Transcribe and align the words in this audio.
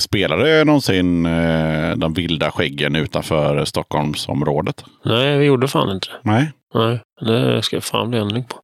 Spelade 0.00 0.64
någonsin 0.64 1.26
eh, 1.26 1.96
de 1.96 2.14
vilda 2.14 2.50
skäggen 2.50 2.96
utanför 2.96 3.64
Stockholmsområdet? 3.64 4.84
Nej, 5.04 5.38
vi 5.38 5.44
gjorde 5.44 5.68
fan 5.68 5.90
inte 5.90 6.08
det. 6.08 6.30
Nej. 6.30 6.52
Nej, 6.74 7.00
det 7.20 7.62
ska 7.62 7.80
fan 7.80 8.10
bli 8.10 8.18
ändring 8.18 8.44
på. 8.44 8.56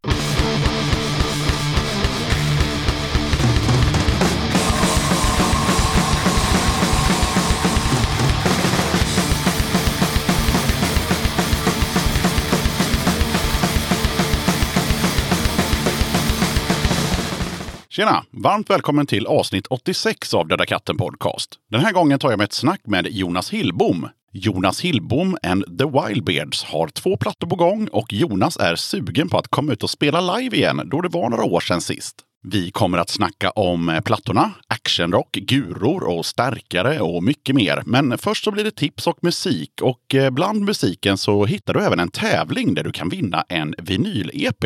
Tjena! 17.93 18.24
Varmt 18.30 18.70
välkommen 18.70 19.06
till 19.06 19.27
avsnitt 19.27 19.66
86 19.66 20.34
av 20.34 20.48
Döda 20.48 20.66
katten 20.66 20.97
Podcast. 20.97 21.51
Den 21.70 21.80
här 21.80 21.92
gången 21.92 22.19
tar 22.19 22.30
jag 22.30 22.38
med 22.38 22.45
ett 22.45 22.52
snack 22.52 22.80
med 22.84 23.06
Jonas 23.11 23.50
Hillbom. 23.50 24.09
Jonas 24.33 24.80
Hillbom 24.80 25.37
and 25.42 25.78
the 25.78 25.84
Wildbeards 25.84 26.64
har 26.64 26.88
två 26.88 27.16
plattor 27.16 27.47
på 27.47 27.56
gång 27.56 27.88
och 27.88 28.12
Jonas 28.12 28.56
är 28.56 28.77
sugen 28.77 29.28
på 29.28 29.38
att 29.38 29.48
komma 29.48 29.73
ut 29.73 29.83
och 29.83 29.91
spela 29.91 30.36
live 30.36 30.56
igen 30.56 30.83
då 30.84 31.00
det 31.00 31.09
var 31.09 31.30
några 31.30 31.45
år 31.45 31.60
sedan 31.60 31.80
sist. 31.80 32.16
Vi 32.42 32.70
kommer 32.70 32.98
att 32.98 33.10
snacka 33.10 33.50
om 33.50 33.88
eh, 33.88 34.00
plattorna, 34.00 34.50
actionrock, 34.66 35.33
guror 35.33 36.02
och 36.02 36.27
stärkare 36.27 37.00
och 37.00 37.22
mycket 37.22 37.55
mer. 37.55 37.83
Men 37.86 38.19
först 38.19 38.45
så 38.45 38.50
blir 38.50 38.64
det 38.64 38.77
tips 38.77 39.06
och 39.06 39.19
musik 39.22 39.72
och 39.83 40.14
eh, 40.14 40.30
bland 40.30 40.64
musiken 40.64 41.19
så 41.19 41.45
hittar 41.45 41.74
du 41.74 41.80
även 41.80 42.00
en 42.00 42.11
tävling 42.11 42.74
där 42.74 42.84
du 42.84 42.92
kan 42.92 43.09
vinna 43.09 43.45
en 43.48 43.74
vinyl-EP. 43.78 44.64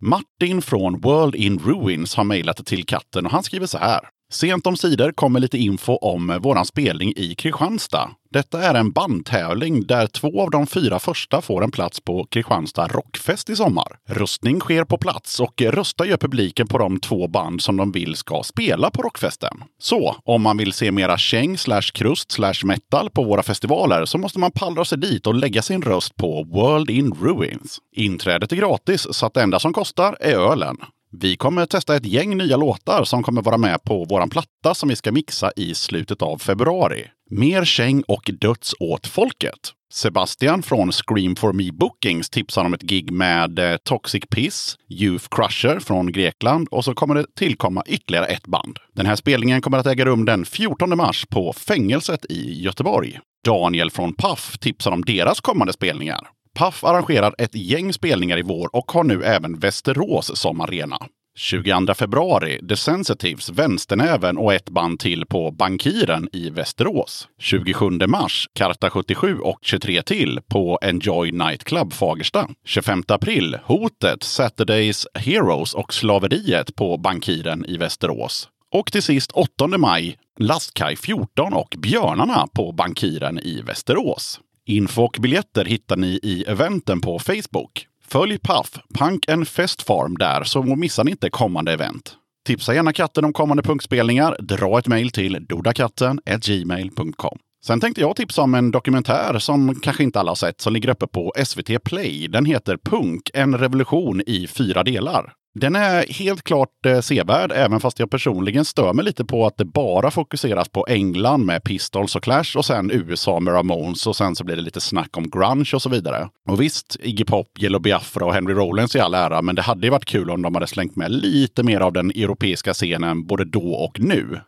Martin 0.00 0.62
från 0.62 1.00
World 1.00 1.34
in 1.34 1.58
Ruins 1.58 2.14
har 2.14 2.24
mejlat 2.24 2.66
till 2.66 2.86
katten 2.86 3.26
och 3.26 3.32
han 3.32 3.42
skriver 3.42 3.66
så 3.66 3.78
här. 3.78 4.00
Sent 4.30 4.66
om 4.66 4.76
sidor 4.76 5.12
kommer 5.12 5.40
lite 5.40 5.58
info 5.58 5.96
om 5.96 6.38
våran 6.42 6.64
spelning 6.66 7.12
i 7.16 7.34
Kristianstad. 7.34 8.10
Detta 8.30 8.62
är 8.62 8.74
en 8.74 8.90
bandtävling 8.92 9.86
där 9.86 10.06
två 10.06 10.42
av 10.42 10.50
de 10.50 10.66
fyra 10.66 10.98
första 10.98 11.42
får 11.42 11.64
en 11.64 11.70
plats 11.70 12.00
på 12.00 12.26
Kristianstad 12.30 12.86
Rockfest 12.86 13.50
i 13.50 13.56
sommar. 13.56 13.98
Röstning 14.08 14.60
sker 14.60 14.84
på 14.84 14.98
plats 14.98 15.40
och 15.40 15.62
rösta 15.62 16.06
gör 16.06 16.16
publiken 16.16 16.66
på 16.66 16.78
de 16.78 17.00
två 17.00 17.28
band 17.28 17.62
som 17.62 17.76
de 17.76 17.92
vill 17.92 18.16
ska 18.16 18.42
spela 18.42 18.90
på 18.90 19.02
rockfesten. 19.02 19.64
Så 19.78 20.16
om 20.24 20.42
man 20.42 20.56
vill 20.56 20.72
se 20.72 20.92
mera 20.92 21.18
käng 21.18 21.58
slash 21.58 21.90
krust 21.94 22.32
slash 22.32 22.64
metal 22.64 23.10
på 23.10 23.24
våra 23.24 23.42
festivaler 23.42 24.04
så 24.04 24.18
måste 24.18 24.38
man 24.38 24.50
pallra 24.50 24.84
sig 24.84 24.98
dit 24.98 25.26
och 25.26 25.34
lägga 25.34 25.62
sin 25.62 25.82
röst 25.82 26.16
på 26.16 26.44
World 26.44 26.90
in 26.90 27.12
Ruins. 27.12 27.78
Inträdet 27.96 28.52
är 28.52 28.56
gratis 28.56 29.06
så 29.10 29.26
att 29.26 29.34
det 29.34 29.42
enda 29.42 29.58
som 29.58 29.72
kostar 29.72 30.16
är 30.20 30.52
ölen. 30.52 30.76
Vi 31.10 31.36
kommer 31.36 31.66
testa 31.66 31.96
ett 31.96 32.06
gäng 32.06 32.36
nya 32.36 32.56
låtar 32.56 33.04
som 33.04 33.22
kommer 33.22 33.42
vara 33.42 33.58
med 33.58 33.82
på 33.82 34.04
våran 34.04 34.30
platta 34.30 34.74
som 34.74 34.88
vi 34.88 34.96
ska 34.96 35.12
mixa 35.12 35.52
i 35.56 35.74
slutet 35.74 36.22
av 36.22 36.38
februari. 36.38 37.06
Mer 37.30 37.64
käng 37.64 38.02
och 38.02 38.30
döds 38.40 38.74
åt 38.80 39.06
folket. 39.06 39.72
Sebastian 39.92 40.62
från 40.62 40.92
Scream 40.92 41.36
for 41.36 41.52
Me 41.52 41.72
Bookings 41.72 42.30
tipsar 42.30 42.64
om 42.64 42.74
ett 42.74 42.82
gig 42.82 43.10
med 43.12 43.58
eh, 43.58 43.76
Toxic 43.76 44.24
Piss, 44.30 44.76
Youth 44.90 45.26
Crusher 45.30 45.80
från 45.80 46.12
Grekland 46.12 46.68
och 46.70 46.84
så 46.84 46.94
kommer 46.94 47.14
det 47.14 47.26
tillkomma 47.36 47.82
ytterligare 47.86 48.26
ett 48.26 48.46
band. 48.46 48.78
Den 48.94 49.06
här 49.06 49.16
spelningen 49.16 49.60
kommer 49.60 49.78
att 49.78 49.86
äga 49.86 50.04
rum 50.04 50.24
den 50.24 50.44
14 50.44 50.96
mars 50.96 51.26
på 51.30 51.52
Fängelset 51.52 52.24
i 52.30 52.62
Göteborg. 52.62 53.18
Daniel 53.44 53.90
från 53.90 54.14
Puff 54.14 54.58
tipsar 54.58 54.90
om 54.90 55.04
deras 55.04 55.40
kommande 55.40 55.72
spelningar. 55.72 56.28
Paf 56.58 56.84
arrangerar 56.84 57.34
ett 57.38 57.54
gäng 57.54 57.92
spelningar 57.92 58.38
i 58.38 58.42
vår 58.42 58.76
och 58.76 58.92
har 58.92 59.04
nu 59.04 59.24
även 59.24 59.58
Västerås 59.58 60.40
som 60.40 60.60
arena. 60.60 60.98
22 61.36 61.94
februari, 61.94 62.68
The 62.68 62.76
Sensitives, 62.76 63.50
Vänsternäven 63.50 64.38
och 64.38 64.54
ett 64.54 64.70
band 64.70 65.00
till 65.00 65.26
på 65.26 65.50
Bankiren 65.50 66.28
i 66.32 66.50
Västerås. 66.50 67.28
27 67.40 67.90
mars, 68.06 68.48
Karta 68.52 68.90
77 68.90 69.38
och 69.38 69.58
23 69.62 70.02
till 70.02 70.40
på 70.48 70.78
Enjoy 70.82 71.32
Nightclub 71.32 71.92
Fagersta. 71.92 72.48
25 72.64 73.02
april, 73.08 73.58
Hotet, 73.64 74.22
Saturdays 74.22 75.06
Heroes 75.14 75.74
och 75.74 75.94
Slaveriet 75.94 76.74
på 76.76 76.96
Bankiren 76.96 77.64
i 77.64 77.76
Västerås. 77.76 78.48
Och 78.74 78.92
till 78.92 79.02
sist 79.02 79.32
8 79.32 79.68
maj, 79.78 80.18
Lastkaj 80.38 80.96
14 80.96 81.52
och 81.52 81.74
Björnarna 81.78 82.46
på 82.54 82.72
Bankiren 82.72 83.38
i 83.38 83.62
Västerås. 83.62 84.40
Info 84.68 85.02
och 85.02 85.16
biljetter 85.20 85.64
hittar 85.64 85.96
ni 85.96 86.20
i 86.22 86.44
eventen 86.46 87.00
på 87.00 87.18
Facebook. 87.18 87.86
Följ 88.04 88.38
Puff, 88.38 88.78
Punk 88.94 89.28
and 89.28 89.48
Fest 89.48 89.82
Farm 89.82 90.18
där 90.18 90.44
så 90.44 90.62
missar 90.62 91.04
ni 91.04 91.10
inte 91.10 91.30
kommande 91.30 91.72
event. 91.72 92.14
Tipsa 92.46 92.74
gärna 92.74 92.92
katten 92.92 93.24
om 93.24 93.32
kommande 93.32 93.62
punkspelningar. 93.62 94.36
Dra 94.40 94.78
ett 94.78 94.86
mejl 94.86 95.10
till 95.10 95.46
dodakatten.gmail.com. 95.48 97.38
Sen 97.64 97.80
tänkte 97.80 98.00
jag 98.00 98.16
tipsa 98.16 98.42
om 98.42 98.54
en 98.54 98.70
dokumentär 98.70 99.38
som 99.38 99.74
kanske 99.74 100.02
inte 100.02 100.20
alla 100.20 100.30
har 100.30 100.36
sett 100.36 100.60
som 100.60 100.72
ligger 100.72 100.88
uppe 100.88 101.06
på 101.06 101.32
SVT 101.44 101.84
Play. 101.84 102.28
Den 102.28 102.44
heter 102.44 102.76
Punk, 102.76 103.30
en 103.34 103.58
revolution 103.58 104.22
i 104.26 104.46
fyra 104.46 104.82
delar. 104.82 105.32
Den 105.54 105.76
är 105.76 106.12
helt 106.12 106.42
klart 106.42 106.86
eh, 106.86 107.00
sevärd, 107.00 107.52
även 107.52 107.80
fast 107.80 107.98
jag 107.98 108.10
personligen 108.10 108.64
stör 108.64 108.92
mig 108.92 109.04
lite 109.04 109.24
på 109.24 109.46
att 109.46 109.56
det 109.56 109.64
bara 109.64 110.10
fokuseras 110.10 110.68
på 110.68 110.86
England 110.88 111.46
med 111.46 111.64
Pistols 111.64 112.16
och 112.16 112.22
Clash 112.22 112.56
och 112.56 112.64
sen 112.64 112.90
USA 112.90 113.40
med 113.40 113.54
Ramones 113.54 114.06
och 114.06 114.16
sen 114.16 114.36
så 114.36 114.44
blir 114.44 114.56
det 114.56 114.62
lite 114.62 114.80
snack 114.80 115.16
om 115.16 115.30
grunge 115.30 115.70
och 115.74 115.82
så 115.82 115.88
vidare. 115.88 116.28
Och 116.48 116.60
visst, 116.60 116.96
Iggy 117.00 117.24
Pop, 117.24 117.46
Yellow 117.58 117.82
Biafra 117.82 118.26
och 118.26 118.34
Henry 118.34 118.54
Rollins 118.54 118.96
i 118.96 119.00
all 119.00 119.14
ära, 119.14 119.42
men 119.42 119.54
det 119.54 119.62
hade 119.62 119.86
ju 119.86 119.90
varit 119.90 120.04
kul 120.04 120.30
om 120.30 120.42
de 120.42 120.54
hade 120.54 120.66
slängt 120.66 120.96
med 120.96 121.10
lite 121.10 121.62
mer 121.62 121.80
av 121.80 121.92
den 121.92 122.10
europeiska 122.10 122.74
scenen 122.74 123.26
både 123.26 123.44
då 123.44 123.72
och 123.72 124.00
nu. 124.00 124.40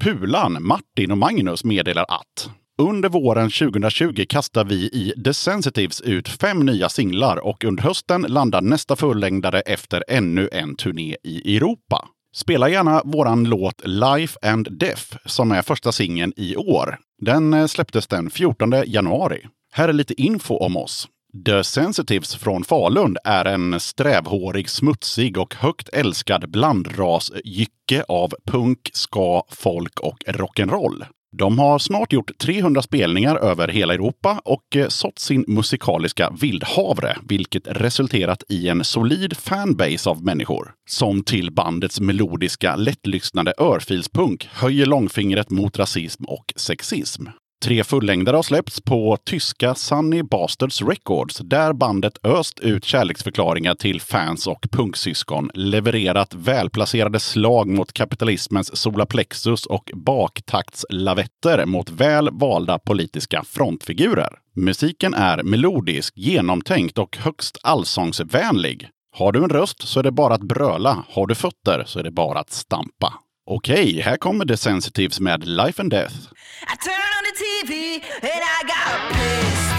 Pulan, 0.00 0.56
Martin 0.60 1.10
och 1.10 1.18
Magnus 1.18 1.64
meddelar 1.64 2.04
att 2.08 2.50
under 2.78 3.08
våren 3.08 3.50
2020 3.50 4.24
kastar 4.28 4.64
vi 4.64 4.74
i 4.74 5.22
The 5.24 5.34
Sensitives 5.34 6.00
ut 6.00 6.28
fem 6.28 6.66
nya 6.66 6.88
singlar 6.88 7.36
och 7.36 7.64
under 7.64 7.82
hösten 7.82 8.22
landar 8.22 8.60
nästa 8.60 8.96
fullängdare 8.96 9.60
efter 9.60 10.04
ännu 10.08 10.48
en 10.52 10.76
turné 10.76 11.16
i 11.22 11.56
Europa. 11.56 12.08
Spela 12.34 12.68
gärna 12.68 13.02
våran 13.04 13.44
låt 13.44 13.82
Life 13.84 14.38
and 14.42 14.78
Death 14.78 15.16
som 15.24 15.52
är 15.52 15.62
första 15.62 15.92
singeln 15.92 16.32
i 16.36 16.56
år. 16.56 16.98
Den 17.22 17.54
eh, 17.54 17.66
släpptes 17.66 18.06
den 18.06 18.30
14 18.30 18.74
januari. 18.86 19.46
Här 19.72 19.88
är 19.88 19.92
lite 19.92 20.22
info 20.22 20.56
om 20.56 20.76
oss. 20.76 21.08
The 21.46 21.64
Sensitives 21.64 22.34
från 22.34 22.64
Falun 22.64 23.16
är 23.24 23.44
en 23.44 23.80
strävhårig, 23.80 24.70
smutsig 24.70 25.38
och 25.38 25.54
högt 25.54 25.88
älskad 25.88 26.50
blandrasjycke 26.50 28.04
av 28.08 28.32
punk, 28.46 28.90
ska, 28.92 29.42
folk 29.50 30.00
och 30.00 30.18
rock'n'roll. 30.26 31.04
De 31.38 31.58
har 31.58 31.78
snart 31.78 32.12
gjort 32.12 32.38
300 32.38 32.82
spelningar 32.82 33.36
över 33.36 33.68
hela 33.68 33.94
Europa 33.94 34.40
och 34.44 34.76
eh, 34.76 34.88
sått 34.88 35.18
sin 35.18 35.44
musikaliska 35.48 36.32
vildhavre, 36.40 37.16
vilket 37.28 37.62
resulterat 37.66 38.42
i 38.48 38.68
en 38.68 38.84
solid 38.84 39.36
fanbase 39.36 40.10
av 40.10 40.24
människor. 40.24 40.72
Som 40.88 41.22
till 41.22 41.52
bandets 41.52 42.00
melodiska, 42.00 42.76
lättlyssnade 42.76 43.54
örfilspunk 43.58 44.48
höjer 44.52 44.86
långfingret 44.86 45.50
mot 45.50 45.78
rasism 45.78 46.24
och 46.24 46.52
sexism. 46.56 47.26
Tre 47.66 47.84
fullängdare 47.84 48.36
har 48.36 48.42
släppts 48.42 48.80
på 48.80 49.16
tyska 49.24 49.74
Sunny 49.74 50.22
Bastards 50.22 50.82
Records 50.82 51.38
där 51.38 51.72
bandet 51.72 52.26
öst 52.26 52.60
ut 52.60 52.84
kärleksförklaringar 52.84 53.74
till 53.74 54.00
fans 54.00 54.46
och 54.46 54.66
punksyskon, 54.72 55.50
levererat 55.54 56.34
välplacerade 56.34 57.20
slag 57.20 57.68
mot 57.68 57.92
kapitalismens 57.92 58.76
solaplexus 58.76 59.66
och 59.66 59.90
baktaktslavetter 59.94 61.66
mot 61.66 61.90
väl 61.90 62.28
valda 62.32 62.78
politiska 62.78 63.44
frontfigurer. 63.46 64.38
Musiken 64.56 65.14
är 65.14 65.42
melodisk, 65.42 66.12
genomtänkt 66.16 66.98
och 66.98 67.16
högst 67.16 67.58
allsångsvänlig. 67.62 68.88
Har 69.16 69.32
du 69.32 69.44
en 69.44 69.50
röst 69.50 69.88
så 69.88 69.98
är 69.98 70.04
det 70.04 70.12
bara 70.12 70.34
att 70.34 70.48
bröla. 70.48 71.04
Har 71.08 71.26
du 71.26 71.34
fötter 71.34 71.84
så 71.86 71.98
är 71.98 72.02
det 72.04 72.10
bara 72.10 72.38
att 72.38 72.50
stampa. 72.50 73.12
Okej, 73.48 74.00
här 74.00 74.16
kommer 74.16 74.44
The 74.44 74.56
Sensitives 74.56 75.20
med 75.20 75.48
Life 75.48 75.82
and 75.82 75.90
Death. 75.90 76.14
I 76.14 76.76
turn 76.84 77.08
on 77.16 77.22
the 77.24 77.34
TV 77.44 77.94
and 78.22 78.42
I 78.42 78.62
got 78.62 79.12
pissed. 79.12 79.75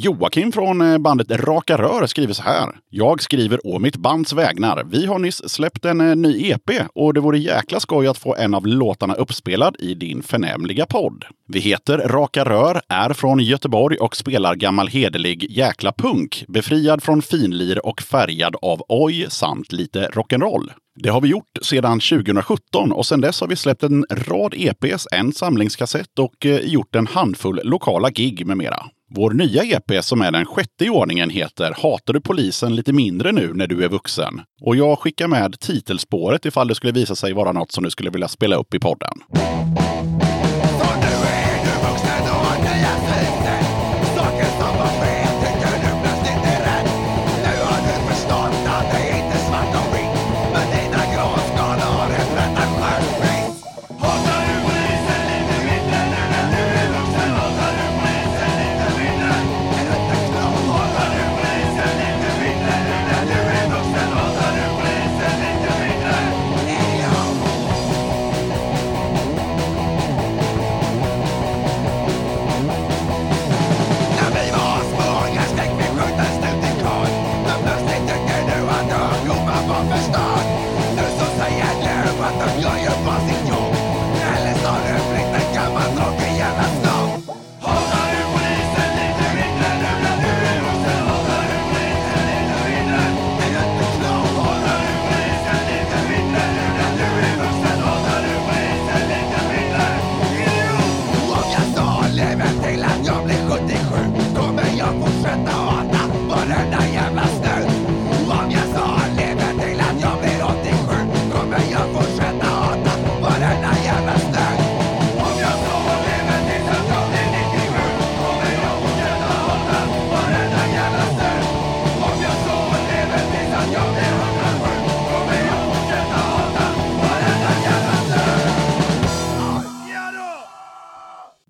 Joakim 0.00 0.52
från 0.52 0.80
eh, 0.80 0.98
bandet 0.98 1.30
Raka 1.30 1.76
Rör 1.76 2.06
skriver 2.06 2.32
så 2.32 2.42
här. 2.42 2.68
Jag 2.90 3.22
skriver 3.22 3.66
å 3.66 3.78
mitt 3.78 3.96
bands 3.96 4.32
vägnar. 4.32 4.84
Vi 4.84 5.06
har 5.06 5.18
nyss 5.18 5.50
släppt 5.50 5.84
en 5.84 6.00
eh, 6.00 6.16
ny 6.16 6.50
EP 6.50 6.70
och 6.94 7.14
det 7.14 7.20
vore 7.20 7.38
jäkla 7.38 7.80
skoj 7.80 8.06
att 8.06 8.18
få 8.18 8.36
en 8.36 8.54
av 8.54 8.66
låtarna 8.66 9.14
uppspelad 9.14 9.76
i 9.78 9.94
din 9.94 10.22
förnämliga 10.22 10.86
podd. 10.86 11.24
Vi 11.48 11.60
heter 11.60 11.98
Raka 11.98 12.44
Rör, 12.44 12.80
är 12.88 13.12
från 13.12 13.40
Göteborg 13.40 13.96
och 13.96 14.16
spelar 14.16 14.54
gammal 14.54 14.88
hederlig 14.88 15.46
jäkla 15.50 15.92
punk, 15.92 16.44
befriad 16.48 17.02
från 17.02 17.22
finlir 17.22 17.86
och 17.86 18.02
färgad 18.02 18.56
av 18.62 18.82
oj 18.88 19.26
samt 19.28 19.72
lite 19.72 20.08
rock'n'roll. 20.12 20.70
Det 20.94 21.08
har 21.08 21.20
vi 21.20 21.28
gjort 21.28 21.58
sedan 21.62 22.00
2017 22.00 22.92
och 22.92 23.06
sedan 23.06 23.20
dess 23.20 23.40
har 23.40 23.48
vi 23.48 23.56
släppt 23.56 23.82
en 23.82 24.04
rad 24.10 24.54
EPs, 24.56 25.06
en 25.12 25.32
samlingskassett 25.32 26.18
och 26.18 26.46
eh, 26.46 26.60
gjort 26.60 26.94
en 26.94 27.06
handfull 27.06 27.60
lokala 27.64 28.10
gig 28.10 28.46
med 28.46 28.56
mera. 28.56 28.86
Vår 29.10 29.30
nya 29.30 29.64
EP 29.64 30.04
som 30.04 30.22
är 30.22 30.32
den 30.32 30.46
sjätte 30.46 30.84
i 30.84 30.90
ordningen 30.90 31.30
heter 31.30 31.74
Hatar 31.82 32.12
du 32.12 32.20
polisen 32.20 32.76
lite 32.76 32.92
mindre 32.92 33.32
nu 33.32 33.52
när 33.54 33.66
du 33.66 33.84
är 33.84 33.88
vuxen? 33.88 34.40
Och 34.60 34.76
jag 34.76 34.98
skickar 34.98 35.28
med 35.28 35.60
titelspåret 35.60 36.46
ifall 36.46 36.68
det 36.68 36.74
skulle 36.74 36.92
visa 36.92 37.14
sig 37.14 37.32
vara 37.32 37.52
något 37.52 37.72
som 37.72 37.84
du 37.84 37.90
skulle 37.90 38.10
vilja 38.10 38.28
spela 38.28 38.56
upp 38.56 38.74
i 38.74 38.78
podden. 38.78 39.18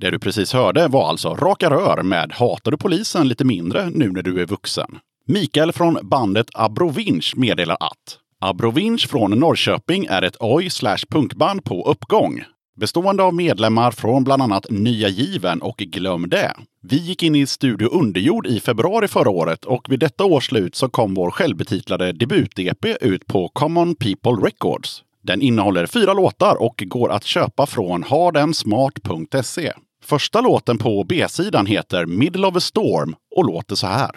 Det 0.09 0.13
du 0.13 0.19
precis 0.19 0.53
hörde 0.53 0.89
var 0.89 1.09
alltså 1.09 1.35
Raka 1.35 1.71
Rör 1.71 2.03
med 2.03 2.33
Hatar 2.33 2.71
du 2.71 2.77
polisen 2.77 3.29
lite 3.29 3.45
mindre 3.45 3.91
nu 3.91 4.13
när 4.13 4.23
du 4.23 4.43
är 4.43 4.47
vuxen? 4.47 4.99
Mikael 5.27 5.73
från 5.73 5.99
bandet 6.03 6.47
Abrovinch 6.55 7.35
meddelar 7.37 7.77
att 7.81 8.19
Abrovinch 8.41 9.09
från 9.09 9.31
Norrköping 9.31 10.05
är 10.05 10.23
ett 10.23 10.37
oj 10.41 10.71
slash 10.71 10.99
punkband 11.11 11.65
på 11.65 11.91
uppgång. 11.91 12.43
Bestående 12.81 13.23
av 13.23 13.35
medlemmar 13.35 13.91
från 13.91 14.25
bland 14.25 14.43
annat 14.43 14.71
Nya 14.71 15.09
Given 15.09 15.63
och 15.63 15.77
Glöm 15.77 16.29
det. 16.29 16.53
Vi 16.83 16.97
gick 16.97 17.23
in 17.23 17.35
i 17.35 17.47
Studio 17.47 17.89
Underjord 17.89 18.47
i 18.47 18.61
februari 18.61 19.09
förra 19.09 19.31
året 19.31 19.65
och 19.65 19.87
vid 19.89 20.01
detta 20.01 20.25
års 20.25 20.47
slut 20.47 20.75
så 20.75 20.89
kom 20.89 21.15
vår 21.15 21.31
självbetitlade 21.31 22.13
debut-EP 22.13 22.97
ut 23.01 23.27
på 23.27 23.49
Common 23.49 23.95
People 23.95 24.47
Records. 24.47 25.03
Den 25.23 25.43
innehåller 25.43 25.87
fyra 25.87 26.13
låtar 26.13 26.63
och 26.63 26.83
går 26.87 27.11
att 27.11 27.25
köpa 27.25 27.67
från 27.67 28.03
hardensmart.se. 28.03 29.73
Första 30.09 30.41
låten 30.41 30.79
på 30.79 31.05
B-sidan 31.05 31.67
heter 31.67 32.07
Middle 32.07 32.47
of 32.47 32.57
a 32.57 32.61
Storm 32.61 33.15
och 33.37 33.45
låter 33.45 33.75
så 33.75 33.87
här. 33.87 34.11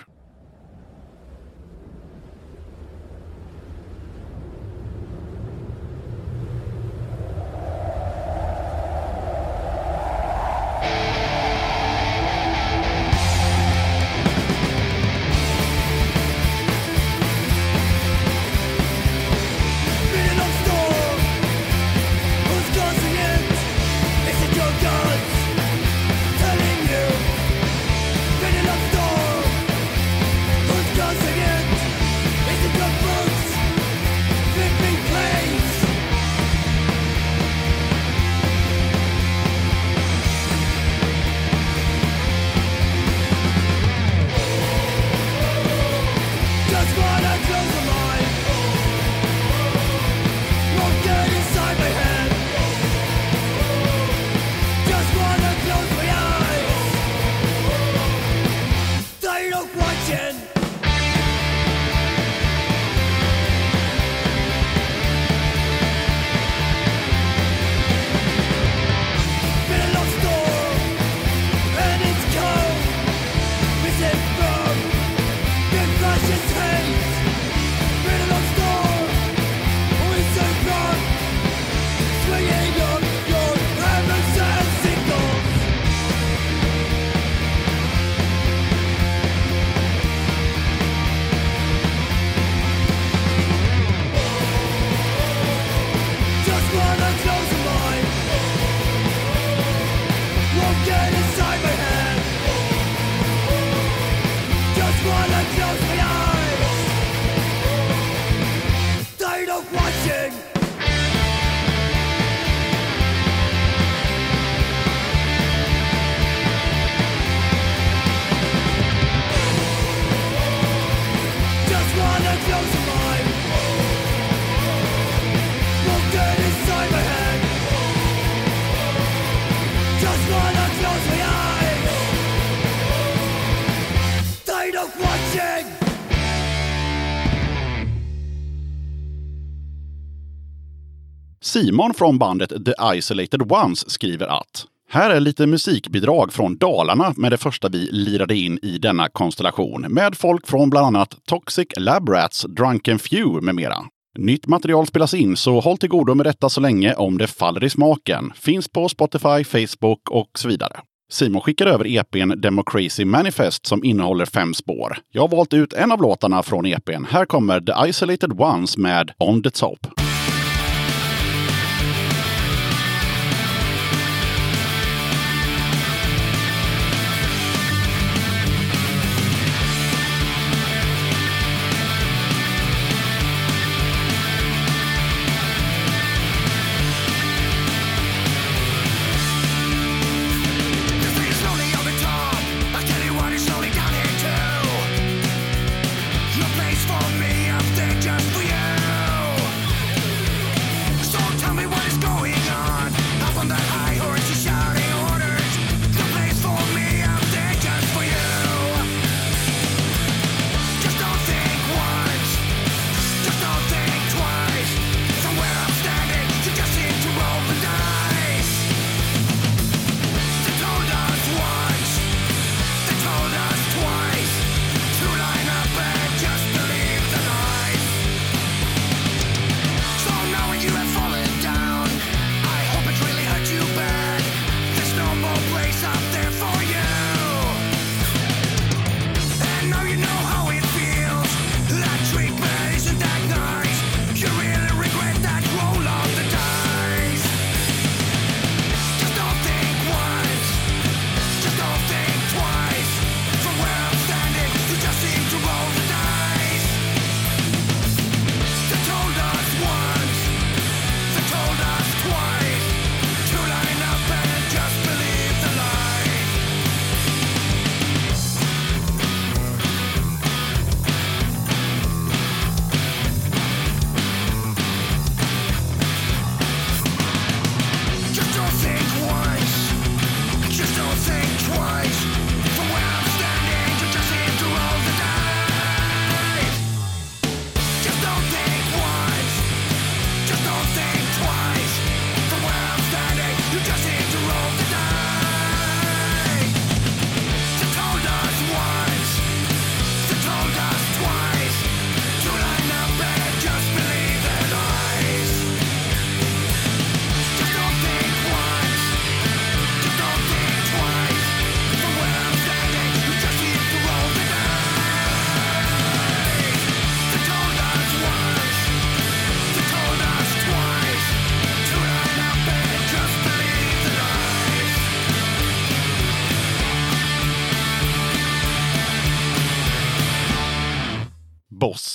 Simon 141.51 141.93
från 141.93 142.17
bandet 142.17 142.50
The 142.65 142.74
Isolated 142.98 143.51
Ones 143.51 143.89
skriver 143.89 144.27
att 144.27 144.65
här 144.89 145.10
är 145.10 145.20
lite 145.20 145.48
musikbidrag 145.48 146.34
från 146.34 146.58
Dalarna 146.58 147.13
med 147.17 147.31
det 147.31 147.38
första 147.38 147.70
vi 147.70 147.89
lirade 147.91 148.36
in 148.36 148.60
i 148.62 148.77
denna 148.77 149.10
konstellation 149.10 149.81
med 149.81 150.15
folk 150.15 150.48
från 150.48 150.70
bland 150.70 150.86
annat 150.88 151.17
Toxic 151.25 151.67
Lab 151.77 152.10
Rats, 152.10 152.46
Drunken 152.50 153.00
Few 153.00 153.46
med 153.46 153.55
mera. 153.55 153.77
Nytt 154.17 154.48
material 154.48 154.88
spelas 154.88 155.13
in, 155.13 155.38
så 155.38 155.60
håll 155.60 155.77
till 155.77 155.89
godo 155.89 156.15
med 156.15 156.25
detta 156.25 156.50
så 156.50 156.62
länge 156.62 156.93
om 156.93 157.17
det 157.17 157.27
faller 157.27 157.63
i 157.63 157.70
smaken. 157.70 158.31
Finns 158.36 158.67
på 158.67 158.89
Spotify, 158.89 159.43
Facebook 159.43 160.10
och 160.10 160.29
så 160.36 160.48
vidare. 160.48 160.79
Simon 161.12 161.41
skickar 161.41 161.65
över 161.65 161.88
EPn 161.88 162.41
Democracy 162.41 163.05
Manifest 163.05 163.65
som 163.65 163.84
innehåller 163.84 164.25
fem 164.25 164.53
spår. 164.53 164.98
Jag 165.12 165.22
har 165.22 165.38
valt 165.38 165.53
ut 165.53 165.74
en 165.74 165.91
av 165.91 166.01
låtarna 166.01 166.43
från 166.43 166.65
EPn. 166.65 167.05
Här 167.10 167.25
kommer 167.25 167.62
The 167.62 167.89
Isolated 167.89 168.41
Ones 168.41 168.77
med 168.77 169.12
On 169.20 169.43
the 169.43 169.50
Top. 169.50 169.88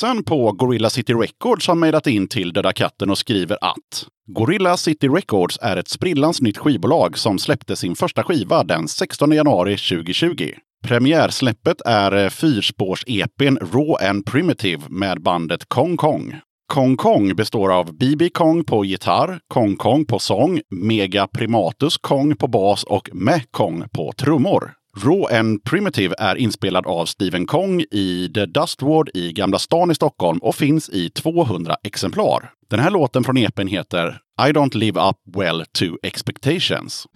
Bossen 0.01 0.25
på 0.25 0.53
Gorilla 0.53 0.91
City 0.91 1.15
Records 1.15 1.69
har 1.69 1.75
mejlat 1.75 2.07
in 2.07 2.29
till 2.29 2.53
Döda 2.53 2.73
katten 2.73 3.11
och 3.11 3.19
skriver 3.19 3.59
att 3.61 4.07
Gorilla 4.27 4.77
City 4.77 5.09
Records 5.09 5.59
är 5.63 5.77
ett 5.77 5.89
sprillans 5.89 6.41
nytt 6.41 6.59
skivbolag 6.59 7.19
som 7.19 7.39
släppte 7.39 7.77
sin 7.77 7.97
första 7.97 8.23
skiva 8.23 8.65
den 8.65 8.89
16 8.89 9.33
januari 9.33 9.77
2020. 9.77 10.53
Premiärsläppet 10.85 11.81
är 11.85 12.13
eh, 12.13 12.31
fyrspårs-EPn 12.31 13.59
Raw 13.61 14.09
and 14.09 14.27
Primitive 14.27 14.83
med 14.89 15.23
bandet 15.23 15.69
Kong 15.69 15.97
Kong. 15.97 16.41
Kong 16.73 16.97
Kong 16.97 17.37
består 17.37 17.73
av 17.73 17.97
BB 17.99 18.29
Kong 18.29 18.65
på 18.65 18.85
gitarr, 18.85 19.41
Kong 19.49 19.77
Kong 19.77 20.05
på 20.05 20.19
sång, 20.19 20.61
Mega 20.71 21.27
Primatus 21.27 21.97
Kong 21.99 22.37
på 22.37 22.47
bas 22.49 22.85
och 22.85 23.11
Meh 23.13 23.43
Kong 23.51 23.85
på 23.93 24.13
trummor. 24.13 24.73
Raw 25.05 25.39
and 25.39 25.65
Primitive 25.65 26.15
är 26.19 26.37
inspelad 26.37 26.87
av 26.87 27.07
Stephen 27.07 27.47
Kong 27.47 27.81
i 27.81 28.31
The 28.35 28.47
Dust 28.47 28.83
Ward 28.83 29.11
i 29.15 29.33
Gamla 29.33 29.59
stan 29.59 29.91
i 29.91 29.95
Stockholm 29.95 30.39
och 30.39 30.55
finns 30.55 30.89
i 30.89 31.11
200 31.11 31.77
exemplar. 31.85 32.53
Den 32.71 32.81
här 32.81 32.91
låten 32.91 33.25
från 33.25 33.37
EPn 33.37 33.67
heter 33.67 34.19
I 34.49 34.53
don't 34.53 34.77
live 34.77 35.01
up 35.01 35.17
well 35.37 35.65
to 35.79 35.85
expectations. 36.03 37.07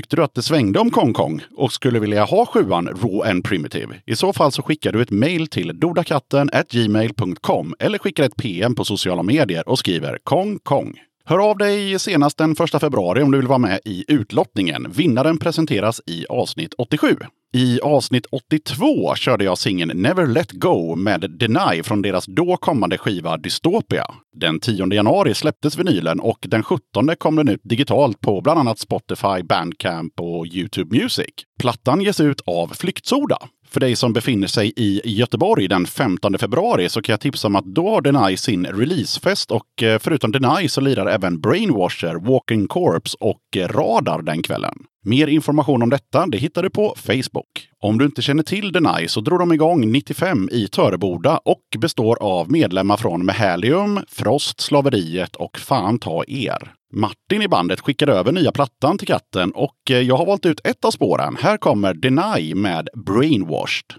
Tyckte 0.00 0.16
du 0.16 0.22
att 0.22 0.34
det 0.34 0.42
svängde 0.42 0.78
om 0.78 0.90
Kong 0.90 1.12
Kong 1.12 1.42
och 1.56 1.72
skulle 1.72 2.00
vilja 2.00 2.24
ha 2.24 2.46
sjuan 2.46 2.88
Raw 2.88 3.30
and 3.30 3.44
Primitive? 3.44 4.00
I 4.06 4.16
så 4.16 4.32
fall 4.32 4.52
så 4.52 4.62
skickar 4.62 4.92
du 4.92 5.02
ett 5.02 5.10
mejl 5.10 5.46
till 5.46 5.80
dodakatten 5.80 6.50
gmail.com 6.70 7.74
eller 7.78 7.98
skickar 7.98 8.24
ett 8.24 8.36
PM 8.36 8.74
på 8.74 8.84
sociala 8.84 9.22
medier 9.22 9.68
och 9.68 9.78
skriver 9.78 10.18
Kong 10.24 10.58
Kong. 10.62 10.98
Hör 11.30 11.50
av 11.50 11.58
dig 11.58 11.98
senast 11.98 12.38
den 12.38 12.52
1 12.52 12.80
februari 12.80 13.22
om 13.22 13.30
du 13.30 13.38
vill 13.38 13.46
vara 13.46 13.58
med 13.58 13.80
i 13.84 14.04
utlottningen. 14.08 14.86
Vinnaren 14.92 15.38
presenteras 15.38 16.00
i 16.06 16.26
avsnitt 16.28 16.74
87. 16.78 17.16
I 17.52 17.80
avsnitt 17.80 18.26
82 18.26 19.14
körde 19.14 19.44
jag 19.44 19.58
singeln 19.58 20.02
Never 20.02 20.26
Let 20.26 20.52
Go 20.52 20.96
med 20.96 21.30
Deny 21.30 21.82
från 21.82 22.02
deras 22.02 22.26
då 22.26 22.56
kommande 22.56 22.98
skiva 22.98 23.36
Dystopia. 23.36 24.06
Den 24.36 24.60
10 24.60 24.94
januari 24.94 25.34
släpptes 25.34 25.78
vinylen 25.78 26.20
och 26.20 26.38
den 26.48 26.62
17 26.62 27.16
kom 27.18 27.36
den 27.36 27.48
ut 27.48 27.60
digitalt 27.64 28.20
på 28.20 28.40
bland 28.40 28.60
annat 28.60 28.78
Spotify, 28.78 29.42
Bandcamp 29.42 30.20
och 30.20 30.46
YouTube 30.46 30.98
Music. 30.98 31.34
Plattan 31.60 32.00
ges 32.00 32.20
ut 32.20 32.40
av 32.46 32.66
Flyktsoda. 32.66 33.38
För 33.72 33.80
dig 33.80 33.96
som 33.96 34.12
befinner 34.12 34.46
sig 34.46 34.72
i 34.76 35.00
Göteborg 35.04 35.68
den 35.68 35.86
15 35.86 36.38
februari 36.38 36.88
så 36.88 37.02
kan 37.02 37.12
jag 37.12 37.20
tipsa 37.20 37.48
om 37.48 37.56
att 37.56 37.64
då 37.64 37.90
har 37.90 38.00
Deny 38.00 38.36
sin 38.36 38.66
releasefest 38.66 39.50
och 39.50 39.82
eh, 39.82 39.98
förutom 39.98 40.32
Deny 40.32 40.68
så 40.68 40.80
lirar 40.80 41.06
även 41.06 41.40
Brainwasher, 41.40 42.14
Walking 42.14 42.68
Corps 42.68 43.14
och 43.20 43.56
eh, 43.56 43.68
Radar 43.68 44.22
den 44.22 44.42
kvällen. 44.42 44.74
Mer 45.02 45.26
information 45.26 45.82
om 45.82 45.90
detta 45.90 46.26
det 46.26 46.38
hittar 46.38 46.62
du 46.62 46.70
på 46.70 46.94
Facebook. 46.96 47.68
Om 47.80 47.98
du 47.98 48.04
inte 48.04 48.22
känner 48.22 48.42
till 48.42 48.72
Deny 48.72 49.08
så 49.08 49.20
drog 49.20 49.38
de 49.38 49.52
igång 49.52 49.92
95 49.92 50.48
i 50.52 50.68
Töreboda 50.68 51.40
och 51.44 51.62
består 51.78 52.22
av 52.22 52.50
medlemmar 52.50 52.96
från 52.96 53.24
Mehalium, 53.24 54.00
Frost, 54.08 54.60
Slaveriet 54.60 55.36
och 55.36 55.58
Fan 55.58 55.98
ta 55.98 56.24
er. 56.28 56.72
Martin 56.92 57.42
i 57.42 57.48
bandet 57.48 57.80
skickade 57.80 58.12
över 58.12 58.32
nya 58.32 58.52
plattan 58.52 58.98
till 58.98 59.08
katten 59.08 59.50
och 59.50 59.90
eh, 59.90 59.98
jag 59.98 60.16
har 60.16 60.26
valt 60.26 60.46
ut 60.46 60.60
ett 60.66 60.84
av 60.84 60.90
spåren. 60.90 61.36
Här 61.40 61.56
kommer 61.56 61.94
Deny 61.94 62.54
med 62.54 62.88
Brainwashed. 63.06 63.94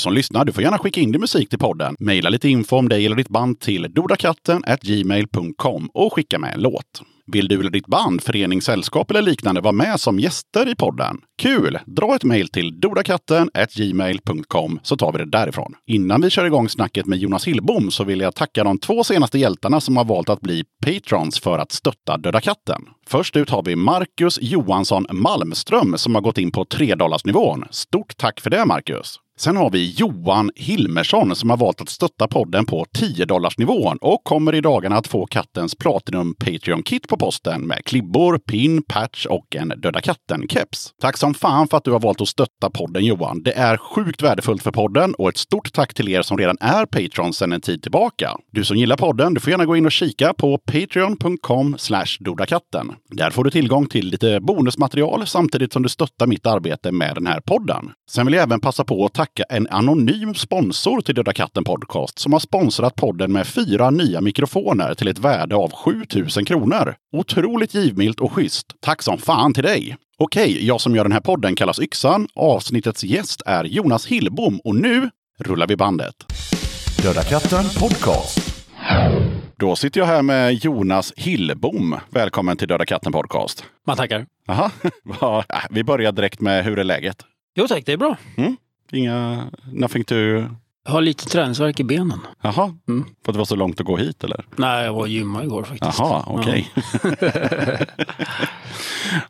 Som 0.00 0.12
lyssnar, 0.12 0.44
du 0.44 0.52
får 0.52 0.62
gärna 0.62 0.78
skicka 0.78 1.00
in 1.00 1.12
din 1.12 1.20
musik 1.20 1.48
till 1.48 1.58
podden. 1.58 1.94
Maila 2.00 2.28
lite 2.28 2.48
info 2.48 2.76
om 2.76 2.88
dig 2.88 3.06
eller 3.06 3.16
ditt 3.16 3.28
band 3.28 3.60
till 3.60 3.86
dodakatten 3.94 4.62
gmail.com 4.82 5.90
och 5.94 6.12
skicka 6.12 6.38
med 6.38 6.54
en 6.54 6.60
låt. 6.60 7.02
Vill 7.32 7.48
du 7.48 7.60
eller 7.60 7.70
ditt 7.70 7.86
band, 7.86 8.22
förening, 8.22 8.62
sällskap 8.62 9.10
eller 9.10 9.22
liknande 9.22 9.60
vara 9.60 9.72
med 9.72 10.00
som 10.00 10.18
gäster 10.18 10.68
i 10.68 10.74
podden? 10.74 11.20
Kul! 11.38 11.78
Dra 11.86 12.14
ett 12.14 12.24
mejl 12.24 12.48
till 12.48 12.80
dodakatten 12.80 13.50
gmail.com 13.76 14.80
så 14.82 14.96
tar 14.96 15.12
vi 15.12 15.18
det 15.18 15.30
därifrån. 15.30 15.74
Innan 15.86 16.20
vi 16.20 16.30
kör 16.30 16.44
igång 16.44 16.68
snacket 16.68 17.06
med 17.06 17.18
Jonas 17.18 17.46
Hillbom 17.46 17.90
så 17.90 18.04
vill 18.04 18.20
jag 18.20 18.34
tacka 18.34 18.64
de 18.64 18.78
två 18.78 19.04
senaste 19.04 19.38
hjältarna 19.38 19.80
som 19.80 19.96
har 19.96 20.04
valt 20.04 20.28
att 20.28 20.40
bli 20.40 20.64
patrons 20.86 21.40
för 21.40 21.58
att 21.58 21.72
stötta 21.72 22.16
Döda 22.16 22.40
katten. 22.40 22.82
Först 23.06 23.36
ut 23.36 23.50
har 23.50 23.62
vi 23.62 23.76
Marcus 23.76 24.38
Johansson 24.42 25.06
Malmström 25.10 25.98
som 25.98 26.14
har 26.14 26.22
gått 26.22 26.38
in 26.38 26.52
på 26.52 26.64
3 26.64 26.96
nivån. 27.24 27.64
Stort 27.70 28.16
tack 28.16 28.40
för 28.40 28.50
det 28.50 28.66
Marcus! 28.66 29.18
Sen 29.40 29.56
har 29.56 29.70
vi 29.70 29.90
Johan 29.90 30.50
Hilmersson 30.56 31.36
som 31.36 31.50
har 31.50 31.56
valt 31.56 31.80
att 31.80 31.88
stötta 31.88 32.28
podden 32.28 32.66
på 32.66 32.86
10 32.98 33.26
nivån 33.58 33.98
och 34.00 34.24
kommer 34.24 34.54
i 34.54 34.60
dagarna 34.60 34.96
att 34.96 35.06
få 35.06 35.26
kattens 35.26 35.74
Platinum 35.74 36.34
Patreon-kit 36.34 37.08
på 37.08 37.16
posten 37.16 37.66
med 37.66 37.84
klibbor, 37.84 38.38
pin, 38.38 38.82
patch 38.82 39.26
och 39.26 39.56
en 39.56 39.68
Döda 39.68 40.00
katten-keps. 40.00 40.92
Tack 41.00 41.16
som 41.16 41.34
fan 41.34 41.68
för 41.68 41.76
att 41.76 41.84
du 41.84 41.90
har 41.90 42.00
valt 42.00 42.20
att 42.20 42.28
stötta 42.28 42.70
podden 42.70 43.04
Johan. 43.04 43.42
Det 43.42 43.52
är 43.52 43.76
sjukt 43.76 44.22
värdefullt 44.22 44.62
för 44.62 44.70
podden 44.70 45.14
och 45.14 45.28
ett 45.28 45.36
stort 45.36 45.72
tack 45.72 45.94
till 45.94 46.08
er 46.08 46.22
som 46.22 46.38
redan 46.38 46.56
är 46.60 46.86
Patreon 46.86 47.32
sedan 47.32 47.52
en 47.52 47.60
tid 47.60 47.82
tillbaka. 47.82 48.30
Du 48.52 48.64
som 48.64 48.76
gillar 48.76 48.96
podden, 48.96 49.34
du 49.34 49.40
får 49.40 49.50
gärna 49.50 49.66
gå 49.66 49.76
in 49.76 49.86
och 49.86 49.92
kika 49.92 50.34
på 50.34 50.58
patreon.com 50.58 51.76
dodakatten. 52.20 52.92
Där 53.10 53.30
får 53.30 53.44
du 53.44 53.50
tillgång 53.50 53.86
till 53.86 54.06
lite 54.06 54.40
bonusmaterial 54.40 55.26
samtidigt 55.26 55.72
som 55.72 55.82
du 55.82 55.88
stöttar 55.88 56.26
mitt 56.26 56.46
arbete 56.46 56.92
med 56.92 57.14
den 57.14 57.26
här 57.26 57.40
podden. 57.40 57.90
Sen 58.10 58.26
vill 58.26 58.34
jag 58.34 58.42
även 58.42 58.60
passa 58.60 58.84
på 58.84 59.04
att 59.04 59.14
tacka 59.14 59.29
en 59.48 59.68
anonym 59.70 60.34
sponsor 60.34 61.00
till 61.00 61.14
Döda 61.14 61.32
katten 61.32 61.64
Podcast 61.64 62.18
som 62.18 62.32
har 62.32 62.40
sponsrat 62.40 62.94
podden 62.94 63.32
med 63.32 63.46
fyra 63.46 63.90
nya 63.90 64.20
mikrofoner 64.20 64.94
till 64.94 65.08
ett 65.08 65.18
värde 65.18 65.56
av 65.56 65.72
7000 65.72 66.44
kronor. 66.44 66.94
Otroligt 67.12 67.74
givmilt 67.74 68.20
och 68.20 68.32
schysst. 68.32 68.66
Tack 68.80 69.02
som 69.02 69.18
fan 69.18 69.54
till 69.54 69.62
dig! 69.62 69.96
Okej, 70.18 70.66
jag 70.66 70.80
som 70.80 70.96
gör 70.96 71.04
den 71.04 71.12
här 71.12 71.20
podden 71.20 71.54
kallas 71.54 71.80
Yxan. 71.80 72.28
Avsnittets 72.34 73.04
gäst 73.04 73.42
är 73.46 73.64
Jonas 73.64 74.06
Hillbom 74.06 74.60
och 74.64 74.74
nu 74.74 75.10
rullar 75.38 75.66
vi 75.66 75.76
bandet. 75.76 76.14
Döda 77.02 77.22
katten 77.22 77.64
Podcast. 77.78 78.66
Då 79.56 79.76
sitter 79.76 80.00
jag 80.00 80.06
här 80.06 80.22
med 80.22 80.54
Jonas 80.54 81.12
Hillbom. 81.16 81.96
Välkommen 82.10 82.56
till 82.56 82.68
Döda 82.68 82.84
katten 82.86 83.12
Podcast. 83.12 83.64
Man 83.86 83.96
tackar. 83.96 84.26
Aha. 84.48 84.70
Vi 85.70 85.84
börjar 85.84 86.12
direkt 86.12 86.40
med 86.40 86.64
hur 86.64 86.78
är 86.78 86.84
läget? 86.84 87.16
Jo 87.54 87.68
tack, 87.68 87.86
det 87.86 87.92
är 87.92 87.96
bra. 87.96 88.16
Inga... 88.92 89.44
Nothing 89.72 90.04
to... 90.04 90.14
Jag 90.84 90.92
har 90.92 91.00
lite 91.00 91.26
träningsvärk 91.26 91.80
i 91.80 91.84
benen. 91.84 92.18
Jaha, 92.42 92.74
Mm. 92.88 93.04
för 93.24 93.32
att 93.32 93.34
det 93.34 93.38
var 93.38 93.44
så 93.44 93.56
långt 93.56 93.80
att 93.80 93.86
gå 93.86 93.96
hit 93.96 94.24
eller? 94.24 94.44
Nej, 94.56 94.84
jag 94.84 94.92
var 94.92 95.00
och 95.00 95.08
gymmade 95.08 95.44
igår 95.44 95.62
faktiskt. 95.64 95.98
Jaha, 95.98 96.24
okej. 96.26 96.68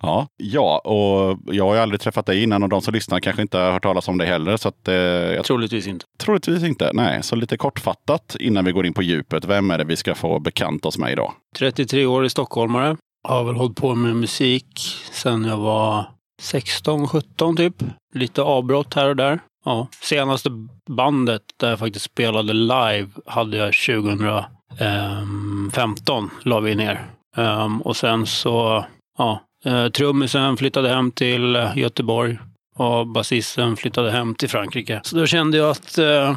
ja, 0.03 0.27
ja, 0.37 0.79
och 0.79 1.38
jag 1.55 1.66
har 1.66 1.75
ju 1.75 1.81
aldrig 1.81 2.01
träffat 2.01 2.27
dig 2.27 2.42
innan 2.42 2.62
och 2.62 2.68
de 2.68 2.81
som 2.83 2.94
lyssnar 2.94 3.20
kanske 3.20 3.42
inte 3.42 3.59
har 3.59 3.73
hört 3.73 3.83
talas 3.83 4.09
om 4.09 4.18
dig 4.18 4.27
heller. 4.29 4.57
Så 4.57 4.68
att, 4.68 4.88
eh, 4.88 4.94
jag 4.94 5.44
Troligtvis 5.44 5.87
inte. 5.87 6.07
troligtvis 6.18 6.62
inte. 6.64 6.90
Nej, 6.94 7.23
så 7.23 7.37
lite 7.37 7.57
kortfattat 7.57 8.37
innan 8.40 8.64
vi 8.64 8.73
går 8.73 8.87
in 8.87 8.94
på 8.94 9.03
djupet. 9.03 9.44
Vem 9.44 9.70
är 9.70 9.79
det 9.79 9.85
vi 9.85 9.96
ska 9.96 10.14
få 10.14 10.38
bekanta 10.38 10.88
oss 10.88 10.99
med 10.99 11.12
idag? 11.12 11.33
33 11.59 12.07
år 12.07 12.25
i 12.25 12.31
stockholmare. 12.31 12.96
Har 13.29 13.44
väl 13.44 13.55
hållit 13.57 13.77
på 13.77 13.94
med 13.94 14.16
musik 14.16 14.81
sedan 15.12 15.44
jag 15.44 15.57
var 15.57 16.05
16, 16.40 17.09
17 17.09 17.57
typ. 17.57 17.75
Lite 18.14 18.42
avbrott 18.42 18.94
här 18.94 19.09
och 19.09 19.16
där. 19.16 19.38
Ja. 19.64 19.88
Senaste 20.01 20.51
bandet 20.88 21.42
där 21.57 21.70
jag 21.70 21.79
faktiskt 21.79 22.05
spelade 22.05 22.53
live 22.53 23.09
hade 23.27 23.57
jag 23.57 23.75
2015. 23.75 26.31
La 26.42 26.61
vi 26.61 26.75
ner. 26.75 27.07
Ehm, 27.37 27.83
och 27.83 27.96
sen 27.96 28.27
så, 28.27 28.85
ja, 29.18 29.40
eh, 29.64 29.88
trummisen 29.88 30.57
flyttade 30.57 30.88
hem 30.88 31.11
till 31.11 31.57
eh, 31.57 31.79
Göteborg 31.79 32.38
och 32.77 33.07
basisten 33.07 33.77
flyttade 33.77 34.11
hem 34.11 34.35
till 34.35 34.49
Frankrike. 34.49 35.01
Så 35.05 35.16
då 35.16 35.27
kände 35.27 35.59
jag 35.59 35.70
att 35.70 35.99
eh, 35.99 36.37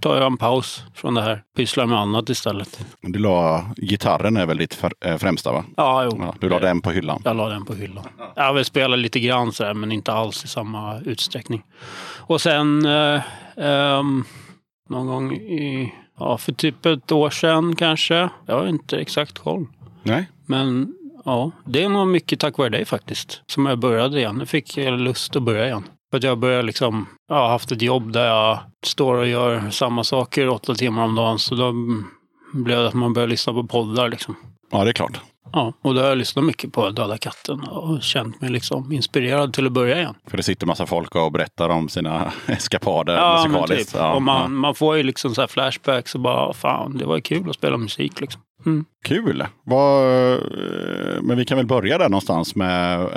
tar 0.00 0.16
jag 0.16 0.26
en 0.26 0.36
paus 0.36 0.84
från 0.94 1.14
det 1.14 1.22
här, 1.22 1.42
pysslar 1.56 1.86
med 1.86 1.98
annat 1.98 2.28
istället. 2.28 2.86
Du 3.00 3.18
la, 3.18 3.64
gitarren 3.76 4.36
är 4.36 4.46
väl 4.46 4.56
ditt 4.56 4.74
för, 4.74 4.92
eh, 5.00 5.16
främsta 5.16 5.52
va? 5.52 5.64
Ja, 5.76 6.04
jo. 6.04 6.18
Ja, 6.20 6.34
du 6.40 6.48
la 6.48 6.58
den 6.58 6.80
på 6.80 6.90
hyllan. 6.90 7.22
Jag 7.24 7.36
la 7.36 7.48
den 7.48 7.64
på 7.64 7.74
hyllan. 7.74 8.04
Jag 8.36 8.44
har 8.44 8.54
väl 8.54 8.64
spelat 8.64 8.98
lite 8.98 9.20
grann 9.20 9.52
så 9.52 9.64
här, 9.64 9.74
men 9.74 9.92
inte 9.92 10.12
alls 10.12 10.44
i 10.44 10.48
samma 10.48 11.00
utsträckning. 11.00 11.62
Och 12.26 12.40
sen 12.40 12.86
eh, 12.86 13.22
ehm, 13.56 14.24
någon 14.88 15.06
gång 15.06 15.32
i, 15.32 15.94
ja, 16.18 16.38
för 16.38 16.52
typ 16.52 16.86
ett 16.86 17.12
år 17.12 17.30
sedan 17.30 17.76
kanske. 17.76 18.28
Jag 18.46 18.54
har 18.58 18.66
inte 18.66 18.96
exakt 18.96 19.38
koll. 19.38 19.66
Nej? 20.02 20.30
Men 20.46 20.94
ja, 21.24 21.50
det 21.64 21.82
är 21.82 21.88
nog 21.88 22.08
mycket 22.08 22.40
tack 22.40 22.58
vare 22.58 22.68
dig 22.68 22.84
faktiskt. 22.84 23.42
Som 23.46 23.66
jag 23.66 23.78
började 23.78 24.18
igen. 24.18 24.36
Nu 24.36 24.46
fick 24.46 24.76
jag 24.76 25.00
lust 25.00 25.36
att 25.36 25.42
börja 25.42 25.66
igen. 25.66 25.84
För 26.14 26.18
att 26.18 26.24
jag 26.24 26.38
började 26.38 26.62
liksom, 26.62 27.06
jag 27.28 27.36
har 27.36 27.48
haft 27.48 27.72
ett 27.72 27.82
jobb 27.82 28.12
där 28.12 28.26
jag 28.26 28.58
står 28.86 29.14
och 29.14 29.26
gör 29.26 29.70
samma 29.70 30.04
saker 30.04 30.48
åtta 30.48 30.74
timmar 30.74 31.04
om 31.04 31.14
dagen. 31.14 31.38
Så 31.38 31.54
då 31.54 31.72
blev 32.52 32.78
det 32.78 32.88
att 32.88 32.94
man 32.94 33.12
började 33.12 33.30
lyssna 33.30 33.52
på 33.52 33.66
poddar 33.66 34.08
liksom. 34.08 34.36
Ja, 34.70 34.84
det 34.84 34.90
är 34.90 34.92
klart. 34.92 35.20
Ja, 35.52 35.72
och 35.82 35.94
då 35.94 36.00
har 36.00 36.08
jag 36.08 36.18
lyssnat 36.18 36.44
mycket 36.44 36.72
på 36.72 36.90
Döda 36.90 37.18
katten 37.18 37.60
och 37.60 38.02
känt 38.02 38.40
mig 38.40 38.50
liksom 38.50 38.92
inspirerad 38.92 39.52
till 39.52 39.66
att 39.66 39.72
börja 39.72 39.98
igen. 39.98 40.14
För 40.26 40.36
det 40.36 40.42
sitter 40.42 40.66
massa 40.66 40.86
folk 40.86 41.14
och 41.14 41.32
berättar 41.32 41.68
om 41.68 41.88
sina 41.88 42.32
eskapader 42.46 43.16
Ja, 43.16 43.42
men 43.42 43.52
musikaliskt. 43.52 43.92
typ. 43.92 44.00
Ja, 44.00 44.14
och 44.14 44.22
man, 44.22 44.42
ja. 44.42 44.48
man 44.48 44.74
får 44.74 44.96
ju 44.96 45.02
liksom 45.02 45.34
så 45.34 45.40
här 45.40 45.48
flashbacks 45.48 46.14
och 46.14 46.20
bara, 46.20 46.52
fan, 46.52 46.98
det 46.98 47.04
var 47.06 47.20
kul 47.20 47.50
att 47.50 47.56
spela 47.56 47.76
musik 47.76 48.20
liksom. 48.20 48.42
Mm. 48.66 48.84
Kul! 49.04 49.44
Vad, 49.64 50.02
eh, 50.32 50.38
men 51.22 51.36
vi 51.36 51.44
kan 51.44 51.56
väl 51.56 51.66
börja 51.66 51.98
där 51.98 52.08
någonstans 52.08 52.56
med 52.56 53.00
eh, 53.00 53.08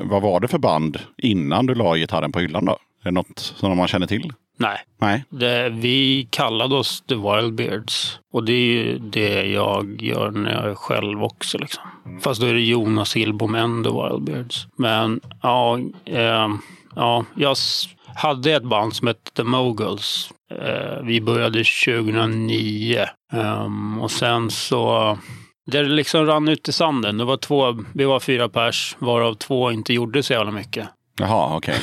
vad 0.00 0.22
var 0.22 0.40
det 0.40 0.48
för 0.48 0.58
band 0.58 0.98
innan 1.18 1.66
du 1.66 1.74
la 1.74 1.96
gitarren 1.96 2.32
på 2.32 2.40
hyllan 2.40 2.64
då? 2.64 2.72
Är 2.72 3.04
det 3.04 3.10
något 3.10 3.38
som 3.38 3.76
man 3.76 3.88
känner 3.88 4.06
till? 4.06 4.32
Nej, 4.56 4.78
Nej? 5.00 5.24
det, 5.28 5.68
vi 5.68 6.28
kallade 6.30 6.74
oss 6.74 7.00
The 7.08 7.14
Wildbeards. 7.14 8.18
Och 8.32 8.44
det 8.44 8.52
är 8.52 8.56
ju 8.56 8.98
det 8.98 9.46
jag 9.46 10.02
gör 10.02 10.30
när 10.30 10.52
jag 10.52 10.70
är 10.70 10.74
själv 10.74 11.22
också. 11.22 11.58
Liksom. 11.58 11.82
Fast 12.20 12.40
då 12.40 12.46
är 12.46 12.54
det 12.54 12.60
Jonas 12.60 13.16
Hillbom 13.16 13.54
än 13.54 13.84
The 13.84 13.90
Wildbeards. 13.90 14.66
Men 14.76 15.20
ja, 15.42 15.78
ehm, 16.04 16.58
ja 16.94 17.24
jag 17.34 17.56
hade 18.14 18.52
ett 18.52 18.64
band 18.64 18.96
som 18.96 19.06
hette 19.06 19.30
The 19.32 19.42
Moguls. 19.42 20.30
Eh, 20.50 21.02
vi 21.02 21.20
började 21.20 21.64
2009. 21.64 23.06
Ehm, 23.32 24.00
och 24.00 24.10
sen 24.10 24.50
så... 24.50 25.18
Det 25.66 25.82
liksom 25.82 26.26
rann 26.26 26.48
ut 26.48 26.68
i 26.68 26.72
sanden. 26.72 27.18
Det 27.18 27.24
var 27.24 27.36
två, 27.36 27.84
vi 27.94 28.04
var 28.04 28.20
fyra 28.20 28.48
pers, 28.48 28.96
varav 28.98 29.34
två 29.34 29.72
inte 29.72 29.92
gjorde 29.92 30.22
så 30.22 30.32
jävla 30.32 30.50
mycket. 30.50 30.88
Jaha, 31.18 31.56
okej. 31.56 31.78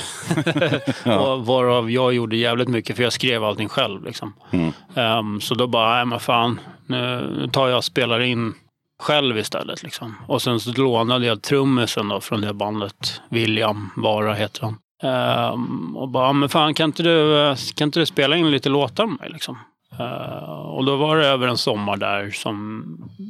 Och 1.20 1.46
varav 1.46 1.91
jag 1.91 2.13
gjorde 2.13 2.36
jävligt 2.36 2.67
mycket 2.67 2.96
för 2.96 3.04
jag 3.04 3.13
skrev 3.13 3.44
allting 3.44 3.70
själv. 3.70 4.04
Liksom. 4.04 4.34
Mm. 4.52 4.72
Ehm, 4.96 5.41
så 5.41 5.56
då 5.56 5.67
bara, 5.67 5.96
nej 5.96 6.06
men 6.06 6.20
fan, 6.20 6.60
nu 6.88 7.32
nu 7.38 7.48
tar 7.48 7.67
jag 7.67 7.78
och 7.78 7.84
spelar 7.84 8.20
in 8.20 8.54
själv 9.02 9.38
istället. 9.38 9.84
Liksom. 9.84 10.15
Och 10.28 10.41
sen 10.41 10.60
så 10.60 10.72
lånade 10.72 11.26
jag 11.26 11.41
trummisen 11.41 12.08
då 12.08 12.22
från 12.22 12.41
det 12.41 12.54
bandet, 12.54 13.22
William 13.30 13.89
Vara 13.96 14.34
heter 14.34 14.62
han. 14.62 14.78
Um, 15.04 15.98
och 15.98 16.10
bara, 16.10 16.34
men 16.34 16.50
fan 16.50 16.74
kan 16.74 16.90
inte, 16.90 17.04
du, 17.04 17.56
kan 17.76 17.88
inte 17.88 18.00
du 18.00 18.06
spela 18.06 18.38
in 18.38 18.52
lite 18.52 18.70
låtar 18.70 19.06
med 19.06 19.20
mig? 19.20 19.30
Liksom? 19.30 19.58
Uh, 20.00 20.52
och 20.52 20.86
då 20.86 20.96
var 20.96 21.18
det 21.18 21.28
över 21.28 21.48
en 21.48 21.58
sommar 21.58 21.98
där 21.98 22.30
som 22.30 22.84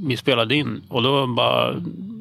vi 0.08 0.18
spelade 0.18 0.56
in. 0.56 0.84
Och 0.90 1.04
då 1.04 1.28
bara, 1.28 1.76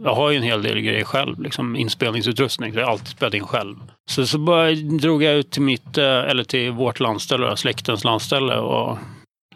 jag 0.05 0.15
har 0.15 0.31
ju 0.31 0.37
en 0.37 0.43
hel 0.43 0.63
del 0.63 0.81
grejer 0.81 1.05
själv, 1.05 1.41
liksom 1.41 1.77
inspelningsutrustning, 1.77 2.73
så 2.73 2.79
jag 2.79 2.87
har 2.87 2.93
alltid 2.93 3.09
spelat 3.09 3.35
in 3.35 3.47
själv. 3.47 3.77
Så, 4.11 4.27
så 4.27 4.39
bara 4.39 4.73
drog 4.73 5.23
jag 5.23 5.35
ut 5.35 5.51
till 5.51 5.63
mitt, 5.63 5.99
eh, 5.99 6.05
eller 6.05 6.45
till 6.45 6.71
vårt 6.71 7.01
landställe, 7.01 7.57
släktens 7.57 8.05
landställe 8.05 8.57
och 8.57 8.99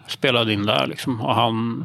spelade 0.06 0.52
in 0.52 0.66
där 0.66 0.86
liksom. 0.86 1.20
Och 1.20 1.34
han, 1.34 1.84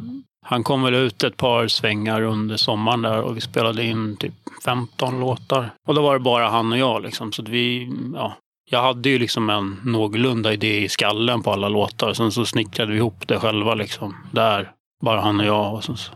han 0.49 0.63
kom 0.63 0.83
väl 0.83 0.93
ut 0.93 1.23
ett 1.23 1.37
par 1.37 1.67
svängar 1.67 2.21
under 2.21 2.57
sommaren 2.57 3.01
där 3.01 3.21
och 3.21 3.37
vi 3.37 3.41
spelade 3.41 3.83
in 3.83 4.17
typ 4.17 4.33
15 4.65 5.19
låtar. 5.19 5.69
Och 5.87 5.95
då 5.95 6.01
var 6.01 6.13
det 6.13 6.19
bara 6.19 6.49
han 6.49 6.71
och 6.71 6.77
jag 6.77 7.01
liksom. 7.01 7.31
Så 7.31 7.41
att 7.41 7.49
vi, 7.49 7.91
ja. 8.13 8.33
Jag 8.71 8.81
hade 8.81 9.09
ju 9.09 9.19
liksom 9.19 9.49
en 9.49 9.77
någorlunda 9.83 10.53
idé 10.53 10.83
i 10.83 10.89
skallen 10.89 11.43
på 11.43 11.51
alla 11.51 11.69
låtar. 11.69 12.13
Sen 12.13 12.31
så 12.31 12.45
snickrade 12.45 12.91
vi 12.91 12.97
ihop 12.97 13.27
det 13.27 13.39
själva 13.39 13.73
liksom. 13.73 14.15
Där, 14.31 14.71
bara 15.03 15.21
han 15.21 15.39
och 15.39 15.45
jag. 15.45 15.73
Och 15.73 15.83
sen 15.83 15.97
så 15.97 16.11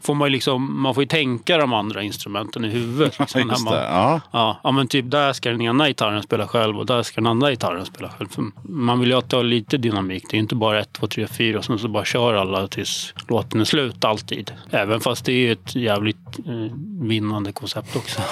får 0.00 0.14
man 0.14 0.28
ju 0.28 0.32
liksom, 0.32 0.82
man 0.82 0.94
får 0.94 1.02
ju 1.02 1.08
tänka 1.08 1.56
de 1.56 1.72
andra 1.72 2.02
instrumenten 2.02 2.64
i 2.64 2.68
huvudet. 2.68 3.18
Liksom, 3.18 3.40
Just 3.50 3.64
man, 3.64 3.74
det. 3.74 3.80
Ja. 3.80 4.20
Ja, 4.30 4.60
ja, 4.62 4.70
men 4.70 4.86
typ 4.88 5.10
där 5.10 5.32
ska 5.32 5.50
den 5.50 5.60
ena 5.60 5.88
gitarren 5.88 6.22
spela 6.22 6.48
själv 6.48 6.78
och 6.78 6.86
där 6.86 7.02
ska 7.02 7.20
den 7.20 7.26
andra 7.26 7.50
gitarren 7.50 7.86
spela 7.86 8.08
själv. 8.08 8.28
För 8.28 8.44
man 8.62 9.00
vill 9.00 9.08
ju 9.08 9.18
att 9.18 9.30
det 9.30 9.36
har 9.36 9.44
lite 9.44 9.76
dynamik. 9.76 10.24
Det 10.30 10.36
är 10.36 10.38
inte 10.38 10.54
bara 10.54 10.80
ett, 10.80 10.92
två, 10.92 11.06
tre, 11.06 11.26
fyra 11.26 11.58
och 11.58 11.64
sen 11.64 11.78
så 11.78 11.88
bara 11.88 12.04
kör 12.04 12.34
alla 12.34 12.68
tills 12.68 13.14
låten 13.28 13.60
är 13.60 13.64
slut 13.64 14.04
alltid. 14.04 14.52
Även 14.70 15.00
fast 15.00 15.24
det 15.24 15.32
är 15.32 15.52
ett 15.52 15.74
jävligt 15.74 16.38
eh, 16.46 16.76
vinnande 17.00 17.52
koncept 17.52 17.96
också. 17.96 18.22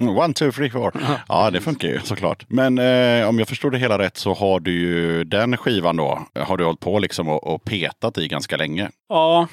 One, 0.00 0.34
two, 0.34 0.50
three, 0.50 0.70
four. 0.70 0.92
Ja, 1.28 1.50
det 1.50 1.60
funkar 1.60 1.88
ju 1.88 2.00
såklart. 2.00 2.44
Men 2.48 2.78
eh, 2.78 3.28
om 3.28 3.38
jag 3.38 3.48
förstår 3.48 3.70
det 3.70 3.78
hela 3.78 3.98
rätt 3.98 4.16
så 4.16 4.34
har 4.34 4.60
du 4.60 4.72
ju 4.72 5.24
den 5.24 5.56
skivan 5.56 5.96
då, 5.96 6.26
har 6.34 6.56
du 6.56 6.64
hållit 6.64 6.80
på 6.80 6.98
liksom 6.98 7.28
och, 7.28 7.54
och 7.54 7.64
petat 7.64 8.18
i 8.18 8.28
ganska 8.28 8.56
länge. 8.56 8.90
Ja, 9.08 9.46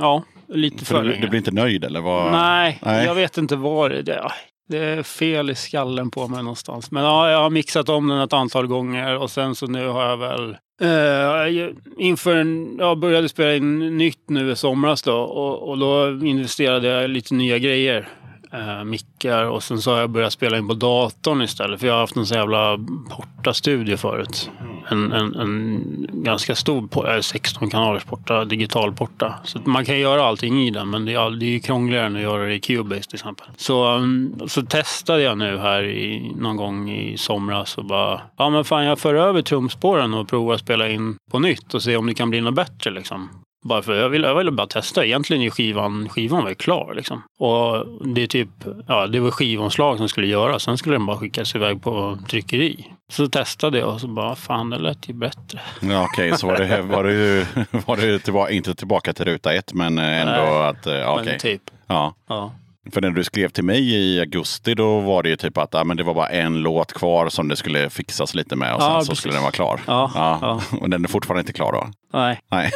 ja 0.00 0.24
lite 0.48 0.84
för, 0.84 0.94
För 0.94 1.04
du, 1.04 1.16
du 1.16 1.28
blir 1.28 1.38
inte 1.38 1.50
nöjd 1.50 1.84
eller? 1.84 2.00
Vad? 2.00 2.32
Nej, 2.32 2.78
Nej. 2.82 3.04
jag 3.04 3.14
vet 3.14 3.38
inte 3.38 3.56
vad 3.56 3.90
det 3.90 4.12
är. 4.12 4.32
Det 4.68 4.78
är 4.78 5.02
fel 5.02 5.50
i 5.50 5.54
skallen 5.54 6.10
på 6.10 6.28
mig 6.28 6.42
någonstans. 6.42 6.90
Men 6.90 7.04
ja, 7.04 7.30
jag 7.30 7.42
har 7.42 7.50
mixat 7.50 7.88
om 7.88 8.08
den 8.08 8.20
ett 8.20 8.32
antal 8.32 8.66
gånger 8.66 9.16
och 9.16 9.30
sen 9.30 9.54
så 9.54 9.66
nu 9.66 9.88
har 9.88 10.08
jag 10.08 10.16
väl 10.16 10.56
eh, 10.82 11.74
inför 11.98 12.36
en, 12.36 12.76
jag 12.78 12.98
började 12.98 13.28
spela 13.28 13.54
in 13.54 13.98
nytt 13.98 14.28
nu 14.28 14.50
i 14.50 14.56
somras 14.56 15.02
då 15.02 15.16
och, 15.16 15.68
och 15.68 15.78
då 15.78 16.26
investerade 16.26 16.88
jag 16.88 17.04
i 17.04 17.08
lite 17.08 17.34
nya 17.34 17.58
grejer. 17.58 18.08
Eh, 18.52 18.84
mickar 18.84 19.44
och 19.44 19.62
sen 19.62 19.80
så 19.80 19.92
har 19.92 20.00
jag 20.00 20.10
börjat 20.10 20.32
spela 20.32 20.58
in 20.58 20.68
på 20.68 20.74
datorn 20.74 21.42
istället 21.42 21.80
för 21.80 21.86
jag 21.86 21.94
har 21.94 22.00
haft 22.00 22.16
en 22.16 22.26
så 22.26 22.34
jävla 22.34 22.78
portastudio 23.10 23.96
förut. 23.96 24.50
En, 24.90 25.12
en, 25.12 25.34
en 25.34 26.06
ganska 26.12 26.54
stor, 26.54 27.20
16 27.20 27.64
eh, 27.64 27.70
kanalers 27.70 28.04
porta, 28.04 28.44
digital 28.44 28.92
porta. 28.92 29.34
Så 29.44 29.58
man 29.64 29.84
kan 29.84 29.98
göra 29.98 30.24
allting 30.24 30.62
i 30.66 30.70
den 30.70 30.90
men 30.90 31.04
det 31.04 31.14
är, 31.14 31.30
det 31.30 31.46
är 31.46 31.50
ju 31.50 31.60
krångligare 31.60 32.06
än 32.06 32.16
att 32.16 32.22
göra 32.22 32.44
det 32.44 32.54
i 32.54 32.60
Cubase 32.60 33.02
till 33.02 33.14
exempel. 33.14 33.46
Så, 33.56 33.86
mm, 33.86 34.40
så 34.46 34.62
testade 34.62 35.22
jag 35.22 35.38
nu 35.38 35.58
här 35.58 35.82
i, 35.82 36.32
någon 36.36 36.56
gång 36.56 36.90
i 36.90 37.18
somras 37.18 37.78
och 37.78 37.84
bara, 37.84 38.20
ja 38.36 38.50
men 38.50 38.64
fan 38.64 38.84
jag 38.84 38.98
för 38.98 39.14
över 39.14 39.42
trumspåren 39.42 40.14
och 40.14 40.28
provar 40.28 40.54
att 40.54 40.60
spela 40.60 40.88
in 40.88 41.16
på 41.30 41.38
nytt 41.38 41.74
och 41.74 41.82
se 41.82 41.96
om 41.96 42.06
det 42.06 42.14
kan 42.14 42.30
bli 42.30 42.40
något 42.40 42.54
bättre 42.54 42.90
liksom. 42.90 43.28
Bara 43.62 43.82
för 43.82 43.94
jag 43.94 44.08
ville, 44.08 44.28
jag 44.28 44.34
ville 44.34 44.50
bara 44.50 44.66
testa. 44.66 45.04
Egentligen 45.04 45.42
är 45.42 45.50
skivan, 45.50 46.08
skivan 46.08 46.44
var 46.44 46.54
klar 46.54 46.94
liksom. 46.94 47.22
Och 47.38 47.86
det 48.14 48.22
är 48.22 48.26
typ, 48.26 48.48
ja 48.86 49.06
det 49.06 49.20
var 49.20 49.30
skivomslag 49.30 49.98
som 49.98 50.08
skulle 50.08 50.26
göras. 50.26 50.62
Sen 50.62 50.78
skulle 50.78 50.94
den 50.94 51.06
bara 51.06 51.16
skickas 51.16 51.54
iväg 51.54 51.82
på 51.82 52.18
tryckeri. 52.28 52.86
Så 53.12 53.28
testade 53.28 53.78
jag 53.78 53.88
och 53.88 54.00
så 54.00 54.06
bara, 54.06 54.36
fan 54.36 54.70
det 54.70 54.78
lät 54.78 55.08
ju 55.08 55.14
bättre. 55.14 55.60
Ja, 55.80 56.04
Okej, 56.04 56.38
så 56.38 56.46
var 56.46 56.56
det, 56.56 56.82
var 56.82 57.04
det, 57.04 57.46
var 57.86 57.96
det 57.96 58.18
tillbaka, 58.18 58.52
inte 58.52 58.74
tillbaka 58.74 59.12
till 59.12 59.24
ruta 59.24 59.54
ett 59.54 59.74
men 59.74 59.98
eh, 59.98 60.20
ändå 60.20 60.32
Nej. 60.32 60.68
att, 60.68 60.86
eh, 60.86 60.94
ja, 60.94 61.22
Men 61.24 61.38
typ, 61.38 61.62
Ja. 61.86 62.14
ja. 62.28 62.52
För 62.92 63.00
när 63.00 63.10
du 63.10 63.24
skrev 63.24 63.48
till 63.48 63.64
mig 63.64 63.94
i 63.94 64.20
augusti 64.20 64.74
då 64.74 65.00
var 65.00 65.22
det 65.22 65.28
ju 65.28 65.36
typ 65.36 65.58
att 65.58 65.68
ja, 65.72 65.84
men 65.84 65.96
det 65.96 66.02
var 66.02 66.14
bara 66.14 66.28
en 66.28 66.62
låt 66.62 66.92
kvar 66.92 67.28
som 67.28 67.48
det 67.48 67.56
skulle 67.56 67.90
fixas 67.90 68.34
lite 68.34 68.56
med 68.56 68.74
och 68.74 68.82
Ja, 68.82 68.86
sen 68.86 69.02
så 69.04 69.10
precis. 69.10 69.18
skulle 69.18 69.34
den 69.34 69.42
vara 69.42 69.52
klar. 69.52 69.80
Ja, 69.86 70.10
ja. 70.14 70.60
Och 70.80 70.90
den 70.90 71.04
är 71.04 71.08
fortfarande 71.08 71.40
inte 71.40 71.52
klar 71.52 71.72
då? 71.72 71.88
Nej. 72.18 72.40
Nej. 72.50 72.70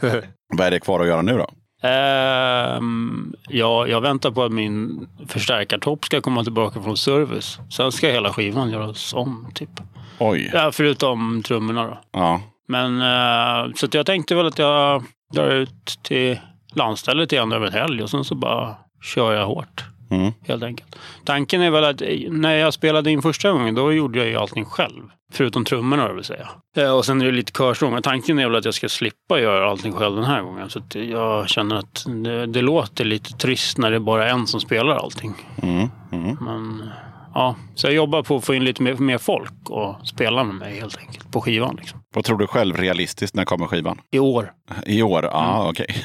Vad 0.56 0.66
är 0.66 0.70
det 0.70 0.80
kvar 0.80 1.00
att 1.00 1.06
göra 1.06 1.22
nu 1.22 1.38
då? 1.38 1.46
Ehm, 1.88 3.32
ja, 3.48 3.86
jag 3.86 4.00
väntar 4.00 4.30
på 4.30 4.42
att 4.44 4.52
min 4.52 5.08
förstärkartopp 5.26 6.04
ska 6.04 6.20
komma 6.20 6.44
tillbaka 6.44 6.82
från 6.82 6.96
service. 6.96 7.58
Sen 7.70 7.92
ska 7.92 8.08
hela 8.08 8.32
skivan 8.32 8.70
göras 8.70 9.14
om, 9.14 9.48
typ. 9.54 9.70
Oj. 10.18 10.50
Ja, 10.54 10.72
förutom 10.72 11.42
trummorna 11.42 11.86
då. 11.86 11.98
Ja. 12.12 12.40
Men 12.68 13.00
eh, 13.00 13.72
så 13.74 13.86
jag 13.92 14.06
tänkte 14.06 14.34
väl 14.34 14.46
att 14.46 14.58
jag 14.58 15.04
drar 15.34 15.50
ut 15.50 15.98
till 16.02 16.40
landstället 16.74 17.32
igen 17.32 17.52
över 17.52 17.66
en 17.66 17.72
helg 17.72 18.02
och 18.02 18.10
sen 18.10 18.24
så 18.24 18.34
bara 18.34 18.74
kör 19.02 19.32
jag 19.32 19.46
hårt. 19.46 19.84
Mm. 20.10 20.32
Helt 20.48 20.62
enkelt. 20.62 20.96
Tanken 21.24 21.62
är 21.62 21.70
väl 21.70 21.84
att 21.84 22.02
eh, 22.02 22.08
när 22.30 22.54
jag 22.54 22.74
spelade 22.74 23.10
in 23.10 23.22
första 23.22 23.50
gången 23.52 23.74
då 23.74 23.92
gjorde 23.92 24.18
jag 24.18 24.28
ju 24.28 24.36
allting 24.36 24.64
själv. 24.64 25.02
Förutom 25.32 25.64
trummorna 25.64 26.12
vill 26.12 26.24
säga. 26.24 26.48
Eh, 26.76 26.96
Och 26.96 27.04
sen 27.04 27.20
är 27.20 27.24
det 27.26 27.32
lite 27.32 27.52
körsång. 27.58 28.02
Tanken 28.02 28.38
är 28.38 28.46
väl 28.46 28.56
att 28.56 28.64
jag 28.64 28.74
ska 28.74 28.88
slippa 28.88 29.40
göra 29.40 29.70
allting 29.70 29.92
själv 29.92 30.16
den 30.16 30.24
här 30.24 30.42
gången. 30.42 30.70
Så 30.70 30.80
jag 30.92 31.48
känner 31.48 31.76
att 31.76 32.04
det, 32.24 32.46
det 32.46 32.62
låter 32.62 33.04
lite 33.04 33.32
trist 33.32 33.78
när 33.78 33.90
det 33.90 33.96
är 33.96 34.00
bara 34.00 34.30
en 34.30 34.46
som 34.46 34.60
spelar 34.60 34.96
allting. 34.96 35.34
Mm. 35.62 35.88
Mm. 36.12 36.36
Men 36.40 36.90
ja, 37.34 37.56
så 37.74 37.86
jag 37.86 37.94
jobbar 37.94 38.22
på 38.22 38.36
att 38.36 38.44
få 38.44 38.54
in 38.54 38.64
lite 38.64 38.82
mer, 38.82 38.94
mer 38.94 39.18
folk 39.18 39.70
och 39.70 39.96
spela 40.06 40.44
med 40.44 40.54
mig 40.54 40.80
helt 40.80 40.98
enkelt 40.98 41.32
på 41.32 41.40
skivan. 41.40 41.76
Liksom. 41.80 42.01
Vad 42.12 42.24
tror 42.24 42.38
du 42.38 42.46
själv 42.46 42.76
realistiskt 42.76 43.36
när 43.36 43.44
kommer 43.44 43.66
skivan? 43.66 44.00
I 44.10 44.18
år. 44.18 44.52
I 44.86 45.02
år? 45.02 45.24
Ja, 45.24 45.68
okej. 45.68 46.04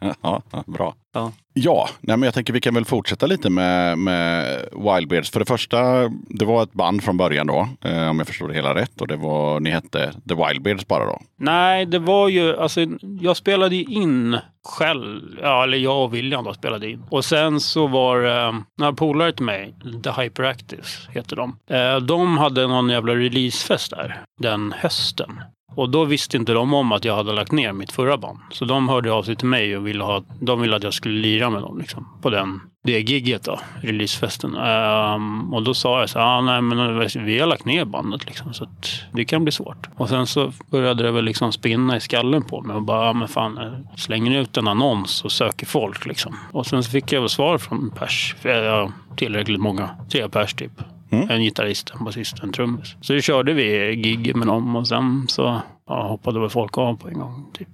ja, 0.22 0.42
ja, 0.50 0.64
bra. 0.66 0.94
Ja. 1.14 1.32
Ja, 1.60 1.88
nej, 2.00 2.16
men 2.16 2.26
jag 2.26 2.34
tänker 2.34 2.52
vi 2.52 2.60
kan 2.60 2.74
väl 2.74 2.84
fortsätta 2.84 3.26
lite 3.26 3.50
med, 3.50 3.98
med 3.98 4.58
Wildbeards. 4.72 5.30
För 5.30 5.40
det 5.40 5.46
första, 5.46 6.08
det 6.28 6.44
var 6.44 6.62
ett 6.62 6.72
band 6.72 7.04
från 7.04 7.16
början 7.16 7.46
då, 7.46 7.68
eh, 7.84 8.08
om 8.08 8.18
jag 8.18 8.26
förstår 8.26 8.48
det 8.48 8.54
hela 8.54 8.74
rätt. 8.74 9.00
Och 9.00 9.08
det 9.08 9.16
var, 9.16 9.60
ni 9.60 9.70
hette 9.70 10.12
The 10.28 10.34
Wildbeards 10.34 10.86
bara 10.86 11.04
då? 11.04 11.20
Nej, 11.38 11.86
det 11.86 11.98
var 11.98 12.28
ju, 12.28 12.56
alltså 12.56 12.80
jag 13.20 13.36
spelade 13.36 13.76
in 13.76 14.38
själv, 14.68 15.20
ja, 15.42 15.62
eller 15.62 15.78
jag 15.78 16.04
och 16.04 16.14
William 16.14 16.44
då 16.44 16.54
spelade 16.54 16.90
in. 16.90 17.02
Och 17.10 17.24
sen 17.24 17.60
så 17.60 17.86
var 17.86 18.46
eh, 18.46 18.54
några 18.78 18.92
polare 18.92 19.32
till 19.32 19.44
mig, 19.44 19.74
The 20.04 20.22
Hyperactives 20.22 21.08
heter 21.10 21.36
de. 21.36 21.56
Eh, 21.70 21.96
de 21.96 22.38
hade 22.38 22.66
någon 22.66 22.88
jävla 22.88 23.14
releasefest 23.14 23.90
där 23.90 24.22
den 24.40 24.67
hösten. 24.76 25.40
Och 25.78 25.90
då 25.90 26.04
visste 26.04 26.36
inte 26.36 26.52
de 26.52 26.74
om 26.74 26.92
att 26.92 27.04
jag 27.04 27.16
hade 27.16 27.32
lagt 27.32 27.52
ner 27.52 27.72
mitt 27.72 27.92
förra 27.92 28.16
band. 28.16 28.38
Så 28.50 28.64
de 28.64 28.88
hörde 28.88 29.12
av 29.12 29.22
sig 29.22 29.36
till 29.36 29.48
mig 29.48 29.76
och 29.76 29.86
ville, 29.86 30.04
ha, 30.04 30.22
de 30.40 30.60
ville 30.60 30.76
att 30.76 30.82
jag 30.82 30.94
skulle 30.94 31.20
lira 31.20 31.50
med 31.50 31.62
dem 31.62 31.78
liksom, 31.78 32.08
på 32.22 32.30
den, 32.30 32.60
det 32.84 33.00
gigget 33.00 33.44
då, 33.44 33.60
releasefesten. 33.82 34.56
Um, 34.56 35.54
och 35.54 35.62
då 35.62 35.74
sa 35.74 36.00
jag 36.00 36.10
så 36.10 36.18
här, 36.18 36.26
ah, 36.26 36.40
nej 36.40 36.62
men 36.62 36.98
vi 37.24 37.38
har 37.38 37.46
lagt 37.46 37.64
ner 37.64 37.84
bandet 37.84 38.26
liksom, 38.26 38.54
så 38.54 38.64
att 38.64 39.02
det 39.12 39.24
kan 39.24 39.42
bli 39.44 39.52
svårt. 39.52 39.88
Och 39.96 40.08
sen 40.08 40.26
så 40.26 40.52
började 40.70 41.02
det 41.02 41.10
väl 41.10 41.24
liksom 41.24 41.52
spinna 41.52 41.96
i 41.96 42.00
skallen 42.00 42.42
på 42.42 42.60
mig 42.62 42.76
och 42.76 42.82
bara, 42.82 43.10
ah, 43.10 43.12
men 43.12 43.28
fan, 43.28 43.58
eh, 43.58 43.94
slänger 43.96 44.40
ut 44.40 44.56
en 44.56 44.68
annons 44.68 45.24
och 45.24 45.32
söker 45.32 45.66
folk 45.66 46.06
liksom. 46.06 46.36
Och 46.52 46.66
sen 46.66 46.82
så 46.82 46.90
fick 46.90 47.12
jag 47.12 47.20
väl 47.20 47.30
svar 47.30 47.58
från 47.58 47.90
pers, 47.90 48.34
eh, 48.36 48.42
för 48.42 48.48
jag 48.48 48.92
tillräckligt 49.16 49.60
många, 49.60 49.90
tre 50.12 50.28
pers 50.28 50.54
typ. 50.54 50.72
En 51.10 51.42
gitarrist, 51.42 51.90
en 51.98 52.04
basist 52.04 52.38
och 52.38 52.44
en 52.44 52.52
trummis. 52.52 52.96
Så 53.00 53.12
då 53.12 53.20
körde 53.20 53.52
vi 53.52 53.96
gig 53.96 54.36
med 54.36 54.46
dem 54.46 54.76
och 54.76 54.88
sen 54.88 55.26
så 55.28 55.60
ja, 55.86 56.08
hoppade 56.08 56.40
väl 56.40 56.50
folk 56.50 56.78
av 56.78 56.96
på 56.96 57.08
en 57.08 57.14
gång. 57.14 57.46
Typ. 57.58 57.68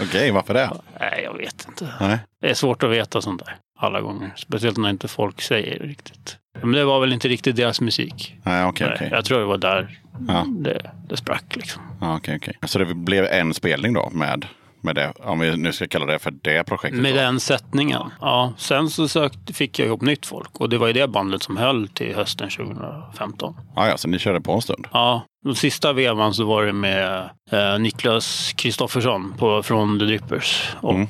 Okej, 0.00 0.30
varför 0.30 0.54
det? 0.54 0.70
Nej, 1.00 1.20
jag 1.24 1.36
vet 1.36 1.66
inte. 1.68 1.88
Nej. 2.00 2.18
Det 2.40 2.50
är 2.50 2.54
svårt 2.54 2.82
att 2.82 2.90
veta 2.90 3.20
sånt 3.20 3.44
där 3.44 3.56
alla 3.78 4.00
gånger. 4.00 4.32
Speciellt 4.36 4.76
när 4.76 4.90
inte 4.90 5.08
folk 5.08 5.40
säger 5.42 5.78
riktigt. 5.78 6.36
Men 6.60 6.72
det 6.72 6.84
var 6.84 7.00
väl 7.00 7.12
inte 7.12 7.28
riktigt 7.28 7.56
deras 7.56 7.80
musik. 7.80 8.34
Nej, 8.42 8.64
okej, 8.64 8.86
Nej, 8.86 8.96
okej. 8.96 9.08
Jag 9.12 9.24
tror 9.24 9.38
det 9.38 9.44
var 9.46 9.58
där 9.58 9.98
Ja. 10.28 10.46
det, 10.48 10.90
det 11.08 11.16
sprack 11.16 11.56
liksom. 11.56 11.82
Ja, 12.00 12.16
okej, 12.16 12.36
okej. 12.36 12.54
Så 12.66 12.78
det 12.78 12.94
blev 12.94 13.24
en 13.24 13.54
spelning 13.54 13.92
då 13.92 14.10
med, 14.12 14.46
med 14.82 14.94
det, 14.94 15.12
om 15.20 15.38
vi 15.38 15.56
nu 15.56 15.72
ska 15.72 15.86
kalla 15.88 16.06
det 16.06 16.18
för 16.18 16.30
det 16.30 16.64
projektet? 16.64 17.00
Med 17.02 17.12
då. 17.14 17.20
den 17.20 17.40
sättningen. 17.40 18.02
Ja, 18.20 18.52
sen 18.56 18.90
så 18.90 19.08
sökte, 19.08 19.52
fick 19.52 19.78
jag 19.78 19.86
ihop 19.86 20.00
nytt 20.00 20.26
folk. 20.26 20.60
Och 20.60 20.68
det 20.68 20.78
var 20.78 20.86
ju 20.86 20.92
det 20.92 21.08
bandet 21.08 21.42
som 21.42 21.56
höll 21.56 21.88
till 21.88 22.14
hösten 22.14 22.50
2015. 22.50 23.54
Ja, 23.76 23.88
ja, 23.88 23.96
så 23.96 24.08
ni 24.08 24.18
körde 24.18 24.40
på 24.40 24.52
en 24.52 24.62
stund? 24.62 24.86
Ja, 24.92 25.22
den 25.44 25.54
sista 25.54 25.92
vevan 25.92 26.34
så 26.34 26.44
var 26.44 26.64
det 26.64 26.72
med 26.72 27.30
eh, 27.50 27.78
Niklas 27.78 28.52
Kristoffersson 28.56 29.34
från 29.62 29.98
The 29.98 30.04
Drippers 30.04 30.70
och 30.80 30.94
Mm. 30.94 31.08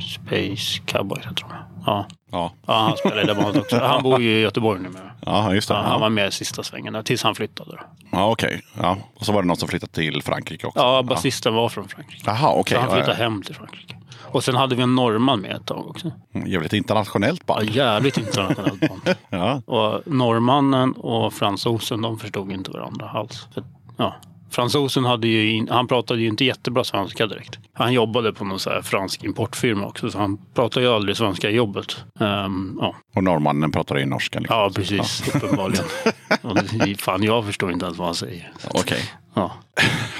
Space 0.00 0.80
Cowboys, 0.86 1.24
jag 1.24 1.36
tror 1.36 1.50
jag. 1.50 1.61
Ja. 1.86 2.06
Ja, 2.32 2.52
ja, 2.66 2.72
han 2.78 2.96
spelar 2.96 3.22
i 3.22 3.26
det 3.26 3.34
bandet 3.34 3.56
också. 3.62 3.78
Han 3.78 4.02
bor 4.02 4.20
ju 4.20 4.30
i 4.38 4.40
Göteborg 4.40 4.80
numera. 4.80 5.10
ja 5.20 5.54
just 5.54 5.68
det. 5.68 5.74
Ja, 5.74 5.80
han 5.82 5.92
Ja, 5.92 5.98
var 5.98 6.08
med 6.10 6.32
sista 6.32 6.62
svängen 6.62 6.92
där, 6.92 7.02
tills 7.02 7.22
han 7.22 7.34
flyttade. 7.34 7.70
Då. 7.70 7.78
ja 8.12 8.30
okej. 8.30 8.62
Ja. 8.80 8.96
Och 9.14 9.26
så 9.26 9.32
var 9.32 9.42
det 9.42 9.48
någon 9.48 9.56
som 9.56 9.68
flyttade 9.68 9.92
till 9.92 10.22
Frankrike 10.22 10.66
också? 10.66 10.80
Ja, 10.80 11.02
basisten 11.02 11.54
var 11.54 11.68
från 11.68 11.88
Frankrike. 11.88 12.22
Jaha, 12.26 12.52
okej. 12.54 12.74
Så 12.74 12.80
han 12.80 12.90
Ja, 12.90 12.94
flyttade 12.96 13.18
ja. 13.18 13.24
hem 13.24 13.42
till 13.42 13.54
Frankrike. 13.54 13.96
Och 14.22 14.44
sen 14.44 14.54
hade 14.54 14.74
vi 14.74 14.82
en 14.82 14.94
norrman 14.94 15.40
med 15.40 15.50
ett 15.56 15.66
tag 15.66 15.86
också. 15.88 16.10
Mm, 16.34 16.46
Jävligt 16.48 16.72
internationellt 16.72 17.42
Ja, 17.46 17.54
band. 17.54 17.70
jävligt 17.70 18.18
internationellt 18.18 18.80
band. 18.80 19.16
Ja. 19.30 19.62
Och 19.66 20.02
norrmannen 20.06 20.92
och 20.92 21.32
fransosen, 21.32 22.02
de 22.02 22.18
förstod 22.18 22.52
inte 22.52 22.70
varandra 22.70 23.08
alls. 23.10 23.48
För, 23.54 23.64
ja, 23.96 24.14
fransosen 24.52 25.04
hade 25.04 25.28
ju, 25.28 25.50
in, 25.50 25.68
han 25.68 25.88
pratade 25.88 26.20
ju 26.20 26.28
inte 26.28 26.44
jättebra 26.44 26.84
svenska 26.84 27.26
direkt. 27.26 27.58
Han 27.72 27.92
jobbade 27.92 28.32
på 28.32 28.44
någon 28.44 28.58
fransk 28.82 29.24
importfirma 29.24 29.86
också, 29.86 30.10
så 30.10 30.18
han 30.18 30.38
pratade 30.54 30.86
ju 30.86 30.92
aldrig 30.92 31.16
svenska 31.16 31.50
i 31.50 31.54
jobbet. 31.54 31.96
Ehm, 32.20 32.78
ja. 32.80 32.94
Och 33.14 33.24
norrmannen 33.24 33.72
pratade 33.72 34.00
ju 34.00 34.06
norska. 34.06 34.38
Liksom. 34.38 34.56
ja, 34.56 34.70
precis. 34.74 35.34
Uppenbarligen. 35.34 35.84
Och 36.42 36.58
fan, 37.00 37.22
jag 37.22 37.44
förstår 37.44 37.72
inte 37.72 37.84
ens 37.84 37.98
vad 37.98 38.08
han 38.08 38.14
säger. 38.14 38.52
Okej. 38.70 39.02
Ja. 39.34 39.52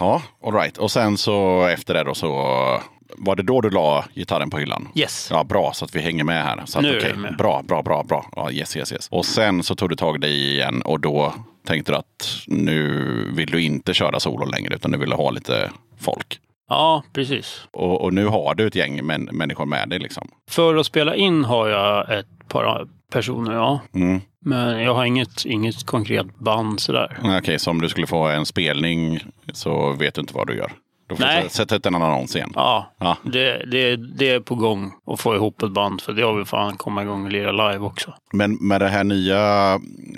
Ja, 0.01 0.23
all 0.45 0.53
right. 0.55 0.79
Och 0.79 0.91
sen 0.91 1.17
så 1.17 1.67
efter 1.67 1.95
det 1.95 2.05
då 2.05 2.15
så 2.15 2.81
var 3.17 3.37
det 3.37 3.43
då 3.43 3.61
du 3.61 3.71
la 3.71 4.05
gitarren 4.15 4.51
på 4.51 4.59
hyllan? 4.59 4.89
Yes. 4.95 5.29
Ja, 5.31 5.45
bra 5.45 5.73
så 5.75 5.85
att 5.85 5.95
vi 5.97 6.01
hänger 6.01 6.25
med 6.25 6.45
här. 6.45 6.63
Så 6.65 6.79
att, 6.79 6.85
Nu 6.85 6.91
är 6.91 6.99
okej, 6.99 7.13
vi 7.13 7.19
med. 7.19 7.37
Bra, 7.37 7.63
bra, 7.69 7.83
bra, 7.83 8.03
bra. 8.03 8.27
Ja, 8.37 8.51
yes, 8.51 8.77
yes, 8.77 8.93
yes. 8.93 9.09
Och 9.09 9.27
sen 9.27 9.63
så 9.63 9.75
tog 9.75 9.89
du 9.89 9.97
tag 9.97 10.17
i 10.17 10.19
dig 10.19 10.51
igen 10.53 10.83
och 10.83 11.01
då 11.01 11.35
tänkte 11.67 11.93
du 11.93 11.97
att 11.99 12.39
nu 12.47 12.93
vill 13.37 13.51
du 13.51 13.63
inte 13.63 13.95
köra 13.95 14.21
solo 14.21 14.45
längre 14.47 14.75
utan 14.75 14.91
du 14.91 14.99
vill 14.99 15.13
ha 15.13 15.31
lite 15.31 15.71
folk. 16.01 16.39
Ja, 16.69 17.03
precis. 17.13 17.65
Och, 17.71 18.01
och 18.01 18.15
nu 18.15 18.27
har 18.27 18.55
du 18.55 18.67
ett 18.67 18.75
gäng 18.75 19.07
män, 19.07 19.29
människor 19.33 19.67
med 19.67 19.89
dig 19.89 19.99
liksom. 19.99 20.29
För 20.51 20.77
att 20.77 20.87
spela 20.87 21.15
in 21.17 21.45
har 21.45 21.69
jag 21.69 22.19
ett 22.19 22.49
par 22.49 22.89
personer, 23.13 23.53
ja. 23.53 23.81
Mm. 23.95 24.21
Men 24.45 24.81
jag 24.83 24.95
har 24.95 25.05
inget, 25.05 25.45
inget 25.45 25.87
konkret 25.87 26.39
band 26.39 26.81
sådär. 26.81 27.19
Okej, 27.39 27.59
så 27.59 27.71
om 27.71 27.81
du 27.81 27.89
skulle 27.89 28.07
få 28.07 28.27
en 28.29 28.47
spelning 28.47 29.21
så 29.53 29.93
vet 29.93 30.15
du 30.15 30.21
inte 30.21 30.35
vad 30.35 30.47
du 30.47 30.57
gör? 30.57 30.73
Då 31.13 31.17
får 31.17 31.25
Nej. 31.25 31.51
sätta 31.51 31.77
ut 31.77 31.87
en 31.87 31.95
annons 31.95 32.37
igen. 32.37 32.53
Ja, 32.55 32.93
Ja. 32.99 33.17
Det, 33.23 33.65
det, 33.71 33.97
det 33.97 34.31
är 34.31 34.41
på 34.41 34.55
gång 34.55 34.93
att 35.07 35.21
få 35.21 35.35
ihop 35.35 35.63
ett 35.63 35.71
band. 35.71 36.01
För 36.01 36.13
det 36.13 36.23
har 36.23 36.35
vi 36.35 36.45
fan 36.45 36.77
komma 36.77 37.03
igång 37.03 37.25
och 37.25 37.31
lira 37.33 37.53
live 37.53 37.85
också. 37.85 38.15
Men 38.33 38.55
med 38.61 38.81
det 38.81 38.89
här 38.89 39.05
nya, 39.05 39.73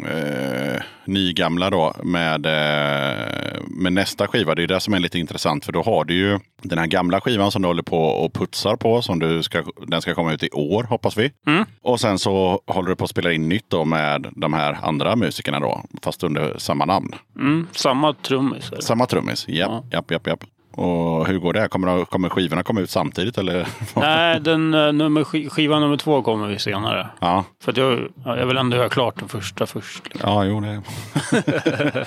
eh, 0.09 0.83
nygamla 1.05 1.71
då, 1.71 1.95
med, 2.03 2.47
eh, 2.47 3.61
med 3.69 3.93
nästa 3.93 4.27
skiva, 4.27 4.55
det 4.55 4.63
är 4.63 4.67
det 4.67 4.81
som 4.81 4.95
är 4.95 4.99
lite 4.99 5.19
intressant. 5.19 5.65
För 5.65 5.73
då 5.73 5.83
har 5.83 6.05
du 6.05 6.15
ju 6.15 6.39
den 6.63 6.79
här 6.79 6.87
gamla 6.87 7.21
skivan 7.21 7.51
som 7.51 7.63
du 7.63 7.69
håller 7.69 7.83
på 7.83 7.99
och 8.05 8.33
putsar 8.33 8.77
på. 8.77 9.03
Som 9.03 9.19
du 9.19 9.43
ska, 9.43 9.63
den 9.87 10.03
ska 10.03 10.15
komma 10.15 10.33
ut 10.33 10.43
i 10.43 10.51
år, 10.51 10.83
hoppas 10.85 11.17
vi. 11.17 11.33
Mm. 11.47 11.65
Och 11.83 12.01
sen 12.01 12.19
så 12.19 12.61
håller 12.67 12.89
du 12.89 12.97
på 12.97 13.05
att 13.05 13.11
spela 13.11 13.33
in 13.33 13.49
nytt 13.49 13.65
då 13.71 13.85
med 13.85 14.27
de 14.37 14.53
här 14.53 14.79
andra 14.83 15.17
musikerna 15.17 15.61
då, 15.61 15.83
fast 16.03 16.23
under 16.25 16.55
samma 16.59 16.85
namn. 16.85 17.15
Mm, 17.37 17.67
samma 17.73 18.13
trummis. 18.15 18.71
Samma 18.81 19.07
trummis, 19.07 19.49
japp, 19.49 19.71
Ja. 19.71 19.85
japp, 19.93 20.11
japp, 20.11 20.27
japp. 20.27 20.45
Och 20.77 21.27
hur 21.27 21.39
går 21.39 21.53
det? 21.53 21.69
Kommer, 21.69 22.05
kommer 22.05 22.29
skivorna 22.29 22.63
komma 22.63 22.81
ut 22.81 22.91
samtidigt 22.91 23.39
eller? 23.39 23.67
Nej, 23.97 24.41
den, 24.41 24.75
eh, 24.75 24.93
nummer, 24.93 25.25
sk- 25.25 25.49
skiva 25.49 25.79
nummer 25.79 25.97
två 25.97 26.23
kommer 26.23 26.47
vi 26.49 26.59
senare. 26.59 27.09
ja, 27.21 27.45
För 27.65 27.71
att 27.73 27.77
jag, 27.77 28.09
ja, 28.25 28.37
jag 28.37 28.47
vill 28.47 28.57
ändå 28.57 28.77
göra 28.77 28.89
klart 28.89 29.19
den 29.19 29.29
första 29.29 29.67
först. 29.67 30.05
liksom. 30.05 30.31
Ja, 30.31 30.45
jo 30.45 30.61
det. 30.61 30.83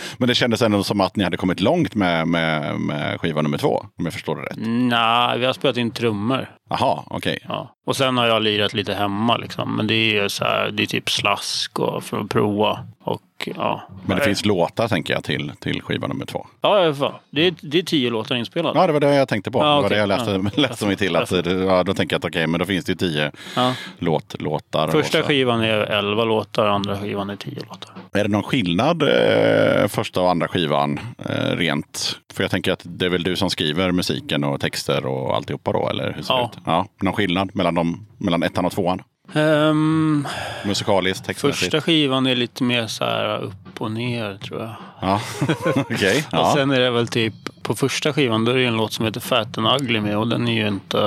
Men 0.18 0.28
det 0.28 0.36
kändes 0.36 0.62
ändå 0.62 0.84
som 0.84 1.02
att 1.02 1.16
ni 1.16 1.24
hade 1.24 1.38
kommit 1.38 1.60
långt 1.60 1.96
med, 1.96 2.28
med, 2.28 2.80
med 2.80 3.22
skiva 3.22 3.42
nummer 3.42 3.58
två, 3.58 3.86
om 4.00 4.06
jag 4.06 4.14
förstår 4.14 4.36
det 4.36 4.42
rätt. 4.42 4.58
Nej, 4.58 5.40
vi 5.40 5.46
har 5.46 5.54
spelat 5.54 5.78
in 5.78 5.92
trummor. 5.92 6.50
Jaha, 6.70 7.04
okej. 7.08 7.40
Ja. 7.48 7.74
Och 7.86 7.96
sen 7.96 8.18
har 8.18 8.28
jag 8.28 8.42
lirat 8.42 8.74
lite 8.74 8.94
hemma 8.94 9.38
liksom. 9.38 9.76
Men 9.76 9.88
det 9.88 10.18
är 10.18 10.28
så 10.28 10.44
här, 10.44 10.72
det 10.72 10.84
är 10.84 10.88
typ 10.88 11.10
slask 11.10 11.80
och 11.80 12.04
för 12.04 12.20
att 12.20 12.30
prova. 12.30 12.80
Och 13.04 13.22
ja. 13.56 13.88
Men 14.06 14.18
det 14.18 14.24
finns 14.24 14.46
låtar 14.46 14.88
tänker 14.88 15.14
jag 15.14 15.24
till, 15.24 15.52
till 15.60 15.82
skiva 15.82 16.08
nummer 16.08 16.26
två. 16.26 16.48
Ja. 16.62 16.94
Det 17.30 17.48
är, 17.48 17.54
det 17.62 17.80
är 17.80 17.84
tio 17.84 18.10
låtar 18.10 18.36
inspelade. 18.36 18.80
Ja, 18.80 18.88
det 18.88 18.94
var 18.94 19.00
det 19.00 19.16
jag 19.16 19.28
tänkte 19.28 19.52
på. 19.52 19.60
Ja, 19.60 19.76
det 19.76 19.82
var 19.82 19.90
det 19.90 19.98
jag 19.98 20.08
läste, 20.10 20.32
Ja. 20.32 20.50
läste 20.62 20.86
mig 20.86 20.96
till. 20.96 21.16
Att, 21.16 21.32
ja, 21.46 21.84
då 21.84 21.94
tänker 21.94 22.14
jag 22.14 22.20
att 22.20 22.26
okej, 22.26 22.48
men 22.48 22.60
då 22.60 22.66
finns 22.66 22.86
det 22.86 22.92
ju 22.92 22.96
tio 22.96 23.32
Ja. 23.56 23.74
låt, 24.00 24.42
låtar. 24.42 24.88
Första 24.88 25.24
skivan 25.24 25.62
är 25.62 25.78
elva 25.78 26.24
låtar, 26.24 26.68
andra 26.68 26.98
skivan 26.98 27.30
är 27.30 27.36
tio 27.36 27.60
låtar. 27.70 27.92
Är 28.14 28.24
det 28.24 28.30
någon 28.30 28.44
skillnad 28.44 29.04
eh, 29.04 29.88
första 29.88 30.22
och 30.22 30.30
andra 30.32 30.48
skivan 30.48 31.00
eh, 31.30 31.56
rent? 31.56 32.20
För 32.34 32.44
jag 32.44 32.52
tänker 32.52 32.72
att 32.72 32.82
det 32.84 33.06
är 33.06 33.10
väl 33.10 33.24
du 33.24 33.36
som 33.36 33.50
skriver 33.50 33.92
musiken 33.92 34.44
och 34.44 34.62
texter 34.62 35.06
och 35.06 35.36
alltihopa 35.36 35.72
då, 35.72 35.90
eller 35.90 36.14
hur 36.14 36.22
ser 36.24 36.34
Ja. 36.34 36.52
det 36.54 36.57
ut? 36.57 36.57
Ja. 36.66 36.86
Någon 37.02 37.14
skillnad 37.14 37.56
mellan, 37.56 37.76
dem, 37.76 38.06
mellan 38.18 38.44
ettan 38.44 38.66
och 38.66 38.72
tvåan? 38.72 39.02
Ehm, 39.34 40.28
Musikaliskt, 40.66 41.26
textmässigt? 41.26 41.60
första 41.60 41.82
skivan 41.82 42.26
är 42.28 42.36
lite 42.36 42.64
mer 42.64 42.88
så 42.88 43.04
här 43.06 43.38
upp 43.40 43.82
och 43.82 43.92
ner 43.92 44.38
tror 44.38 44.62
jag. 44.62 44.76
Ja, 45.02 45.22
okej. 45.76 46.18
Och 46.32 46.38
Ja. 46.38 46.54
sen 46.56 46.72
är 46.72 46.80
det 46.80 46.92
väl 46.92 47.08
typ, 47.08 47.34
på 47.64 47.76
första 47.76 48.14
skivan 48.14 48.46
då 48.46 48.52
är 48.52 48.56
det 48.56 48.66
en 48.66 48.78
låt 48.78 48.94
som 48.94 49.06
heter 49.06 49.20
Fat 49.20 49.58
and 49.58 49.68
Ugly 49.82 50.00
med 50.02 50.18
och 50.18 50.28
den 50.28 50.48
är 50.48 50.54
ju 50.54 50.68
inte... 50.68 51.00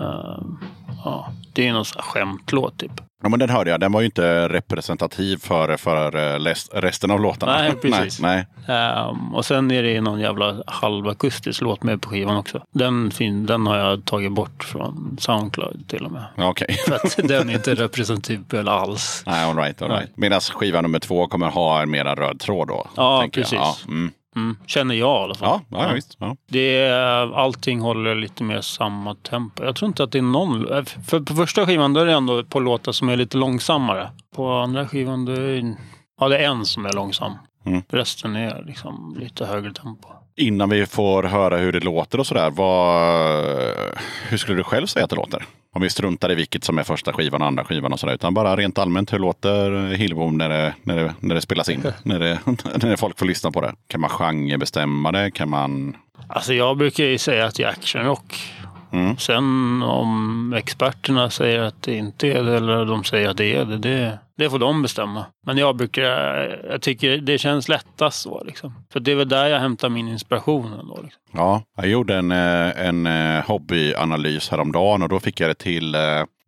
ehm, 0.00 0.58
ja, 1.04 1.32
det 1.52 1.68
är 1.68 1.72
någon 1.72 1.84
sån 1.84 2.00
här 2.04 2.10
skämtlåt 2.10 2.78
typ. 2.78 2.92
Ja, 3.24 3.28
men 3.28 3.38
den 3.38 3.50
hörde 3.50 3.70
jag. 3.70 3.80
Den 3.80 3.92
var 3.92 4.00
ju 4.00 4.06
inte 4.06 4.48
representativ 4.48 5.36
för, 5.36 5.76
för 5.76 6.16
eh, 6.16 6.54
resten 6.72 7.10
av 7.10 7.20
låtarna. 7.20 7.52
Nej, 7.52 7.72
precis. 7.72 8.20
nej, 8.20 8.46
nej. 8.66 8.76
Ehm, 8.76 9.34
och 9.34 9.44
sen 9.44 9.70
är 9.70 9.82
det 9.82 10.00
någon 10.00 10.20
jävla 10.20 10.62
halvakustisk 10.66 11.60
låt 11.60 11.82
med 11.82 12.02
på 12.02 12.10
skivan 12.10 12.36
också. 12.36 12.62
Den, 12.70 13.10
fin, 13.10 13.46
den 13.46 13.66
har 13.66 13.76
jag 13.76 14.04
tagit 14.04 14.32
bort 14.32 14.64
från 14.64 15.16
Soundcloud 15.20 15.88
till 15.88 16.04
och 16.04 16.12
med. 16.12 16.24
Okej. 16.36 16.76
För 16.88 16.94
att 16.94 17.28
den 17.28 17.50
är 17.50 17.54
inte 17.54 17.74
representativ 17.74 18.68
alls. 18.68 19.22
Nej, 19.26 19.44
all 19.44 19.56
right, 19.56 19.82
all 19.82 19.90
right. 19.90 20.10
Medan 20.16 20.40
skiva 20.40 20.80
nummer 20.80 20.98
två 20.98 21.26
kommer 21.26 21.48
ha 21.48 21.82
en 21.82 21.90
mera 21.90 22.14
röd 22.14 22.40
tråd 22.40 22.68
då? 22.68 22.86
Ja, 22.96 23.28
precis. 23.32 23.52
Ja, 23.52 23.76
mm. 23.88 24.12
Mm, 24.36 24.56
känner 24.66 24.94
jag 24.94 25.20
i 25.20 25.24
alla 25.24 25.34
fall. 25.34 25.60
ja, 25.68 25.78
ja, 25.78 25.88
ja, 25.88 25.94
visst. 25.94 26.16
Ja. 26.20 26.36
Det 26.46 26.76
är, 26.76 27.34
allting 27.34 27.80
håller 27.80 28.14
lite 28.14 28.44
mer 28.44 28.60
samma 28.60 29.14
tempo. 29.14 29.64
Jag 29.64 29.76
tror 29.76 29.88
inte 29.88 30.04
att 30.04 30.12
det 30.12 30.18
är 30.18 30.22
någon... 30.22 30.84
För 30.86 31.20
på 31.20 31.34
första 31.34 31.66
skivan 31.66 31.92
då 31.92 32.00
är 32.00 32.06
det 32.06 32.12
ändå 32.12 32.44
på 32.44 32.60
låtar 32.60 32.92
som 32.92 33.08
är 33.08 33.16
lite 33.16 33.36
långsammare. 33.36 34.10
På 34.36 34.52
andra 34.52 34.88
skivan 34.88 35.24
då 35.24 35.32
är 35.32 35.38
det, 35.38 35.76
ja, 36.20 36.28
det 36.28 36.38
är 36.38 36.48
en 36.48 36.64
som 36.64 36.86
är 36.86 36.92
långsam. 36.92 37.32
Mm. 37.66 37.82
Resten 37.88 38.36
är 38.36 38.64
liksom 38.66 39.16
lite 39.20 39.46
högre 39.46 39.72
tempo. 39.72 40.08
Innan 40.36 40.70
vi 40.70 40.86
får 40.86 41.22
höra 41.22 41.56
hur 41.56 41.72
det 41.72 41.80
låter 41.80 42.20
och 42.20 42.26
sådär. 42.26 42.50
Vad, 42.50 43.04
hur 44.28 44.36
skulle 44.36 44.56
du 44.56 44.64
själv 44.64 44.86
säga 44.86 45.04
att 45.04 45.10
det 45.10 45.16
låter? 45.16 45.44
Om 45.74 45.82
vi 45.82 45.90
struntar 45.90 46.32
i 46.32 46.34
vilket 46.34 46.64
som 46.64 46.78
är 46.78 46.82
första 46.82 47.12
skivan 47.12 47.42
och 47.42 47.48
andra 47.48 47.64
skivan 47.64 47.92
och 47.92 48.00
sådär. 48.00 48.14
Utan 48.14 48.34
bara 48.34 48.56
rent 48.56 48.78
allmänt, 48.78 49.12
hur 49.12 49.18
låter 49.18 49.94
Hillbom 49.94 50.38
när 50.38 50.48
det, 50.48 50.74
när 50.82 50.96
det, 50.96 51.14
när 51.20 51.34
det 51.34 51.40
spelas 51.40 51.68
in? 51.68 51.82
när, 52.02 52.18
det, 52.18 52.38
när 52.86 52.96
folk 52.96 53.18
får 53.18 53.26
lyssna 53.26 53.50
på 53.50 53.60
det? 53.60 53.74
Kan 53.88 54.00
man 54.00 54.10
genrebestämma 54.10 55.12
det? 55.12 55.30
Kan 55.30 55.50
man... 55.50 55.96
Alltså 56.28 56.54
jag 56.54 56.76
brukar 56.76 57.04
ju 57.04 57.18
säga 57.18 57.46
att 57.46 57.54
det 57.54 57.62
är 57.62 57.68
actionrock. 57.68 58.52
Mm. 58.92 59.16
Sen 59.16 59.82
om 59.82 60.52
experterna 60.56 61.30
säger 61.30 61.62
att 61.62 61.82
det 61.82 61.94
inte 61.94 62.28
är 62.28 62.42
det 62.42 62.56
eller 62.56 62.84
de 62.84 63.04
säger 63.04 63.28
att 63.28 63.36
det 63.36 63.54
är 63.54 63.64
det, 63.64 63.78
det, 63.78 64.18
det 64.36 64.50
får 64.50 64.58
de 64.58 64.82
bestämma. 64.82 65.26
Men 65.46 65.58
jag 65.58 65.76
brukar, 65.76 66.04
jag 66.70 66.82
tycker 66.82 67.16
det 67.16 67.38
känns 67.38 67.68
lättast 67.68 68.22
så 68.22 68.44
liksom. 68.44 68.74
För 68.92 69.00
det 69.00 69.12
är 69.12 69.16
väl 69.16 69.28
där 69.28 69.46
jag 69.46 69.60
hämtar 69.60 69.88
min 69.88 70.08
inspiration 70.08 70.72
ändå. 70.72 71.00
Liksom. 71.02 71.22
Ja, 71.32 71.62
jag 71.76 71.86
gjorde 71.86 72.16
en, 72.16 72.32
eh, 72.32 72.86
en 72.86 73.06
eh, 73.06 73.44
hobbyanalys 73.46 74.48
häromdagen 74.48 75.02
och 75.02 75.08
då 75.08 75.20
fick 75.20 75.40
jag 75.40 75.50
det 75.50 75.54
till 75.54 75.94
eh, 75.94 76.00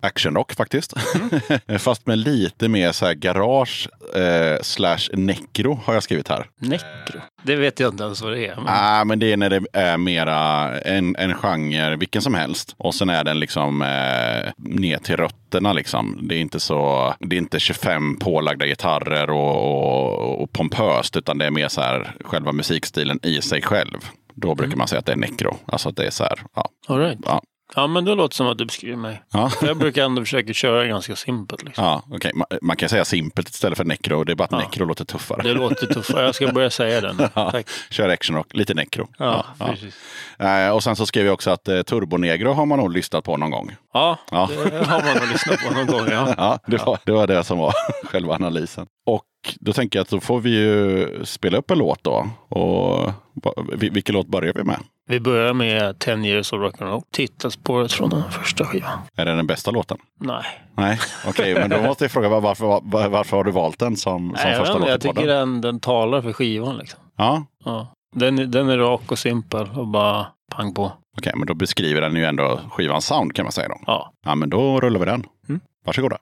actionrock 0.03 0.55
faktiskt. 0.55 0.92
Fast 1.78 2.07
med 2.07 2.18
lite 2.18 2.68
mer 2.68 2.92
så 2.92 3.07
här 3.07 3.14
garage 3.14 3.88
eh, 4.14 4.62
slash 4.62 4.99
necro 5.12 5.80
har 5.84 5.94
jag 5.94 6.03
skrivit 6.03 6.28
här. 6.28 6.47
Necro. 6.61 7.20
Det 7.42 7.57
vet 7.57 7.80
jag 7.80 7.92
inte 7.92 8.05
ens 8.05 8.22
vad 8.22 8.32
det 8.32 8.47
är. 8.47 8.57
Men... 8.57 8.64
Ah, 8.68 9.05
men 9.05 9.18
det 9.18 9.32
är 9.32 9.36
när 9.36 9.51
det 9.51 9.62
är 9.72 9.97
mera 9.97 10.70
en, 10.80 11.16
en 11.16 11.34
genre, 11.34 11.97
vilken 11.97 12.22
som 12.22 12.34
helst. 12.34 12.74
Och 12.78 12.94
sen 12.94 13.11
är 13.11 13.24
den 13.24 13.40
liksom 13.40 13.82
eh, 13.82 14.53
ner 14.57 14.99
till 14.99 15.16
rötterna 15.16 15.72
liksom. 15.72 16.18
Det 16.22 16.34
är 16.34 16.40
inte 16.40 16.61
så, 16.61 17.14
det 17.20 17.36
är 17.36 17.38
inte 17.38 17.61
25 17.61 18.16
pålagda 18.16 18.66
gitarrer 18.66 19.30
och, 19.30 19.57
och, 19.57 20.42
och 20.42 20.53
pompöst, 20.53 21.16
utan 21.16 21.38
det 21.38 21.47
är 21.47 21.51
mer 21.51 21.68
så 21.68 21.80
här 21.80 22.14
själva 22.24 22.53
musikstilen 22.53 23.20
i 23.22 23.42
sig 23.42 23.62
själv. 23.62 23.99
Då 24.34 24.55
brukar 24.55 24.76
man 24.76 24.88
säga 24.88 24.99
att 24.99 25.07
det 25.07 25.12
är 25.12 25.16
necro. 25.16 25.57
Alltså 25.66 25.88
att 25.88 25.97
det 25.97 26.07
är 26.07 26.11
så 26.11 26.24
här, 26.24 26.38
ja. 26.55 26.68
All 26.88 26.99
right. 26.99 27.18
Ja. 27.24 27.42
Ja, 27.75 27.87
men 27.87 28.05
det 28.05 28.14
låter 28.14 28.35
som 28.37 28.47
att 28.47 28.59
du 28.59 28.64
beskriver 28.64 28.97
mig. 28.97 29.23
Ja. 29.33 29.51
Jag 29.62 29.77
brukar 29.77 30.05
ändå 30.05 30.23
försöka 30.23 30.53
köra 30.53 30.87
ganska 30.87 31.17
simpelt. 31.17 31.62
Liksom. 31.64 31.85
Ja, 31.85 32.03
okej. 32.12 32.33
Man, 32.35 32.47
man 32.62 32.77
kan 32.77 32.89
säga 32.89 33.05
simpelt 33.05 33.49
istället 33.49 33.77
för 33.79 33.85
necro. 33.85 34.25
Det 34.25 34.33
är 34.33 34.37
bara 34.37 34.45
att 34.45 34.53
Ja. 34.53 34.59
necro 34.59 34.85
låter 34.85 35.05
tuffare. 35.05 35.43
Det 35.43 35.53
låter 35.53 35.87
tuffare. 35.87 36.25
Jag 36.25 36.35
ska 36.35 36.49
börja 36.53 36.71
säga 36.71 37.01
det 37.01 37.12
nu. 37.12 37.29
Ja. 37.35 37.51
Tack. 37.51 37.67
Kör 37.91 38.09
actionrock, 38.09 38.55
lite 38.55 38.75
necro. 38.75 39.09
Ja, 39.19 39.45
ja. 40.39 40.47
Eh, 40.67 40.71
och 40.75 40.83
sen 40.83 40.97
så 40.97 41.07
skrev 41.07 41.27
jag 41.27 41.35
också 41.35 41.51
att 41.51 41.69
eh, 41.69 41.83
Turbonegro 41.83 42.53
har 42.53 42.67
man 42.67 42.79
nog 42.79 42.93
lyssnat 42.93 43.25
på 43.25 43.37
någon 43.37 43.51
gång. 43.51 43.77
Ja, 43.93 44.19
Ja. 44.31 44.51
det 44.71 44.85
har 44.87 45.03
man 45.03 45.17
nog 45.17 45.29
lyssnat 45.33 45.59
på 45.69 45.75
någon 45.75 45.87
gång. 45.87 46.07
Ja. 46.11 46.35
Ja, 46.39 46.59
det 46.67 46.77
var, 46.87 46.99
det 47.05 47.12
var 47.12 47.27
det 47.27 47.45
som 47.45 47.59
var 47.59 47.73
själva 48.05 48.35
analysen. 48.35 48.87
Och 49.07 49.25
då 49.61 49.73
tänker 49.73 49.99
jag 49.99 50.03
att 50.05 50.11
då 50.11 50.21
får 50.21 50.41
vi 50.41 50.51
ju 50.51 51.09
spela 51.25 51.59
upp 51.59 51.71
en 51.71 51.79
låt 51.79 52.05
då. 52.05 52.29
Och 52.49 53.12
vilken 53.73 54.14
låt 54.14 54.27
börjar 54.27 54.53
vi 54.55 54.64
med? 54.64 54.79
Vi 55.09 55.20
börjar 55.20 55.52
med 55.54 55.98
10 55.98 56.16
years 56.16 56.52
of 56.52 56.59
rock'n'roll. 56.61 57.02
Titelspåret 57.12 57.92
från 57.92 58.11
den 58.11 58.30
första 58.30 58.64
skivan. 58.64 58.98
Är 59.16 59.24
det 59.24 59.36
den 59.36 59.46
bästa 59.46 59.70
låten? 59.70 59.98
Nej, 60.20 60.44
Nej, 60.76 60.98
okej, 61.28 61.54
men 61.54 61.70
då 61.70 61.82
måste 61.82 62.04
jag 62.04 62.11
fråga 62.11 62.28
var- 62.28 62.40
varför, 62.40 62.66
var, 62.66 63.09
varför 63.09 63.36
har 63.36 63.44
du 63.44 63.50
valt 63.50 63.78
den 63.78 63.96
som, 63.96 64.34
som 64.36 64.50
Nej 64.50 64.59
första 64.59 64.78
låt 64.78 64.88
jag 64.88 65.00
tycker 65.00 65.26
den, 65.26 65.61
den 65.61 65.80
talar 65.80 66.22
för 66.22 66.32
skivan. 66.32 66.76
Liksom. 66.76 67.00
Ja, 67.16 67.44
Ja. 67.64 67.86
Den, 68.14 68.38
är- 68.38 68.46
den 68.46 68.68
är 68.68 68.78
rak 68.78 69.12
och 69.12 69.18
simpel 69.18 69.68
och 69.76 69.86
bara 69.86 70.26
pang 70.57 70.74
på. 70.74 70.92
okej, 71.18 71.32
men 71.36 71.46
då 71.46 71.54
beskriver 71.54 72.00
den 72.00 72.16
ju 72.16 72.24
ändå 72.24 72.61
skivans 72.70 73.07
sound 73.07 73.34
kan 73.34 73.44
man 73.44 73.52
säga 73.52 73.68
då. 73.68 73.78
Ja. 73.86 74.12
Ja, 74.26 74.34
men 74.34 74.50
då 74.50 74.80
rullar 74.80 75.00
vi 75.00 75.07
den. 75.07 75.24
Mm. 75.48 75.61
Varsågoda. 75.86 76.18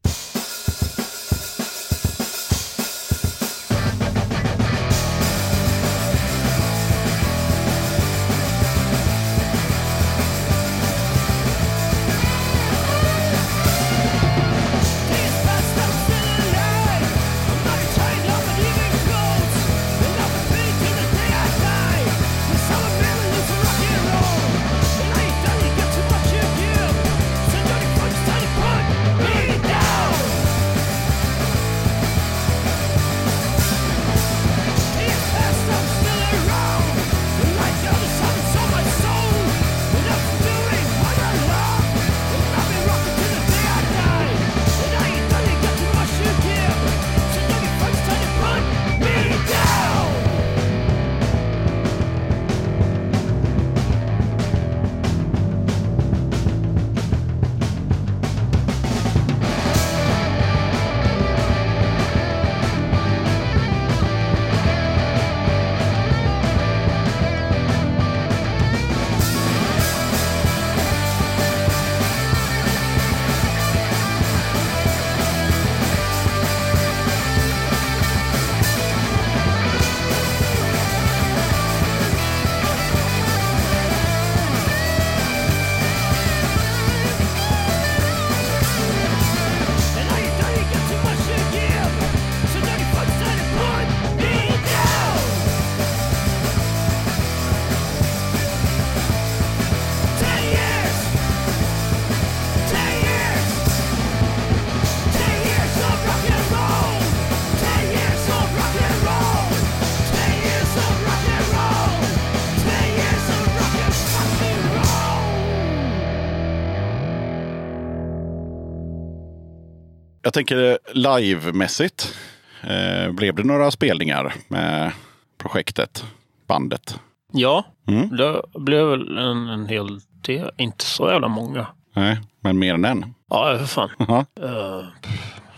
Jag 120.35 120.47
tänker 120.47 120.79
livemässigt. 120.93 122.15
Eh, 122.63 123.13
blev 123.13 123.35
det 123.35 123.43
några 123.45 123.71
spelningar 123.71 124.35
med 124.49 124.93
projektet, 125.39 126.05
bandet? 126.47 127.01
Ja, 127.33 127.65
Mm. 127.89 128.17
det 128.17 128.43
blev 128.55 128.87
väl 128.87 129.19
en, 129.19 129.49
en 129.49 129.67
hel 129.67 130.01
del. 130.27 130.51
Inte 130.57 130.85
så 130.85 131.11
jävla 131.11 131.29
många. 131.29 131.67
Nej, 131.97 132.19
men 132.41 132.59
mer 132.59 132.75
än 132.75 132.85
en? 132.85 133.15
Ja, 133.31 133.57
för 133.59 133.67
fan. 133.67 133.91
Ja. 133.99 134.25
Uh, 134.43 134.85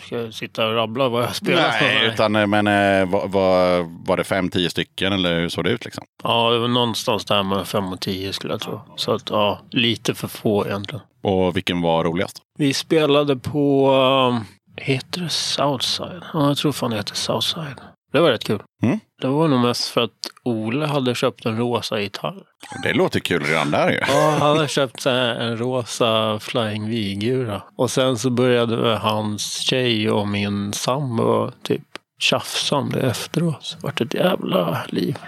ska 0.07 0.17
jag 0.19 0.35
sitta 0.35 0.67
och 0.67 0.75
rabbla 0.75 1.09
vad 1.09 1.23
jag 1.23 1.35
spelar 1.37 1.63
Nej, 1.81 1.99
för? 2.01 2.07
utan 2.07 2.37
eh, 2.37 2.47
men 2.47 2.67
eh, 2.67 3.09
var, 3.11 3.29
var, 3.29 3.87
var 4.07 4.17
det 4.17 4.25
fem, 4.25 4.49
tio 4.49 4.71
stycken 4.71 5.13
eller 5.13 5.41
hur 5.41 5.49
såg 5.49 5.65
det 5.65 5.71
ut 5.71 5.85
liksom? 5.85 6.05
Ja, 6.23 6.51
det 6.51 6.59
var 6.59 6.69
någonstans 6.69 7.25
där 7.25 7.43
med 7.43 7.67
fem 7.67 7.93
och 7.93 8.01
tio 8.01 8.33
skulle 8.33 8.53
jag 8.53 8.61
tro. 8.61 8.81
Så 8.97 9.13
att 9.15 9.31
ja, 9.31 9.61
lite 9.71 10.15
för 10.15 10.29
få 10.29 10.67
egentligen. 10.67 11.01
Och 11.23 11.57
vilken 11.57 11.81
var 11.83 12.05
roligast? 12.05 12.43
Vi 12.59 12.75
spelade 12.75 13.37
på, 13.37 13.91
um, 14.33 14.45
heter 14.77 15.21
det 15.21 15.29
Southside? 15.29 16.23
Ja, 16.33 16.49
jag 16.49 16.57
tror 16.57 16.73
fan 16.73 16.91
det 16.91 16.97
heter 16.97 17.15
Southside. 17.15 17.81
Det 18.13 18.21
var 18.21 18.31
rätt 18.31 18.45
kul. 18.45 18.63
Mm. 18.83 19.01
Det 19.23 19.29
var 19.29 19.49
nog 19.49 19.61
mest 19.61 19.89
för 19.89 20.01
att 20.01 20.11
Ole 20.45 20.87
hade 20.87 21.15
köpt 21.15 21.47
en 21.47 21.57
rosa 21.59 22.01
gitarr. 22.01 22.43
Det 22.83 22.93
låter 22.93 23.21
kul 23.21 23.45
redan 23.45 23.71
där 23.71 23.91
ju. 23.91 23.99
Ja, 24.09 24.37
han 24.41 24.57
hade 24.57 24.69
köpt 24.69 25.01
så 25.01 25.11
en 25.11 25.57
rosa 25.57 26.39
Flying 26.39 26.91
V-gura. 26.91 27.63
Och 27.77 27.91
sen 27.91 28.19
så 28.19 28.31
började 28.31 28.97
hans 28.97 29.59
tjej 29.59 30.11
och 30.11 30.29
min 30.29 30.73
sambo 30.73 31.51
typ 31.63 31.83
tjafsa 32.19 32.77
om 32.77 32.91
det 32.91 33.01
efteråt. 33.01 33.65
Så 33.65 33.79
vart 33.83 33.99
det 33.99 34.05
ett 34.05 34.15
jävla 34.15 34.85
liv. 34.89 35.19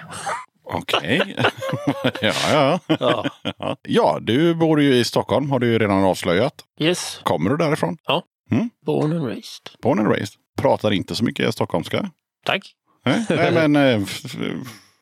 Okej. 0.72 1.36
ja, 2.20 2.32
ja. 2.52 2.80
Ja. 2.86 3.24
ja. 3.58 3.76
Ja, 3.82 4.18
du 4.20 4.54
bor 4.54 4.82
ju 4.82 4.94
i 4.96 5.04
Stockholm 5.04 5.50
har 5.50 5.58
du 5.58 5.66
ju 5.66 5.78
redan 5.78 6.04
avslöjat. 6.04 6.54
Yes. 6.80 7.20
Kommer 7.22 7.50
du 7.50 7.56
därifrån? 7.56 7.96
Born 8.86 9.12
and 9.12 9.26
raised. 9.26 9.70
Born 9.82 9.98
and 9.98 10.08
raised. 10.08 10.34
Pratar 10.56 10.90
inte 10.90 11.14
så 11.14 11.24
mycket 11.24 11.54
stockholmska. 11.54 12.10
Tack. 12.44 12.74
Nej, 13.04 13.26
nej 13.28 13.68
men 13.68 13.76
eh, 13.76 14.08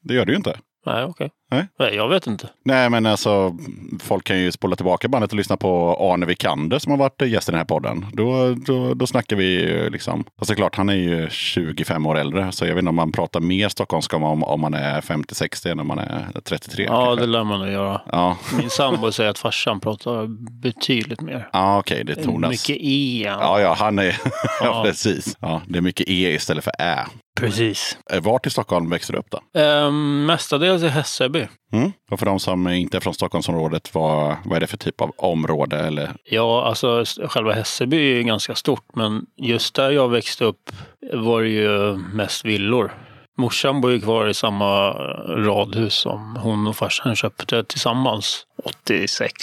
det 0.02 0.14
gör 0.14 0.24
det 0.24 0.32
ju 0.32 0.36
inte. 0.36 0.58
Nej, 0.86 1.04
okej. 1.04 1.30
Nej. 1.50 1.66
Nej, 1.78 1.94
jag 1.94 2.08
vet 2.08 2.26
inte. 2.26 2.48
Nej, 2.64 2.90
men 2.90 3.06
alltså 3.06 3.56
folk 4.00 4.24
kan 4.24 4.38
ju 4.38 4.52
spola 4.52 4.76
tillbaka 4.76 5.08
bandet 5.08 5.30
och 5.32 5.36
lyssna 5.36 5.56
på 5.56 5.96
Arne 6.12 6.26
Vikander 6.26 6.78
som 6.78 6.90
har 6.90 6.98
varit 6.98 7.22
gäst 7.22 7.48
i 7.48 7.52
den 7.52 7.58
här 7.58 7.64
podden. 7.64 8.06
Då, 8.12 8.54
då, 8.54 8.94
då 8.94 9.06
snackar 9.06 9.36
vi 9.36 9.66
liksom. 9.90 10.24
Alltså 10.38 10.54
klart, 10.54 10.76
han 10.76 10.88
är 10.88 10.94
ju 10.94 11.28
25 11.30 12.06
år 12.06 12.18
äldre, 12.18 12.52
så 12.52 12.66
jag 12.66 12.74
vet 12.74 12.78
inte 12.82 12.88
om 12.88 12.94
man 12.94 13.12
pratar 13.12 13.40
mer 13.40 13.68
stockholmska 13.68 14.16
om, 14.16 14.44
om 14.44 14.60
man 14.60 14.74
är 14.74 15.00
50-60 15.00 15.70
än 15.70 15.80
om 15.80 15.86
man 15.86 15.98
är 15.98 16.26
33. 16.44 16.84
Ja, 16.84 17.04
kanske. 17.06 17.26
det 17.26 17.32
lär 17.32 17.44
man 17.44 17.60
nog 17.60 17.68
göra. 17.70 18.00
Ja, 18.12 18.36
Min 18.58 18.70
sambo 18.70 19.12
säger 19.12 19.30
att 19.30 19.38
farsan 19.38 19.80
pratar 19.80 20.26
betydligt 20.62 21.20
mer. 21.20 21.48
ja 21.52 21.78
okej, 21.78 22.04
det 22.04 22.14
tonas. 22.14 22.50
Mycket 22.50 22.76
E. 22.80 23.22
Ja, 23.26 23.60
ja, 23.60 23.74
han 23.78 23.98
är... 23.98 24.16
Ja. 24.60 24.82
precis. 24.86 25.36
Ja, 25.40 25.62
det 25.68 25.78
är 25.78 25.82
mycket 25.82 26.08
E 26.08 26.34
istället 26.34 26.64
för 26.64 26.72
Ä. 26.78 27.06
Precis. 27.36 27.98
Eh, 28.12 28.22
Vart 28.22 28.46
i 28.46 28.50
Stockholm 28.50 28.90
växte 28.90 29.12
du 29.12 29.18
upp 29.18 29.30
då? 29.30 29.60
Ehm, 29.60 30.26
mestadels 30.26 30.82
i 30.82 30.88
Hässelby. 30.88 31.46
Mm. 31.72 31.92
Och 32.10 32.18
för 32.18 32.26
de 32.26 32.40
som 32.40 32.68
inte 32.68 32.96
är 32.96 33.00
från 33.00 33.14
Stockholmsområdet, 33.14 33.94
vad, 33.94 34.36
vad 34.44 34.56
är 34.56 34.60
det 34.60 34.66
för 34.66 34.76
typ 34.76 35.00
av 35.00 35.12
område? 35.16 35.78
Eller? 35.78 36.12
Ja, 36.24 36.64
alltså 36.64 37.04
själva 37.28 37.52
Hässelby 37.52 37.96
är 37.96 38.16
ju 38.16 38.22
ganska 38.22 38.54
stort, 38.54 38.84
men 38.94 39.26
just 39.36 39.74
där 39.74 39.90
jag 39.90 40.08
växte 40.08 40.44
upp 40.44 40.70
var 41.12 41.42
det 41.42 41.48
ju 41.48 41.96
mest 41.96 42.44
villor. 42.44 42.94
Morsan 43.38 43.80
bor 43.80 43.92
ju 43.92 44.00
kvar 44.00 44.26
i 44.26 44.34
samma 44.34 44.90
radhus 45.28 45.94
som 45.94 46.36
hon 46.36 46.66
och 46.66 46.76
farsan 46.76 47.16
köpte 47.16 47.64
tillsammans 47.64 48.46
86. 48.64 49.34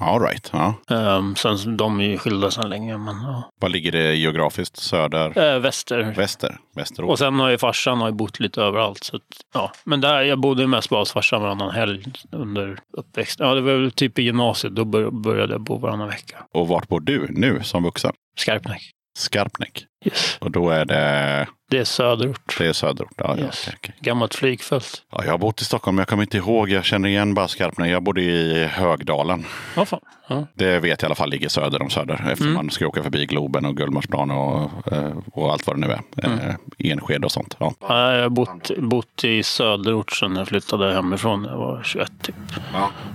All 0.00 0.20
right. 0.20 0.50
Ja. 0.52 0.74
Um, 1.16 1.36
sen 1.36 1.76
de 1.76 2.00
är 2.00 2.04
ju 2.04 2.18
skilda 2.18 2.50
sedan 2.50 2.70
länge, 2.70 2.98
men 2.98 3.22
ja. 3.22 3.50
Var 3.60 3.68
ligger 3.68 3.92
det 3.92 4.14
geografiskt? 4.14 4.76
Söder? 4.76 5.38
Eh, 5.38 5.58
väster. 5.58 6.14
Väster? 6.16 6.58
Västerås? 6.76 7.10
Och 7.10 7.18
sen 7.18 7.40
har 7.40 7.50
ju 7.50 7.58
farsan 7.58 8.00
har 8.00 8.08
ju 8.08 8.14
bott 8.14 8.40
lite 8.40 8.62
överallt. 8.62 9.04
Så 9.04 9.16
att, 9.16 9.22
ja. 9.54 9.72
Men 9.84 10.00
där, 10.00 10.22
jag 10.22 10.40
bodde 10.40 10.66
mest 10.66 10.90
bara 10.90 11.00
hos 11.00 11.12
farsan 11.12 11.42
varannan 11.42 11.70
helg 11.70 12.04
under 12.32 12.78
uppväxten. 12.98 13.46
Ja, 13.46 13.54
det 13.54 13.60
var 13.60 13.72
väl 13.72 13.90
typ 13.90 14.18
i 14.18 14.22
gymnasiet. 14.22 14.74
Då 14.74 14.84
bör, 14.84 15.10
började 15.10 15.52
jag 15.52 15.60
bo 15.60 15.78
varannan 15.78 16.08
vecka. 16.08 16.36
Och 16.54 16.68
vart 16.68 16.88
bor 16.88 17.00
du 17.00 17.26
nu 17.30 17.60
som 17.62 17.82
vuxen? 17.82 18.12
Skarpnäck. 18.38 18.82
Skarpnäck. 19.18 19.84
Yes. 20.04 20.36
Och 20.40 20.50
då 20.50 20.70
är 20.70 20.84
det, 20.84 21.46
Det 21.70 21.78
är 21.78 21.84
söderort. 21.84 22.56
det 22.58 22.66
är 22.66 22.72
söderort? 22.72 23.12
Ja, 23.16 23.34
ja, 23.38 23.44
Yes. 23.44 23.64
okej, 23.68 23.78
okej. 23.82 23.94
Gammalt 24.00 24.34
flygfält. 24.34 25.02
ja, 25.12 25.24
jag 25.24 25.30
har 25.30 25.38
bott 25.38 25.60
i 25.60 25.64
Stockholm, 25.64 25.94
men 25.96 26.00
jag 26.00 26.08
kommer 26.08 26.22
inte 26.22 26.36
ihåg. 26.36 26.68
Jag 26.70 26.84
känner 26.84 27.08
igen 27.08 27.34
bara 27.34 27.48
Skarpnäck. 27.48 27.90
Jag 27.90 28.02
bodde 28.02 28.22
i 28.22 28.64
Högdalen. 28.66 29.44
Ja, 29.76 29.84
fan. 29.84 30.00
Ja. 30.28 30.46
Det 30.54 30.78
vet 30.78 31.02
jag 31.02 31.02
i 31.02 31.06
alla 31.06 31.14
fall 31.14 31.30
ligger 31.30 31.48
söder 31.48 31.82
om 31.82 31.90
Söder. 31.90 32.14
Eftersom 32.14 32.46
Mm. 32.46 32.54
man 32.54 32.70
ska 32.70 32.86
åka 32.86 33.02
förbi 33.02 33.26
Globen 33.26 33.64
och 33.64 33.76
Gullmarsplan 33.76 34.30
och, 34.30 34.92
eh, 34.92 35.12
och 35.32 35.52
allt 35.52 35.66
vad 35.66 35.76
det 35.80 35.86
nu 35.86 35.92
är. 35.92 36.00
Mm. 36.28 36.38
Eh, 36.48 36.54
Enskede 36.78 37.24
och 37.26 37.32
sånt. 37.32 37.56
Ja. 37.58 37.72
Ja, 37.80 38.12
Jag 38.14 38.22
har 38.22 38.28
bott, 38.28 38.70
bott 38.78 39.24
i 39.24 39.42
söderort 39.42 40.12
sedan 40.12 40.36
jag 40.36 40.48
flyttade 40.48 40.92
hemifrån 40.94 41.44
jag 41.44 41.56
var 41.58 41.82
21. 41.82 42.12
Typ. 42.22 42.34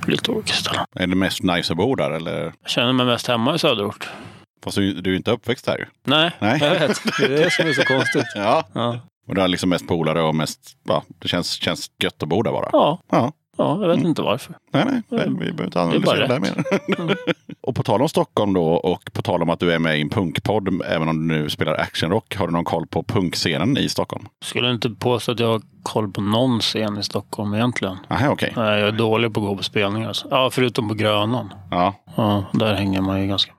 Lite 0.08 0.32
olika 0.32 0.54
ställen. 0.54 0.86
Är 0.95 1.08
det 1.08 1.16
mest 1.16 1.43
nice 1.43 1.74
att 1.74 1.78
bo 1.78 1.95
där? 1.95 2.12
Eller? 2.12 2.41
Jag 2.62 2.70
känner 2.70 2.93
mig 2.93 3.06
mest 3.06 3.28
hemma 3.28 3.56
i 3.56 3.60
söderort. 3.60 4.10
Fast 4.64 4.78
du, 4.78 4.93
du 4.93 5.09
är 5.09 5.11
ju 5.11 5.18
inte 5.18 5.32
uppväxt 5.32 5.66
där 5.66 5.78
ju. 5.78 5.86
Nej, 6.03 6.32
Nej. 6.39 6.59
jag 6.61 6.72
vet. 6.80 7.01
Det 7.20 7.26
är 7.26 7.30
det 7.30 7.51
som 7.51 7.68
är 7.68 7.74
så 7.74 7.84
konstigt. 7.86 8.26
Ja. 8.36 8.64
Ja, 8.74 8.99
Och 9.28 9.36
du 9.36 9.41
har 9.41 9.47
liksom 9.47 9.70
mest 9.70 9.88
polare 9.88 10.22
och 10.22 10.36
mest, 10.36 10.59
ja, 10.84 11.03
det 11.20 11.28
känns, 11.28 11.51
känns 11.51 11.91
gött 12.03 12.24
att 12.24 12.30
bo 12.30 12.41
där 12.41 12.51
bara. 12.51 12.70
ja, 12.72 12.99
Ja. 13.11 13.32
ja 13.57 13.78
jag 13.82 13.88
vet 13.95 14.05
inte 14.05 14.22
varför. 14.22 14.55
Nej, 14.74 14.86
nej, 14.86 15.01
nej, 15.09 15.26
vi 15.30 15.34
behöver 15.36 15.64
inte 15.64 15.82
analysera 15.82 16.28
det, 16.28 16.34
rätt. 16.36 16.41
mer. 16.41 16.64
och 17.61 17.76
på 17.76 17.84
tal 17.84 18.01
om 18.01 18.09
Stockholm 18.09 18.53
då 18.53 18.66
och 18.66 19.09
på 19.14 19.22
tal 19.22 19.41
om 19.41 19.49
att 19.49 19.59
du 19.59 19.72
är 19.74 19.80
med 19.80 19.97
i 19.97 20.01
en 20.01 20.09
punkpodd, 20.09 20.82
även 20.88 21.09
om 21.09 21.28
du 21.28 21.36
nu 21.36 21.49
spelar 21.49 21.74
actionrock, 21.74 22.36
har 22.36 22.47
du 22.47 22.53
någon 22.53 22.64
koll 22.66 22.88
på 22.88 23.03
punkscenen 23.03 23.78
i 23.78 23.89
Stockholm? 23.89 24.26
Skulle 24.45 24.72
inte 24.72 24.89
påstå 24.89 25.32
att 25.32 25.39
jag 25.39 25.47
har 25.47 25.61
koll 25.84 26.11
på 26.11 26.22
någon 26.22 26.59
scen 26.59 26.97
i 26.97 27.03
Stockholm 27.03 27.53
egentligen. 27.53 27.97
Aha. 28.09 28.38
Nej, 28.41 28.51
jag 28.55 28.80
är 28.88 28.91
dålig 28.91 29.34
på 29.34 29.39
att 29.41 29.47
gå 29.47 29.55
på 29.57 29.64
spelningar. 29.64 30.07
alltså. 30.07 30.28
Ja, 30.32 30.49
förutom 30.53 30.88
på 30.88 30.93
Grönan. 30.93 31.53
Ja, 31.72 31.93
Ja, 32.16 32.45
där 32.53 32.74
hänger 32.74 33.01
man 33.01 33.22
ju 33.22 33.28
ganska 33.28 33.51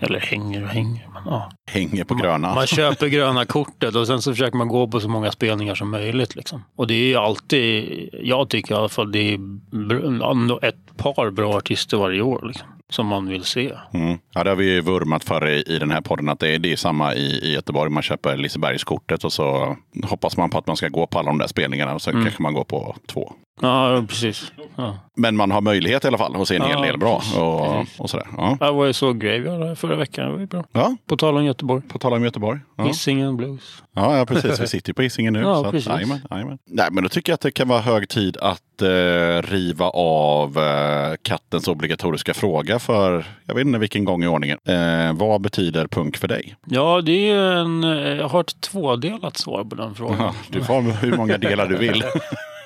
Eller 0.00 0.20
hänger 0.20 0.62
och 0.62 0.68
hänger. 0.68 1.08
Men, 1.14 1.22
ja. 1.26 1.50
hänger 1.70 2.04
på 2.04 2.14
gröna. 2.14 2.54
Man 2.54 2.66
köper 2.66 3.06
gröna 3.06 3.44
kortet 3.44 3.94
och 3.94 4.06
sen 4.06 4.22
så 4.22 4.32
försöker 4.32 4.56
man 4.58 4.68
gå 4.68 4.88
på 4.88 5.00
så 5.00 5.08
många 5.08 5.32
spelningar 5.32 5.74
som 5.74 5.90
möjligt. 5.90 6.36
Liksom. 6.36 6.64
Och 6.76 6.86
det 6.86 6.94
är 6.94 7.06
ju 7.06 7.16
alltid, 7.16 8.08
jag 8.22 8.48
tycker 8.48 8.74
i 8.74 8.78
alla 8.78 8.88
fall, 8.88 9.12
det 9.12 9.18
är 9.34 10.64
ett 10.64 10.96
par 10.96 11.30
bra 11.30 11.56
artister 11.56 11.96
varje 11.96 12.22
år. 12.22 12.44
Liksom, 12.46 12.66
som 12.90 13.06
man 13.06 13.28
vill 13.28 13.44
se. 13.44 13.72
Mm. 13.94 14.18
Ja, 14.34 14.44
det 14.44 14.50
har 14.50 14.56
vi 14.56 14.72
ju 14.72 14.80
vurmat 14.80 15.24
för 15.24 15.48
i, 15.48 15.62
i 15.66 15.78
den 15.78 15.90
här 15.90 16.00
podden, 16.00 16.28
att 16.28 16.40
det 16.40 16.54
är, 16.54 16.58
det 16.58 16.72
är 16.72 16.76
samma 16.76 17.14
i, 17.14 17.40
i 17.42 17.52
Göteborg. 17.52 17.90
Man 17.90 18.02
köper 18.02 18.36
Lisebergskortet 18.36 19.24
och 19.24 19.32
så 19.32 19.76
hoppas 20.04 20.36
man 20.36 20.50
på 20.50 20.58
att 20.58 20.66
man 20.66 20.76
ska 20.76 20.88
gå 20.88 21.06
på 21.06 21.18
alla 21.18 21.26
de 21.28 21.38
där 21.38 21.46
spelningarna 21.46 21.94
och 21.94 22.02
så 22.02 22.10
Mm. 22.10 22.22
kanske 22.22 22.42
man 22.42 22.54
går 22.54 22.64
på 22.64 22.96
två. 23.06 23.32
Ja, 23.62 24.04
precis. 24.08 24.52
Ja. 24.76 24.98
Men 25.16 25.36
man 25.36 25.50
har 25.50 25.60
möjlighet 25.60 26.04
i 26.04 26.06
alla 26.08 26.18
fall 26.18 26.36
att 26.42 26.48
se 26.48 26.56
en 26.56 26.62
hel 26.62 26.70
Ja, 26.70 26.80
del 26.86 26.98
bra 26.98 27.22
och, 27.38 27.72
precis. 27.74 28.00
och 28.00 28.10
sådär. 28.10 28.26
Ja. 28.36 28.56
Jag 28.60 28.72
var 28.72 28.86
ju 28.86 28.92
så 28.92 29.12
Graveyard 29.12 29.78
förra 29.78 29.96
veckan. 29.96 30.26
Det 30.26 30.32
var 30.32 30.38
ju 30.40 30.46
bra. 30.46 30.64
ja, 30.72 30.96
På 31.06 31.16
tal 31.16 31.36
om 31.36 31.44
Göteborg. 31.44 31.82
på 31.88 31.98
tal 31.98 32.12
om 32.12 32.24
Göteborg. 32.24 32.60
Ja. 32.76 32.84
Hisingen 32.84 33.36
Blues. 33.36 33.82
Ja, 33.94 34.18
ja, 34.18 34.26
precis. 34.26 34.60
Vi 34.60 34.66
sitter 34.66 34.90
ju 34.90 34.94
på 34.94 35.02
Hisingen 35.02 35.32
nu. 35.32 35.40
Ja, 35.40 35.54
så 35.54 35.64
att, 35.64 35.70
precis. 35.70 35.88
jajamän, 35.88 36.20
jajamän. 36.30 36.58
Nej, 36.66 36.88
men 36.92 37.02
då 37.02 37.08
tycker 37.08 37.32
jag 37.32 37.34
att 37.34 37.40
det 37.40 37.50
kan 37.50 37.68
vara 37.68 37.80
hög 37.80 38.08
tid 38.08 38.36
att 38.36 38.82
eh, 38.82 39.42
riva 39.50 39.86
av 39.94 40.58
eh, 40.58 41.14
kattens 41.22 41.68
obligatoriska 41.68 42.34
fråga 42.34 42.78
för, 42.78 43.24
jag 43.46 43.54
vet 43.54 43.66
inte 43.66 43.78
vilken 43.78 44.04
gång 44.04 44.24
i 44.24 44.26
ordningen. 44.26 44.58
Eh, 44.68 45.12
vad 45.12 45.40
betyder 45.40 45.86
punk 45.86 46.16
för 46.16 46.28
dig? 46.28 46.56
Ja, 46.66 47.00
det 47.00 47.30
är 47.30 47.36
en... 47.56 47.82
Jag 48.18 48.28
har 48.28 48.40
ett 48.40 48.60
tvådelat 48.60 49.36
svar 49.36 49.64
på 49.64 49.74
den 49.74 49.94
frågan. 49.94 50.16
Ja, 50.20 50.34
du 50.48 50.64
får 50.64 50.80
hur 50.82 51.16
många 51.16 51.38
delar 51.38 51.66
du 51.66 51.76
vill. 51.76 52.04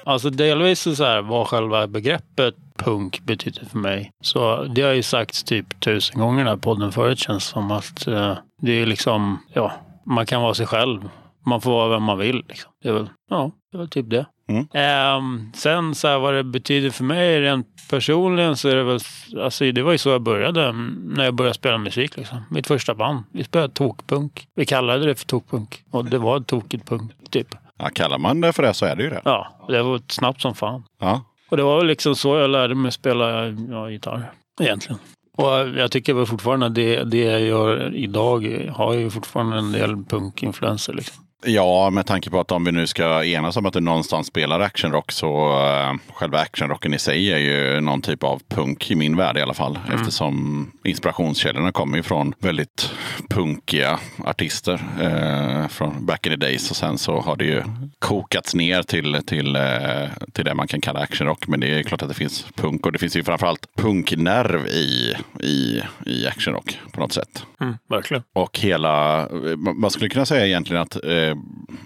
Alltså 0.06 0.30
delvis 0.30 0.96
så 0.96 1.04
här, 1.04 1.22
vad 1.22 1.46
själva 1.46 1.86
begreppet 1.86 2.54
punk 2.76 3.20
betyder 3.20 3.64
för 3.64 3.78
mig. 3.78 4.10
Så 4.20 4.64
det 4.64 4.82
har 4.82 4.92
ju 4.92 5.02
sagts 5.02 5.44
typ 5.44 5.80
tusen 5.80 6.20
gånger 6.20 6.40
i 6.40 6.44
den 6.44 6.48
här 6.48 6.56
podden 6.56 6.92
förut 6.92 7.18
känns 7.18 7.44
som 7.44 7.70
att 7.70 8.06
eh, 8.06 8.36
det 8.62 8.72
är 8.72 8.86
liksom, 8.86 9.38
ja, 9.52 9.72
man 10.06 10.26
kan 10.26 10.42
vara 10.42 10.54
sig 10.54 10.66
själv. 10.66 11.08
Man 11.46 11.60
får 11.60 11.70
vara 11.70 11.88
vem 11.88 12.02
man 12.02 12.18
vill. 12.18 12.44
Liksom. 12.48 12.70
Det 12.82 12.88
är 12.88 12.92
väl, 12.92 13.08
ja, 13.30 13.50
det 13.72 13.76
är 13.76 13.78
väl 13.78 13.88
typ 13.88 14.10
det. 14.10 14.26
Mm. 14.48 14.66
Ehm, 14.72 15.52
sen 15.54 15.94
så 15.94 16.08
här, 16.08 16.18
vad 16.18 16.34
det 16.34 16.44
betyder 16.44 16.90
för 16.90 17.04
mig 17.04 17.40
rent 17.40 17.66
personligen 17.90 18.56
så 18.56 18.68
är 18.68 18.76
det 18.76 18.84
väl, 18.84 19.00
alltså 19.40 19.72
det 19.72 19.82
var 19.82 19.92
ju 19.92 19.98
så 19.98 20.08
jag 20.08 20.22
började 20.22 20.72
när 20.72 21.24
jag 21.24 21.34
började 21.34 21.54
spela 21.54 21.78
musik 21.78 22.16
liksom. 22.16 22.38
Mitt 22.50 22.66
första 22.66 22.94
band. 22.94 23.22
Vi 23.32 23.44
spelade 23.44 23.72
tokpunk. 23.72 24.46
Vi 24.54 24.66
kallade 24.66 25.06
det 25.06 25.14
för 25.14 25.26
tokpunk. 25.26 25.84
Och 25.90 26.04
det 26.04 26.18
var 26.18 26.40
tokigt 26.40 26.88
punk, 26.88 27.12
typ. 27.30 27.54
Ja, 27.78 27.88
kallar 27.94 28.18
man 28.18 28.40
det 28.40 28.52
för 28.52 28.62
det 28.62 28.74
så 28.74 28.86
är 28.86 28.96
det 28.96 29.02
ju 29.02 29.10
det. 29.10 29.20
Ja, 29.24 29.66
det 29.68 29.82
var 29.82 30.00
snabbt 30.08 30.40
som 30.40 30.54
fan. 30.54 30.84
Ja. 31.00 31.24
Och 31.50 31.56
det 31.56 31.62
var 31.62 31.76
väl 31.76 31.86
liksom 31.86 32.16
så 32.16 32.36
jag 32.36 32.50
lärde 32.50 32.74
mig 32.74 32.92
spela 32.92 33.46
ja, 33.46 33.90
gitarr 33.90 34.30
egentligen. 34.60 34.98
Och 35.36 35.68
jag 35.76 35.90
tycker 35.90 36.14
väl 36.14 36.26
fortfarande 36.26 36.68
det, 36.68 37.04
det 37.04 37.18
jag 37.18 37.40
gör 37.40 37.94
idag 37.94 38.70
har 38.72 38.94
ju 38.94 39.10
fortfarande 39.10 39.58
en 39.58 39.72
del 39.72 40.04
punkinfluenser. 40.04 40.92
Liksom. 40.92 41.23
Ja, 41.46 41.90
med 41.90 42.06
tanke 42.06 42.30
på 42.30 42.40
att 42.40 42.52
om 42.52 42.64
vi 42.64 42.72
nu 42.72 42.86
ska 42.86 43.24
enas 43.24 43.56
om 43.56 43.66
att 43.66 43.72
du 43.72 43.80
någonstans 43.80 44.26
spelar 44.26 44.60
actionrock 44.60 45.12
så 45.12 45.48
uh, 45.48 45.96
själva 46.14 46.38
actionrocken 46.38 46.94
i 46.94 46.98
sig 46.98 47.32
är 47.32 47.38
ju 47.38 47.80
någon 47.80 48.02
typ 48.02 48.22
av 48.22 48.42
punk 48.48 48.90
i 48.90 48.94
min 48.94 49.16
värld 49.16 49.36
i 49.36 49.40
alla 49.40 49.54
fall. 49.54 49.78
Eftersom 49.94 50.70
inspirationskällorna 50.84 51.72
kommer 51.72 51.96
ju 51.96 52.02
från 52.02 52.34
väldigt 52.38 52.90
punkiga 53.28 53.98
artister 54.24 54.84
uh, 55.02 55.68
från 55.68 56.06
back 56.06 56.26
in 56.26 56.32
the 56.32 56.36
days. 56.36 56.70
Och 56.70 56.76
sen 56.76 56.98
så 56.98 57.20
har 57.20 57.36
det 57.36 57.44
ju 57.44 57.62
kokats 57.98 58.54
ner 58.54 58.82
till, 58.82 59.20
till, 59.26 59.56
uh, 59.56 60.08
till 60.32 60.44
det 60.44 60.54
man 60.54 60.66
kan 60.66 60.80
kalla 60.80 61.00
actionrock. 61.00 61.48
Men 61.48 61.60
det 61.60 61.78
är 61.78 61.82
klart 61.82 62.02
att 62.02 62.08
det 62.08 62.14
finns 62.14 62.46
punk 62.54 62.86
och 62.86 62.92
det 62.92 62.98
finns 62.98 63.16
ju 63.16 63.24
framförallt 63.24 63.66
punknerv 63.76 64.66
i, 64.66 65.14
i, 65.40 65.82
i 66.06 66.26
actionrock 66.26 66.78
på 66.92 67.00
något 67.00 67.12
sätt. 67.12 67.46
Mm, 67.60 67.74
verkligen. 67.88 68.22
Och 68.32 68.58
hela, 68.58 69.28
man 69.56 69.90
skulle 69.90 70.08
kunna 70.08 70.26
säga 70.26 70.46
egentligen 70.46 70.82
att 70.82 71.04
eh, 71.04 71.33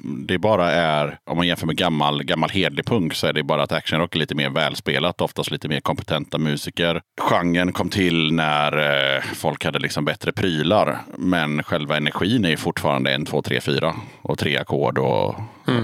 det 0.02 0.38
bara 0.38 0.70
är, 0.70 1.18
om 1.24 1.36
man 1.36 1.46
jämför 1.46 1.66
med 1.66 1.76
gammal, 1.76 2.22
gammal 2.22 2.50
hedlig 2.50 2.86
punk, 2.86 3.14
så 3.14 3.26
är 3.26 3.32
det 3.32 3.42
bara 3.42 3.62
att 3.62 3.72
actionrock 3.72 4.14
är 4.14 4.18
lite 4.18 4.34
mer 4.34 4.50
välspelat, 4.50 5.20
oftast 5.20 5.50
lite 5.50 5.68
mer 5.68 5.80
kompetenta 5.80 6.38
musiker. 6.38 7.00
Genren 7.20 7.72
kom 7.72 7.88
till 7.88 8.32
när 8.32 8.72
eh, 9.16 9.22
folk 9.22 9.64
hade 9.64 9.78
liksom 9.78 10.04
bättre 10.04 10.32
prylar, 10.32 10.98
men 11.18 11.62
själva 11.62 11.96
energin 11.96 12.44
är 12.44 12.56
fortfarande 12.56 13.14
en, 13.14 13.26
två, 13.26 13.42
tre, 13.42 13.60
fyra 13.60 13.94
och 14.22 14.38
tre 14.38 14.56
ackord 14.58 14.98
och, 14.98 15.28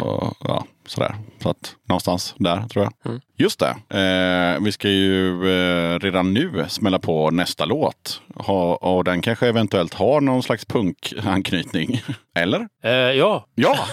och 0.00 0.34
ja, 0.40 0.64
sådär. 0.86 1.14
Så 1.42 1.50
att 1.50 1.76
någonstans 1.88 2.34
där 2.38 2.62
tror 2.68 2.84
jag. 2.84 3.20
Just 3.36 3.60
det. 3.60 3.98
Eh, 3.98 4.62
vi 4.64 4.72
ska 4.72 4.88
ju 4.88 5.48
eh, 5.48 5.98
redan 5.98 6.34
nu 6.34 6.64
smälla 6.68 6.98
på 6.98 7.30
nästa 7.30 7.64
låt. 7.64 8.20
Ha, 8.34 8.74
och 8.76 9.04
den 9.04 9.22
kanske 9.22 9.48
eventuellt 9.48 9.94
har 9.94 10.20
någon 10.20 10.42
slags 10.42 10.64
punkanknytning. 10.64 12.02
Eller? 12.38 12.68
Eh, 12.84 12.90
ja, 12.92 13.46
Ja! 13.54 13.78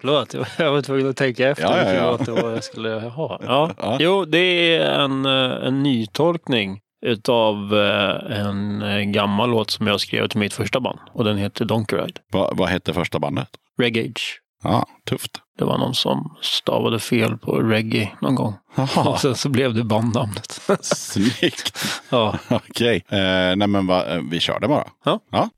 förlåt. 0.00 0.34
Jag 0.58 0.72
var 0.72 0.82
tvungen 0.82 1.10
att 1.10 1.16
tänka 1.16 1.48
efter 1.48 1.64
Ja, 1.64 1.70
ja, 1.70 1.76
vilken 1.84 2.04
ja. 2.04 2.10
låt 2.10 2.28
var 2.42 2.50
jag 2.50 2.64
skulle 2.64 2.90
ha. 2.90 3.40
Ja. 3.46 3.70
Ja. 3.78 3.96
Jo, 4.00 4.24
det 4.24 4.76
är 4.76 4.90
en, 5.00 5.26
eh, 5.26 5.66
en 5.66 5.82
nytolkning 5.82 6.80
utav 7.06 7.56
eh, 7.78 8.38
en 8.40 8.82
eh, 8.82 9.00
gammal 9.00 9.50
låt 9.50 9.70
som 9.70 9.86
jag 9.86 10.00
skrev 10.00 10.28
till 10.28 10.38
mitt 10.40 10.52
första 10.52 10.80
band. 10.80 10.98
Och 11.12 11.24
den 11.24 11.38
heter 11.38 11.64
Donkey 11.64 11.98
Ride. 11.98 12.20
Va, 12.32 12.52
vad 12.54 12.68
hette 12.68 12.94
första 12.94 13.18
bandet? 13.18 13.48
Regage. 13.78 14.40
Ja, 14.62 14.86
tufft. 15.08 15.30
Det 15.58 15.64
var 15.64 15.78
någon 15.78 15.94
som 15.94 16.36
stavade 16.42 16.98
fel 16.98 17.38
på 17.38 17.52
reggae 17.52 18.10
någon 18.20 18.34
gång. 18.34 18.54
Jaha, 18.74 19.08
Och 19.10 19.18
sen 19.20 19.34
så 19.34 19.48
blev 19.48 19.74
det 19.74 19.84
bandnamnet. 19.84 20.60
snyggt. 20.82 21.78
ja. 22.10 22.38
Okej, 22.48 23.04
eh, 23.08 23.18
nej 23.56 23.66
men 23.68 23.86
va, 23.86 24.06
eh, 24.06 24.20
vi 24.30 24.40
kör 24.40 24.60
det 24.60 24.68
bara. 24.68 24.88
Ja. 25.04 25.20
ja. 25.30 25.48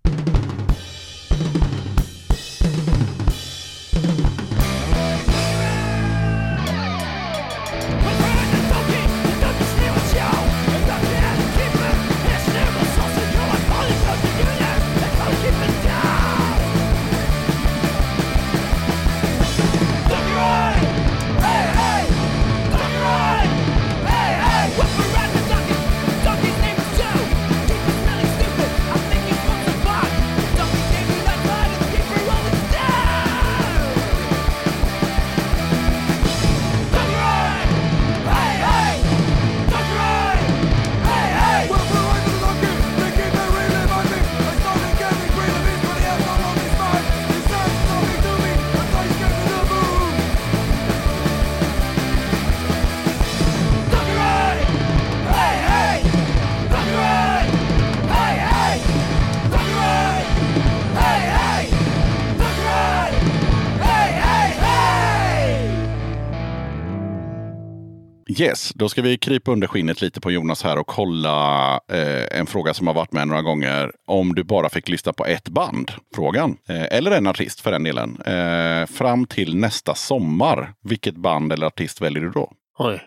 Yes, 68.62 68.72
då 68.74 68.88
ska 68.88 69.02
vi 69.02 69.18
krypa 69.18 69.52
under 69.52 69.66
skinnet 69.66 70.00
lite 70.00 70.20
på 70.20 70.30
Jonas 70.30 70.62
här 70.62 70.78
och 70.78 70.86
kolla 70.86 71.72
eh, 71.88 72.38
en 72.38 72.46
fråga 72.46 72.74
som 72.74 72.86
har 72.86 72.94
varit 72.94 73.12
med 73.12 73.28
några 73.28 73.42
gånger. 73.42 73.92
Om 74.06 74.34
du 74.34 74.44
bara 74.44 74.68
fick 74.68 74.88
lyssna 74.88 75.12
på 75.12 75.24
ett 75.24 75.48
band? 75.48 75.90
Frågan. 76.14 76.56
Eh, 76.68 76.96
eller 76.96 77.10
en 77.10 77.26
artist 77.26 77.60
för 77.60 77.70
den 77.70 77.82
delen. 77.82 78.20
Eh, 78.26 78.86
fram 78.86 79.26
till 79.26 79.56
nästa 79.56 79.94
sommar. 79.94 80.72
Vilket 80.82 81.16
band 81.16 81.52
eller 81.52 81.66
artist 81.66 82.00
väljer 82.00 82.22
du 82.22 82.30
då? 82.30 82.52
Oj. 82.78 83.02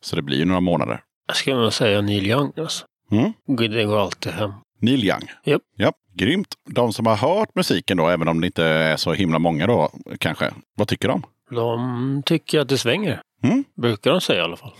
Så 0.00 0.16
det 0.16 0.22
blir 0.22 0.38
ju 0.38 0.44
några 0.44 0.60
månader. 0.60 1.00
Jag 1.26 1.36
skulle 1.36 1.56
nog 1.56 1.72
säga 1.72 2.00
Neil 2.00 2.26
Young 2.26 2.52
alltså. 2.58 2.84
Mm. 3.10 3.32
Det 3.46 3.84
går 3.84 4.00
alltid 4.00 4.32
hem. 4.32 4.52
Neil 4.80 5.04
Young. 5.04 5.30
Japp. 5.44 5.62
Ja, 5.76 5.92
grymt. 6.14 6.54
De 6.70 6.92
som 6.92 7.06
har 7.06 7.16
hört 7.16 7.54
musiken 7.54 7.96
då, 7.96 8.08
även 8.08 8.28
om 8.28 8.40
det 8.40 8.46
inte 8.46 8.64
är 8.64 8.96
så 8.96 9.12
himla 9.12 9.38
många 9.38 9.66
då 9.66 9.90
kanske. 10.18 10.50
Vad 10.76 10.88
tycker 10.88 11.08
de? 11.08 11.22
De 11.50 12.22
tycker 12.26 12.60
att 12.60 12.68
det 12.68 12.78
svänger. 12.78 13.22
Mm. 13.42 13.64
Brukar 13.76 14.10
de 14.10 14.20
säga 14.20 14.40
i 14.40 14.44
alla 14.44 14.56
fall. 14.56 14.72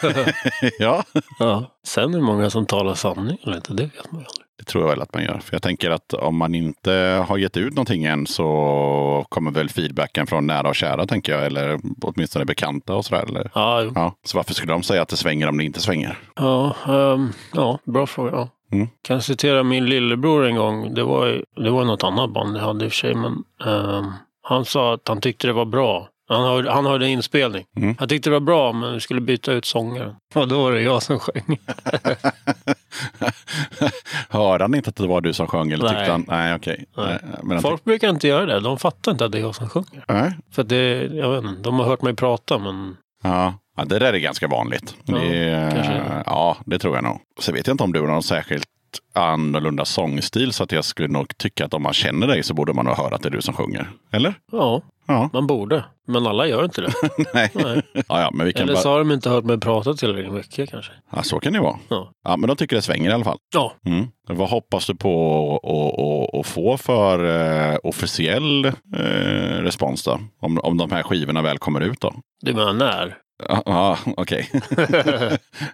ja, 0.78 1.04
Ja. 1.38 1.64
Sen 1.86 2.12
det 2.12 2.20
många 2.20 2.50
som 2.50 2.66
talar 2.66 2.94
sanning 2.94 3.38
eller 3.42 3.56
inte, 3.56 3.72
det 3.72 3.82
vet 3.82 4.12
man 4.12 4.20
ju 4.20 4.26
aldrig. 4.26 4.46
det 4.58 4.64
tror 4.64 4.84
jag 4.84 4.90
väl 4.90 5.02
att 5.02 5.14
man 5.14 5.22
gör. 5.24 5.38
För 5.38 5.54
jag 5.54 5.62
tänker 5.62 5.90
att 5.90 6.14
om 6.14 6.36
man 6.36 6.54
inte 6.54 7.24
har 7.28 7.38
gett 7.38 7.56
ut 7.56 7.74
någonting 7.74 8.04
än 8.04 8.26
så 8.26 9.26
kommer 9.28 9.50
väl 9.50 9.68
feedbacken 9.68 10.26
från 10.26 10.46
nära 10.46 10.68
och 10.68 10.74
kära, 10.76 11.06
tänker 11.06 11.32
jag. 11.32 11.46
Eller 11.46 11.78
åtminstone 12.02 12.44
bekanta 12.44 12.94
och 12.94 13.04
sådär. 13.04 13.22
Eller? 13.28 13.50
Ja, 13.54 13.82
jo. 13.82 13.92
Ja, 13.94 14.14
så 14.24 14.36
varför 14.38 14.54
skulle 14.54 14.72
de 14.72 14.82
säga 14.82 15.02
att 15.02 15.08
det 15.08 15.16
svänger 15.16 15.48
om 15.48 15.58
det 15.58 15.64
inte 15.64 15.80
svänger? 15.80 16.18
ja, 16.36 16.76
ehm, 16.88 17.32
ja 17.54 17.78
bra 17.84 18.06
fråga. 18.06 18.30
Ja. 18.32 18.48
Mm. 18.72 18.88
Kan 19.02 19.22
citera 19.22 19.62
min 19.62 19.86
lillebror 19.86 20.46
en 20.46 20.56
gång. 20.56 20.94
Det 20.94 21.02
var, 21.04 21.42
det 21.64 21.70
var 21.70 21.84
något 21.84 22.04
annat 22.04 22.32
band 22.32 22.56
jag 22.56 22.62
hade 22.62 22.84
i 22.84 22.88
och 22.88 22.92
för 22.92 22.96
sig, 22.98 23.14
men 23.14 23.32
ehm, 23.66 24.12
han 24.42 24.64
sa 24.64 24.94
att 24.94 25.08
han 25.08 25.20
tyckte 25.20 25.46
det 25.46 25.52
var 25.52 25.64
bra. 25.64 26.08
Han 26.28 26.42
hörde, 26.42 26.70
han 26.70 26.86
hörde 26.86 27.06
en 27.06 27.10
inspelning. 27.10 27.64
Mm. 27.76 27.96
Han 27.98 28.08
tyckte 28.08 28.30
det 28.30 28.34
var 28.34 28.40
bra, 28.40 28.72
men 28.72 28.92
vi 28.94 29.00
skulle 29.00 29.20
byta 29.20 29.52
ut 29.52 29.64
sångaren. 29.64 30.14
Och 30.34 30.48
då 30.48 30.62
var 30.62 30.72
det 30.72 30.82
jag 30.82 31.02
som 31.02 31.18
sjöng. 31.18 31.58
Hörde 34.28 34.64
han 34.64 34.74
inte 34.74 34.90
att 34.90 34.96
det 34.96 35.06
var 35.06 35.20
du 35.20 35.32
som 35.32 35.46
sjöng? 35.46 35.72
Eller 35.72 35.84
Nej. 35.84 35.94
tyckte 35.94 36.12
han? 36.12 36.24
Nej, 36.28 36.54
okej. 36.54 36.84
Nej. 36.96 37.18
Men 37.42 37.60
Folk 37.60 37.84
brukar 37.84 38.08
inte 38.08 38.28
göra 38.28 38.46
det. 38.46 38.60
De 38.60 38.78
fattar 38.78 39.12
inte 39.12 39.24
att 39.24 39.32
det 39.32 39.38
är 39.38 39.42
jag 39.42 39.54
som 39.54 39.68
sjunger. 39.68 40.04
Nej. 40.08 40.32
För 40.52 40.64
det, 40.64 41.02
jag 41.12 41.30
vet 41.30 41.44
inte, 41.44 41.62
de 41.62 41.78
har 41.78 41.86
hört 41.86 42.02
mig 42.02 42.14
prata, 42.16 42.58
men 42.58 42.96
Ja. 43.22 43.54
ja, 43.76 43.84
det 43.84 43.98
där 43.98 44.12
är 44.12 44.18
ganska 44.18 44.48
vanligt. 44.48 44.94
Ja, 45.04 45.14
det, 45.14 45.38
är 45.38 46.22
ja, 46.26 46.56
det 46.66 46.78
tror 46.78 46.94
jag 46.94 47.04
nog. 47.04 47.20
Så 47.40 47.52
vet 47.52 47.66
jag 47.66 47.74
inte 47.74 47.84
om 47.84 47.92
du 47.92 48.00
har 48.00 48.06
någon 48.06 48.22
särskilt 48.22 48.66
annorlunda 49.14 49.84
sångstil 49.84 50.52
så 50.52 50.62
att 50.62 50.72
jag 50.72 50.84
skulle 50.84 51.08
nog 51.08 51.38
tycka 51.38 51.64
att 51.64 51.74
om 51.74 51.82
man 51.82 51.92
känner 51.92 52.26
dig 52.26 52.42
så 52.42 52.54
borde 52.54 52.72
man 52.72 52.84
nog 52.84 52.94
höra 52.96 53.14
att 53.14 53.22
det 53.22 53.28
är 53.28 53.30
du 53.30 53.42
som 53.42 53.54
sjunger. 53.54 53.90
Eller? 54.12 54.34
ja, 54.52 54.82
Ja, 55.08 55.30
man 55.32 55.46
borde. 55.46 55.84
Men 56.06 56.26
alla 56.26 56.46
gör 56.46 56.64
inte 56.64 56.80
det. 56.80 56.92
nej. 57.34 57.50
Nej. 57.54 57.82
Ja, 57.92 58.20
ja, 58.20 58.30
men 58.32 58.46
vi 58.46 58.52
kan 58.52 58.62
Eller 58.62 58.74
bara... 58.74 58.82
så 58.82 58.90
har 58.90 58.98
de 58.98 59.12
inte 59.12 59.30
hört 59.30 59.44
mig 59.44 59.60
prata 59.60 59.94
tillräckligt 59.94 60.32
mycket 60.32 60.70
kanske. 60.70 60.92
Ja, 61.12 61.22
så 61.22 61.40
kan 61.40 61.52
det 61.52 61.60
vara. 61.60 61.78
Ja. 61.88 62.12
Ja, 62.24 62.36
men 62.36 62.48
de 62.48 62.56
tycker 62.56 62.76
det 62.76 62.82
svänger 62.82 63.10
i 63.10 63.12
alla 63.12 63.24
fall. 63.24 63.38
Ja, 63.54 63.72
Mm. 63.86 64.06
Vad 64.28 64.48
hoppas 64.48 64.86
du 64.86 64.94
på 64.94 66.30
att 66.40 66.46
få 66.46 66.76
för 66.76 67.24
eh, 67.72 67.78
officiell 67.82 68.64
eh, 68.64 68.72
respons 69.62 70.04
då? 70.04 70.20
Om, 70.40 70.58
om 70.58 70.76
de 70.76 70.90
här 70.90 71.02
skivorna 71.02 71.42
väl 71.42 71.58
kommer 71.58 71.80
ut 71.80 72.00
då? 72.00 72.14
du 72.40 72.54
menar 72.54 72.72
när? 72.72 73.16
Ja, 73.48 73.62
ja 73.66 73.98
okej. 74.16 74.50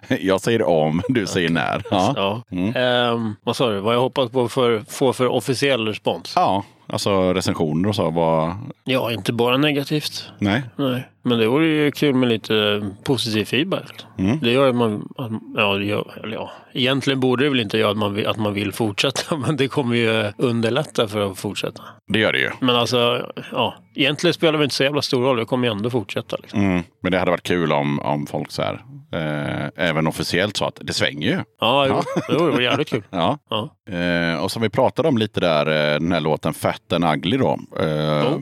jag 0.21 0.41
säger 0.41 0.61
om, 0.61 1.01
du 1.07 1.27
säger 1.27 1.49
när. 1.49 1.83
Ja. 1.91 2.13
Ja. 2.15 2.43
Mm. 2.51 2.75
Ehm, 2.75 3.35
vad 3.43 3.55
sa 3.55 3.69
du? 3.69 3.79
Vad 3.79 3.95
jag 3.95 3.99
hoppas 4.01 4.31
på 4.31 4.49
för, 4.49 4.83
få 4.87 5.13
för 5.13 5.27
officiell 5.27 5.87
respons? 5.87 6.33
ja, 6.35 6.63
alltså 6.87 7.33
recensioner 7.33 7.89
och 7.89 7.95
så. 7.95 8.09
Vad... 8.09 8.55
Ja, 8.83 9.11
inte 9.11 9.33
bara 9.33 9.57
negativt. 9.57 10.31
Nej. 10.39 10.63
Nej. 10.75 11.07
Men 11.21 11.39
det 11.39 11.47
vore 11.47 11.67
ju 11.67 11.91
kul 11.91 12.15
med 12.15 12.29
lite 12.29 12.83
positiv 13.03 13.45
feedback. 13.45 14.05
Mm. 14.17 14.39
Det 14.39 14.51
gör 14.51 14.69
att 14.69 14.75
man, 14.75 15.09
att, 15.17 15.31
ja, 15.55 15.79
gör, 15.79 16.29
ja, 16.33 16.51
egentligen 16.73 17.19
borde 17.19 17.43
det 17.43 17.49
väl 17.49 17.59
inte 17.59 17.77
göra 17.77 17.91
att 17.91 17.97
man, 17.97 18.25
att 18.25 18.37
man 18.37 18.53
vill 18.53 18.71
fortsätta, 18.71 19.37
men 19.47 19.57
det 19.57 19.67
kommer 19.67 19.95
ju 19.95 20.31
underlätta 20.37 21.07
för 21.07 21.31
att 21.31 21.37
fortsätta. 21.39 21.83
Det 22.07 22.19
gör 22.19 22.33
det 22.33 22.39
ju. 22.39 22.49
Men 22.59 22.75
alltså, 22.75 23.31
ja, 23.51 23.75
egentligen 23.95 24.33
spelar 24.33 24.57
det 24.57 24.63
inte 24.63 24.75
så 24.75 24.83
jävla 24.83 25.01
stor 25.01 25.23
roll, 25.23 25.37
det 25.37 25.45
kommer 25.45 25.67
ju 25.67 25.71
ändå 25.71 25.89
fortsätta. 25.89 26.37
Liksom. 26.41 26.59
Mm. 26.59 26.83
Men 27.01 27.11
det 27.11 27.19
hade 27.19 27.31
varit 27.31 27.43
kul 27.43 27.71
om, 27.71 27.99
om 27.99 28.27
folk 28.27 28.51
så 28.51 28.61
här, 28.61 28.81
eh, 29.15 29.85
även 29.89 30.07
officiellt 30.07 30.57
sa 30.57 30.67
att 30.67 30.79
det 30.81 30.93
svänger 30.93 31.27
ju. 31.29 31.39
Ja, 31.59 31.87
jo, 31.87 32.01
jo, 32.29 32.45
det 32.45 32.51
var 32.51 32.61
jävligt 32.61 32.89
kul. 32.89 33.03
Ja. 33.11 33.37
Ja. 33.49 33.69
Eh, 33.95 34.43
och 34.43 34.51
som 34.51 34.61
vi 34.61 34.69
pratade 34.69 35.07
om 35.07 35.17
lite 35.17 35.39
där, 35.39 35.65
eh, 35.67 35.99
den 35.99 36.11
här 36.11 36.19
låten 36.19 36.53
Fat 36.53 36.93
and 36.93 37.05
Ugly 37.05 37.37
då. 37.37 37.59
Eh, 37.79 38.37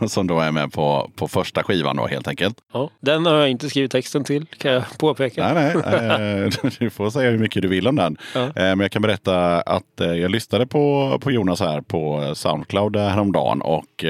som 0.06 0.26
då 0.26 0.40
är 0.40 0.52
med 0.52 0.72
på, 0.72 1.10
på 1.16 1.28
första 1.28 1.62
skivan 1.62 1.96
då 1.96 2.06
helt 2.06 2.28
enkelt. 2.28 2.56
Ja. 2.72 2.90
Den 3.00 3.26
har 3.26 3.34
jag 3.34 3.50
inte 3.50 3.70
skrivit 3.70 3.92
texten 3.92 4.24
till, 4.24 4.46
kan 4.58 4.72
jag 4.72 4.82
påpeka. 4.98 5.52
Nej, 5.54 5.74
nej. 5.74 6.06
Eh, 6.06 6.70
du 6.78 6.90
får 6.90 7.10
säga 7.10 7.30
hur 7.30 7.38
mycket 7.38 7.62
du 7.62 7.68
vill 7.68 7.88
om 7.88 7.96
den. 7.96 8.16
Ja. 8.34 8.50
Men 8.54 8.80
jag 8.80 8.90
kan 8.90 9.02
berätta 9.02 9.60
att 9.60 9.82
jag 9.96 10.30
lyssnade 10.30 10.66
på, 10.66 11.18
på 11.22 11.30
Jonas 11.30 11.60
här 11.60 11.80
på 11.80 12.32
Soundcloud 12.34 12.96
häromdagen. 12.96 13.62
Och 13.62 14.04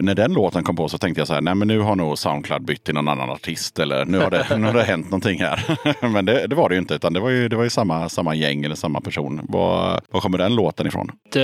när 0.00 0.14
den 0.14 0.32
låten 0.32 0.64
kom 0.64 0.76
på 0.76 0.88
så 0.88 0.98
tänkte 0.98 1.20
jag 1.20 1.28
så 1.28 1.34
här, 1.34 1.40
nej 1.40 1.54
men 1.54 1.68
nu 1.68 1.78
har 1.78 1.96
nog 1.96 2.18
Soundcloud 2.18 2.64
bytt 2.64 2.84
till 2.84 2.94
någon 2.94 3.08
annan 3.08 3.30
artist. 3.30 3.78
Eller 3.78 4.04
nu 4.04 4.18
har 4.18 4.30
det, 4.30 4.51
nu 4.58 4.66
har 4.66 4.74
det 4.74 4.82
hänt 4.82 5.06
någonting 5.06 5.40
här. 5.40 5.78
men 6.12 6.24
det, 6.24 6.46
det 6.46 6.56
var 6.56 6.68
det 6.68 6.74
ju 6.74 6.78
inte, 6.80 6.94
utan 6.94 7.12
det 7.12 7.20
var 7.20 7.30
ju, 7.30 7.48
det 7.48 7.56
var 7.56 7.64
ju 7.64 7.70
samma, 7.70 8.08
samma 8.08 8.34
gäng 8.34 8.64
eller 8.64 8.74
samma 8.74 9.00
person. 9.00 9.40
Var, 9.48 10.00
var 10.10 10.20
kommer 10.20 10.38
den 10.38 10.54
låten 10.54 10.86
ifrån? 10.86 11.10
Det, 11.32 11.40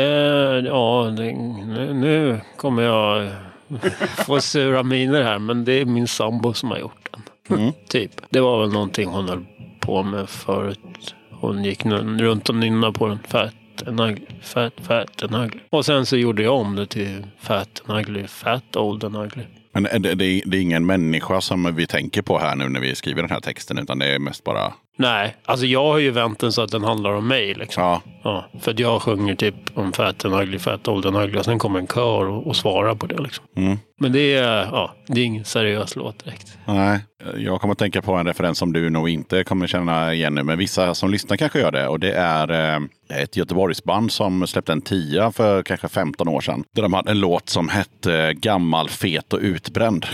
ja, 0.66 1.14
det, 1.16 1.32
nu, 1.32 1.94
nu 1.94 2.40
kommer 2.56 2.82
jag 2.82 3.30
få 4.26 4.40
sura 4.40 4.82
miner 4.82 5.22
här, 5.22 5.38
men 5.38 5.64
det 5.64 5.72
är 5.72 5.84
min 5.84 6.08
sambo 6.08 6.52
som 6.52 6.70
har 6.70 6.78
gjort 6.78 7.08
den. 7.10 7.58
Mm. 7.58 7.72
typ. 7.88 8.10
Det 8.30 8.40
var 8.40 8.60
väl 8.60 8.72
någonting 8.72 9.08
hon 9.08 9.28
höll 9.28 9.44
på 9.80 10.02
med 10.02 10.28
förut. 10.28 11.14
Hon 11.30 11.64
gick 11.64 11.86
runt 11.86 12.48
och 12.48 12.54
nynnade 12.54 12.92
på 12.92 13.08
den. 13.08 13.18
Fat 13.28 13.54
and 13.86 14.00
ugly, 14.00 14.26
fat, 14.42 14.72
fat 14.82 15.22
and 15.22 15.34
ugly. 15.34 15.60
Och 15.70 15.86
sen 15.86 16.06
så 16.06 16.16
gjorde 16.16 16.42
jag 16.42 16.54
om 16.54 16.76
det 16.76 16.86
till 16.86 17.26
fat 17.40 17.82
and 17.86 17.98
ugly, 17.98 18.26
fat, 18.26 18.76
old 18.76 19.04
and 19.04 19.16
ugly. 19.16 19.42
Men 19.72 20.02
det, 20.02 20.14
det, 20.14 20.24
är, 20.24 20.42
det 20.46 20.56
är 20.56 20.60
ingen 20.60 20.86
människa 20.86 21.40
som 21.40 21.74
vi 21.76 21.86
tänker 21.86 22.22
på 22.22 22.38
här 22.38 22.56
nu 22.56 22.68
när 22.68 22.80
vi 22.80 22.94
skriver 22.94 23.22
den 23.22 23.30
här 23.30 23.40
texten, 23.40 23.78
utan 23.78 23.98
det 23.98 24.06
är 24.06 24.18
mest 24.18 24.44
bara... 24.44 24.72
Nej, 24.96 25.36
alltså 25.44 25.66
jag 25.66 25.84
har 25.84 25.98
ju 25.98 26.10
vänt 26.10 26.38
den 26.38 26.52
så 26.52 26.62
att 26.62 26.70
den 26.70 26.84
handlar 26.84 27.10
om 27.10 27.28
mig. 27.28 27.54
Liksom. 27.54 27.82
Ja, 27.82 28.02
Ja, 28.22 28.44
för 28.60 28.70
att 28.70 28.78
jag 28.78 29.02
sjunger 29.02 29.34
typ 29.34 29.54
om 29.74 29.92
fat 29.92 30.24
and 30.24 30.34
ugly, 30.34 30.58
fat, 30.58 30.88
old 30.88 31.06
and 31.06 31.16
ugly. 31.16 31.38
Och 31.38 31.44
sen 31.44 31.58
kommer 31.58 31.78
en 31.78 31.86
kör 31.86 32.28
och, 32.28 32.46
och 32.46 32.56
svarar 32.56 32.94
på 32.94 33.06
det. 33.06 33.22
Liksom. 33.22 33.44
mm. 33.56 33.78
Men 34.00 34.12
det 34.12 34.34
är, 34.34 34.64
ja, 34.64 34.94
det 35.06 35.20
är 35.20 35.24
ingen 35.24 35.44
seriös 35.44 35.96
låt 35.96 36.24
direkt. 36.24 36.58
Nej, 36.64 37.00
jag 37.36 37.60
kommer 37.60 37.72
att 37.72 37.78
tänka 37.78 38.02
på 38.02 38.14
en 38.14 38.26
referens 38.26 38.58
som 38.58 38.72
du 38.72 38.90
nog 38.90 39.08
inte 39.08 39.44
kommer 39.44 39.66
känna 39.66 40.14
igen 40.14 40.34
nu, 40.34 40.42
men 40.42 40.58
vissa 40.58 40.94
som 40.94 41.10
lyssnar 41.10 41.36
kanske 41.36 41.60
gör 41.60 41.72
det. 41.72 41.88
Och 41.88 42.00
det 42.00 42.12
är 42.12 42.74
eh, 42.74 43.22
ett 43.22 43.36
Göteborgsband 43.36 44.12
som 44.12 44.46
släppte 44.46 44.72
en 44.72 44.82
tia 44.82 45.32
för 45.32 45.62
kanske 45.62 45.88
15 45.88 46.28
år 46.28 46.40
sedan. 46.40 46.64
Där 46.74 46.82
de 46.82 46.92
hade 46.92 47.10
en 47.10 47.20
låt 47.20 47.48
som 47.48 47.68
hette 47.68 48.34
Gammal, 48.34 48.88
fet 48.88 49.32
och 49.32 49.40
utbränd. 49.42 50.06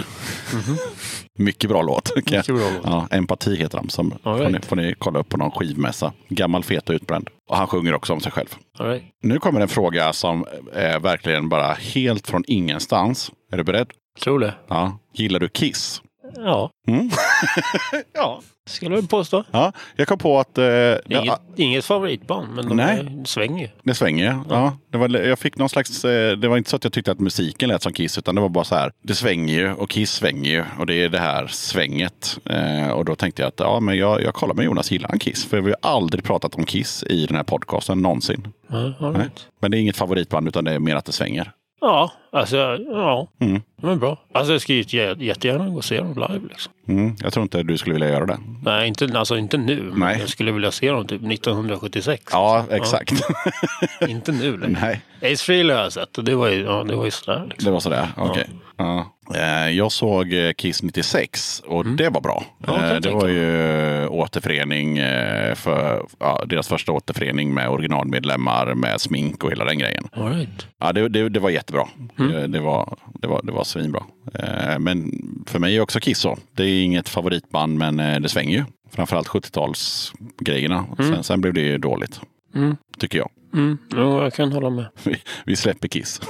Mycket 1.38 1.70
bra 1.70 1.82
låt. 1.82 2.16
Mycket 2.16 2.46
bra 2.46 2.70
låt. 2.74 2.84
Ja, 2.84 3.08
Empati 3.10 3.56
heter 3.56 3.78
de. 3.78 3.88
Som 3.88 4.14
All 4.22 4.38
får, 4.38 4.44
ni, 4.44 4.52
right. 4.52 4.64
får 4.64 4.76
ni 4.76 4.94
kolla 4.98 5.18
upp 5.18 5.28
på 5.28 5.36
någon 5.36 5.50
skivmässa. 5.50 6.12
Gammal, 6.28 6.64
fet 6.64 6.88
och 6.88 6.94
utbränd. 6.94 7.28
Och 7.48 7.56
han 7.56 7.66
sjunger 7.66 7.94
också 7.94 8.12
om 8.12 8.20
sig 8.20 8.32
själv. 8.32 8.48
Right. 8.78 9.04
Nu 9.22 9.38
kommer 9.38 9.60
en 9.60 9.68
fråga 9.68 10.12
som 10.12 10.46
är 10.72 11.00
verkligen 11.00 11.48
bara 11.48 11.72
helt 11.72 12.26
från 12.26 12.44
ingenstans. 12.46 13.32
Är 13.52 13.56
du 13.56 13.64
beredd? 13.64 13.90
Tror 14.24 14.38
det. 14.38 14.54
Ja. 14.68 14.98
Gillar 15.12 15.40
du 15.40 15.48
Kiss? 15.48 16.02
Ja, 16.36 16.70
Mm. 16.88 17.10
ja. 18.12 18.40
skulle 18.66 18.94
jag 18.94 19.08
påstå. 19.10 19.44
ja. 19.50 19.72
Jag 19.96 20.08
kom 20.08 20.18
på 20.18 20.38
att 20.40 20.58
eh, 20.58 20.64
det, 20.64 21.00
Inget, 21.08 21.38
inget 21.56 21.84
favoritband, 21.84 22.54
men 22.54 22.68
de 22.68 22.76
Nej. 22.76 22.98
är- 22.98 23.24
svänger 23.24 23.70
det 23.82 23.94
svänger. 23.94 24.40
Ja. 24.48 24.78
Det 24.90 24.98
var, 24.98 25.08
jag 25.08 25.38
fick 25.38 25.56
någon 25.58 25.68
slags, 25.68 26.04
eh, 26.04 26.36
det 26.36 26.48
var 26.48 26.56
inte 26.56 26.70
så 26.70 26.76
att 26.76 26.84
jag 26.84 26.92
tyckte 26.92 27.12
att 27.12 27.20
musiken 27.20 27.68
lät 27.68 27.82
som 27.82 27.92
Kiss, 27.92 28.18
utan 28.18 28.34
det 28.34 28.40
var 28.40 28.48
bara 28.48 28.64
så 28.64 28.74
här. 28.74 28.92
Det 29.02 29.14
svänger 29.14 29.54
ju 29.54 29.72
och 29.72 29.90
Kiss 29.90 30.10
svänger 30.12 30.50
ju 30.50 30.64
och 30.78 30.86
det 30.86 30.94
är 30.94 31.08
det 31.08 31.18
här 31.18 31.46
svänget. 31.46 32.38
Eh, 32.44 32.88
och 32.90 33.04
då 33.04 33.14
tänkte 33.14 33.42
jag 33.42 33.48
att 33.48 33.60
ja, 33.60 33.80
men 33.80 33.96
jag, 33.98 34.22
jag 34.22 34.34
kollar 34.34 34.54
med 34.54 34.64
Jonas, 34.64 34.90
gillar 34.90 35.08
han 35.08 35.18
Kiss? 35.18 35.44
För 35.44 35.60
vi 35.60 35.70
har 35.70 35.90
aldrig 35.90 36.24
pratat 36.24 36.54
om 36.54 36.64
Kiss 36.64 37.04
i 37.10 37.26
den 37.26 37.36
här 37.36 37.44
podcasten 37.44 37.98
någonsin. 38.02 38.48
Ja, 38.68 38.76
right. 39.16 39.46
Men 39.60 39.70
det 39.70 39.76
är 39.76 39.80
inget 39.80 39.96
favoritband, 39.96 40.48
utan 40.48 40.64
det 40.64 40.72
är 40.72 40.78
mer 40.78 40.96
att 40.96 41.04
det 41.04 41.12
svänger. 41.12 41.52
Ja 41.80 42.12
alltså, 42.32 42.56
ja. 42.90 43.28
Mm. 43.40 43.62
Är 43.82 43.96
bra. 43.96 44.18
Alltså, 44.34 44.52
jag 44.52 44.60
skulle 44.60 44.82
jä- 44.82 45.22
jättegärna 45.22 45.68
gå 45.68 45.76
och 45.76 45.84
se 45.84 45.96
dem 45.98 46.14
live. 46.28 46.48
Liksom. 46.48 46.72
Mm. 46.88 47.16
Jag 47.20 47.32
tror 47.32 47.42
inte 47.42 47.62
du 47.62 47.78
skulle 47.78 47.92
vilja 47.94 48.08
göra 48.08 48.26
det. 48.26 48.38
Nej, 48.62 48.88
inte, 48.88 49.18
alltså 49.18 49.36
inte 49.36 49.56
nu. 49.56 49.92
Nej. 49.96 50.16
jag 50.20 50.28
skulle 50.28 50.52
vilja 50.52 50.70
se 50.70 50.90
dem 50.90 51.06
typ 51.06 51.22
1976. 51.32 52.24
Ja, 52.32 52.64
exakt. 52.70 53.12
Inte 54.08 54.32
nu 54.32 54.56
längre. 54.58 54.78
Nej. 55.20 55.32
Ace 55.32 55.44
Frehley 55.44 55.76
har 55.76 55.82
jag 55.82 55.92
sett 55.92 56.18
och 56.18 56.24
det 56.24 56.34
var 56.34 56.48
ju, 56.48 56.62
ja, 56.64 56.84
det 56.84 56.96
var 56.96 57.04
ju 57.04 57.10
sådär. 57.10 57.46
Liksom. 57.50 57.64
Det 57.64 57.70
var 57.70 57.80
sådär, 57.80 58.08
okej. 58.16 58.48
Ja. 58.76 59.13
Eh, 59.34 59.70
Jag 59.70 59.92
såg 59.92 60.32
eh, 60.32 60.52
Kiss 60.52 60.82
96 60.82 61.62
och 61.66 61.86
det 61.86 62.08
var 62.08 62.20
bra. 62.20 62.44
Mm. 62.68 62.80
Ja, 62.80 62.86
Eh, 62.88 62.94
det 62.94 63.00
tänka 63.02 63.18
var 63.18 63.28
ju 63.28 64.06
återförening 64.06 64.98
eh, 64.98 65.54
för 65.54 66.06
ja, 66.18 66.44
deras 66.48 66.68
första 66.68 66.92
återförening 66.92 67.54
med 67.54 67.68
originalmedlemmar 67.68 68.74
med 68.74 69.00
smink 69.00 69.44
och 69.44 69.50
hela 69.50 69.64
den 69.64 69.78
grejen. 69.78 70.08
Right. 70.12 70.66
Ja, 70.80 70.92
det, 70.92 71.08
det, 71.08 71.28
det 71.28 71.40
var 71.40 71.50
jättebra. 71.50 71.88
Mm. 72.18 72.34
Eh, 72.36 72.42
Det, 72.42 72.60
var, 72.60 72.96
det, 73.14 73.26
var, 73.26 73.40
det 73.44 73.52
var 73.52 73.64
svinbra. 73.64 74.02
Eh, 74.34 74.78
Men 74.78 75.12
för 75.46 75.58
mig 75.58 75.76
är 75.76 75.80
också 75.80 76.00
Kiss 76.00 76.18
så. 76.18 76.38
Det 76.52 76.62
är 76.64 76.82
inget 76.84 77.08
favoritband 77.08 77.78
men 77.78 78.00
eh, 78.00 78.20
det 78.20 78.28
svänger 78.28 78.58
ju. 78.58 78.64
Framförallt 78.90 79.28
70-talsgrejerna. 79.28 80.84
Sen, 80.96 81.24
sen 81.24 81.40
blev 81.40 81.54
det 81.54 81.60
ju 81.60 81.78
dåligt. 81.78 82.20
Mm. 82.54 82.76
Tycker 82.98 83.18
jag. 83.18 83.30
Mm. 83.54 83.78
Jo, 83.96 84.22
jag 84.22 84.34
kan 84.34 84.52
hålla 84.52 84.70
med. 84.70 84.86
Vi, 85.04 85.22
vi 85.46 85.56
släpper 85.56 85.88
Kiss. 85.88 86.20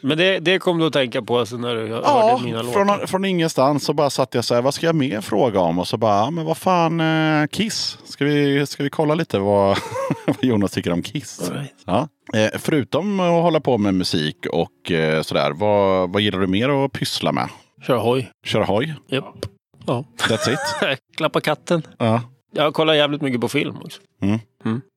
Men 0.00 0.18
det, 0.18 0.38
det 0.38 0.58
kom 0.58 0.78
du 0.78 0.86
att 0.86 0.92
tänka 0.92 1.22
på 1.22 1.38
alltså, 1.38 1.56
när 1.56 1.74
du 1.74 1.86
Ja, 1.88 2.28
hörde 2.30 2.44
mina 2.44 2.62
låtar? 2.62 2.84
från, 2.84 3.06
från 3.08 3.24
ingenstans 3.24 3.84
så 3.84 3.92
bara 3.92 4.10
satt 4.10 4.34
jag 4.34 4.44
så 4.44 4.54
här, 4.54 4.62
vad 4.62 4.74
ska 4.74 4.86
jag 4.86 4.94
mer 4.94 5.20
fråga 5.20 5.60
om? 5.60 5.78
Och 5.78 5.88
så 5.88 5.96
bara, 5.96 6.16
ja, 6.18 6.30
men 6.30 6.44
vad 6.44 6.56
fan, 6.56 7.00
eh, 7.00 7.46
Kiss. 7.46 7.98
Ska 8.04 8.24
vi, 8.24 8.66
ska 8.66 8.82
vi 8.82 8.90
kolla 8.90 9.14
lite 9.14 9.38
vad, 9.38 9.78
vad 10.26 10.44
Jonas 10.44 10.70
tycker 10.72 10.92
om 10.92 11.02
Kiss? 11.02 11.50
Right. 11.54 11.74
Ja. 11.86 12.08
Eh, 12.34 12.50
förutom 12.58 13.20
att 13.20 13.42
hålla 13.42 13.60
på 13.60 13.78
med 13.78 13.94
musik 13.94 14.46
och 14.52 14.90
eh, 14.92 15.22
sådär, 15.22 15.50
vad, 15.50 16.10
vad 16.12 16.22
gillar 16.22 16.38
du 16.38 16.46
mer 16.46 16.84
att 16.84 16.92
pyssla 16.92 17.32
med? 17.32 17.48
Kör 17.86 17.96
hoj. 17.96 18.30
Köra 18.44 18.64
hoj? 18.64 18.94
Japp. 19.08 19.46
Ja. 19.86 20.04
That's 20.18 20.50
it? 20.52 20.98
Klappa 21.16 21.40
katten. 21.40 21.82
ja. 21.98 22.20
Jag 22.52 22.74
kollar 22.74 22.94
jävligt 22.94 23.22
mycket 23.22 23.40
på 23.40 23.48
film 23.48 23.76
också. 23.84 24.00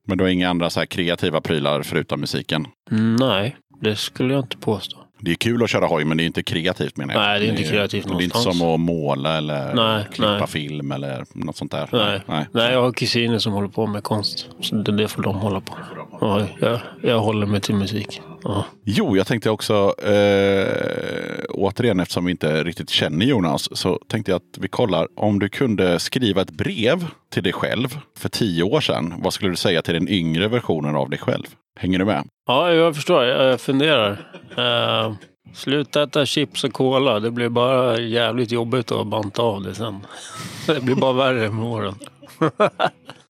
Men 0.08 0.18
du 0.18 0.24
har 0.24 0.30
inga 0.32 0.50
andra 0.50 0.70
så 0.70 0.80
här 0.80 0.86
kreativa 0.88 1.42
prylar 1.42 1.82
förutom 1.82 2.20
musiken? 2.20 2.68
Mm, 2.92 3.16
nej, 3.16 3.56
det 3.82 3.96
skulle 3.96 4.34
jag 4.34 4.44
inte 4.44 4.58
påstå. 4.58 4.98
Det 5.24 5.32
är 5.32 5.36
kul 5.36 5.64
att 5.64 5.70
köra 5.70 5.86
hoj, 5.86 6.06
men 6.06 6.18
det 6.18 6.24
är 6.24 6.26
inte 6.26 6.44
kreativt 6.44 6.98
menar 6.98 7.14
jag. 7.14 7.22
Nej, 7.22 7.40
det 7.40 7.46
är 7.46 7.50
inte 7.50 7.64
kreativt 7.64 7.92
Det 7.92 8.10
är 8.10 8.22
inte 8.22 8.36
någonstans. 8.38 8.58
som 8.60 8.74
att 8.74 8.80
måla 8.80 9.38
eller 9.38 9.74
Nej, 9.76 10.06
klippa 10.14 10.38
nej. 10.38 10.48
film 10.48 10.92
eller 10.92 11.26
något 11.34 11.56
sånt 11.58 11.72
där. 11.72 11.90
Nej. 11.92 12.22
nej. 12.26 12.46
Nej, 12.52 12.74
jag 12.74 12.82
har 12.82 12.92
kusiner 12.92 13.40
som 13.40 13.54
håller 13.54 13.68
på 13.68 13.88
med 13.88 14.04
konst. 14.04 14.50
Så 14.62 14.76
det, 14.76 14.92
det 14.92 15.08
får 15.08 15.24
de 15.24 15.36
hålla 15.36 15.62
på 15.62 15.74
med. 15.76 15.86
Ja, 16.22 16.48
jag, 16.60 16.80
jag 17.02 17.20
håller 17.20 17.46
mig 17.48 17.62
till 17.62 17.76
musik. 17.76 18.22
Ja. 18.44 18.66
Jo, 18.86 19.18
jag 19.18 19.28
tänkte 19.28 19.50
också, 19.50 19.96
eh, 20.04 21.44
återigen 21.50 22.00
eftersom 22.00 22.26
vi 22.26 22.32
inte 22.32 22.64
riktigt 22.64 22.90
känner 22.90 23.26
Jonas, 23.26 23.78
så 23.78 24.00
tänkte 24.08 24.32
jag 24.32 24.38
att 24.38 24.58
vi 24.58 24.68
kollar 24.68 25.08
om 25.16 25.40
du 25.40 25.50
kunde 25.50 26.00
skriva 26.00 26.42
ett 26.42 26.52
brev 26.52 27.08
till 27.34 27.44
dig 27.44 27.54
själv 27.54 27.88
för 28.18 28.30
tio 28.30 28.64
år 28.64 28.82
sedan. 28.82 29.14
Vad 29.18 29.34
skulle 29.34 29.52
du 29.52 29.56
säga 29.56 29.82
till 29.82 29.94
den 29.94 30.10
yngre 30.10 30.48
versionen 30.48 30.96
av 30.96 31.10
dig 31.10 31.20
själv? 31.20 31.46
Hänger 31.80 32.00
du 32.00 32.06
med? 32.06 32.28
ja, 32.48 32.74
jag 32.74 32.96
förstår. 32.96 33.24
Jag, 33.24 33.52
jag 33.52 33.62
funderar. 33.62 34.12
Uh, 34.58 35.14
sluta 35.54 36.04
äta 36.04 36.26
chips 36.26 36.64
och 36.64 36.74
cola. 36.74 37.20
Det 37.20 37.32
blir 37.32 37.50
bara 37.50 38.00
jävligt 38.00 38.52
jobbigt 38.52 38.92
att 38.92 39.08
banta 39.08 39.42
av 39.42 39.64
det 39.64 39.76
sen. 39.76 40.00
Det 40.68 40.82
blir 40.82 40.96
bara 40.96 41.14
värre 41.14 41.52
med 41.52 41.66
åren. 41.66 41.96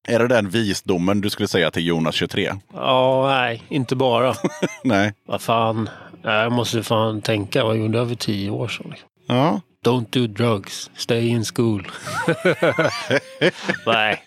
Är 0.07 0.19
det 0.19 0.27
den 0.27 0.49
visdomen 0.49 1.21
du 1.21 1.29
skulle 1.29 1.47
säga 1.47 1.71
till 1.71 1.85
Jonas 1.87 2.15
23? 2.15 2.53
Ja, 2.73 3.27
nej, 3.27 3.63
inte 3.69 3.95
bara. 3.95 4.33
Nej. 4.83 5.13
Vad 5.27 5.41
fan. 5.41 5.89
Jag 6.23 6.51
måste 6.51 6.83
fan 6.83 7.21
tänka. 7.21 7.63
Vad 7.63 7.77
gjorde 7.77 7.97
jag 7.97 8.07
för 8.07 8.15
tio 8.15 8.49
år 8.49 8.67
sedan? 8.67 8.85
liksom? 8.89 9.09
Ja. 9.27 9.61
Don't 9.85 10.05
do 10.09 10.27
drugs. 10.27 10.91
Stay 10.95 11.27
in 11.27 11.43
school. 11.43 11.87
Nej, 13.85 14.23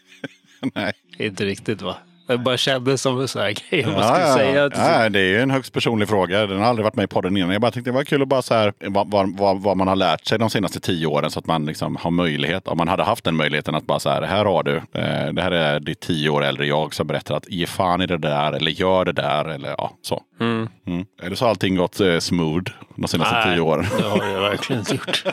Nej. 0.74 0.92
inte 1.18 1.44
riktigt 1.44 1.82
va? 1.82 1.96
Det 2.26 2.38
bara 2.38 2.56
kändes 2.56 3.02
som 3.02 3.20
en 3.20 3.28
sån 3.28 3.42
här 3.42 3.54
grej 3.70 3.84
bara 3.84 3.94
Ja, 3.94 4.20
ja, 4.20 4.34
säga. 4.34 4.70
ja. 5.02 5.08
Det 5.08 5.20
är 5.20 5.24
ju 5.28 5.40
en 5.40 5.50
högst 5.50 5.72
personlig 5.72 6.08
fråga. 6.08 6.46
Den 6.46 6.58
har 6.58 6.66
aldrig 6.66 6.84
varit 6.84 6.96
med 6.96 7.04
i 7.04 7.06
podden 7.06 7.36
innan. 7.36 7.50
Jag 7.50 7.60
bara 7.60 7.70
tänkte 7.70 7.90
det 7.90 7.94
var 7.94 8.04
kul 8.04 8.22
att 8.22 8.28
bara 8.28 8.42
så 8.42 8.54
här, 8.54 8.72
vad, 8.80 9.10
vad, 9.10 9.36
vad, 9.38 9.62
vad 9.62 9.76
man 9.76 9.88
har 9.88 9.96
lärt 9.96 10.26
sig 10.26 10.38
de 10.38 10.50
senaste 10.50 10.80
tio 10.80 11.06
åren 11.06 11.30
så 11.30 11.38
att 11.38 11.46
man 11.46 11.66
liksom 11.66 11.96
har 11.96 12.10
möjlighet, 12.10 12.68
om 12.68 12.78
man 12.78 12.88
hade 12.88 13.02
haft 13.02 13.24
den 13.24 13.36
möjligheten 13.36 13.74
att 13.74 13.86
bara 13.86 13.98
så 13.98 14.10
här, 14.10 14.22
här 14.22 14.44
har 14.44 14.62
du, 14.62 14.76
eh, 14.76 15.32
det 15.32 15.42
här 15.42 15.50
är 15.50 15.80
ditt 15.80 16.00
tio 16.00 16.30
år 16.30 16.44
äldre 16.44 16.66
jag 16.66 16.94
som 16.94 17.06
berättar 17.06 17.36
att 17.36 17.48
ge 17.48 17.66
fan 17.66 18.02
i 18.02 18.06
det 18.06 18.18
där 18.18 18.52
eller 18.52 18.70
gör 18.70 19.04
det 19.04 19.12
där 19.12 19.44
eller 19.44 19.68
ja, 19.78 19.90
så. 20.02 20.22
Mm. 20.40 20.68
Mm. 20.86 21.04
Eller 21.22 21.36
så 21.36 21.44
har 21.44 21.50
allting 21.50 21.76
gått 21.76 22.00
eh, 22.00 22.18
smooth 22.18 22.70
de 22.96 23.08
senaste 23.08 23.34
Nej, 23.34 23.44
tio 23.54 23.60
åren. 23.60 23.86
det 23.98 24.04
har 24.04 24.26
jag 24.28 24.40
verkligen 24.40 24.80
inte 24.80 24.94
gjort. 24.94 25.24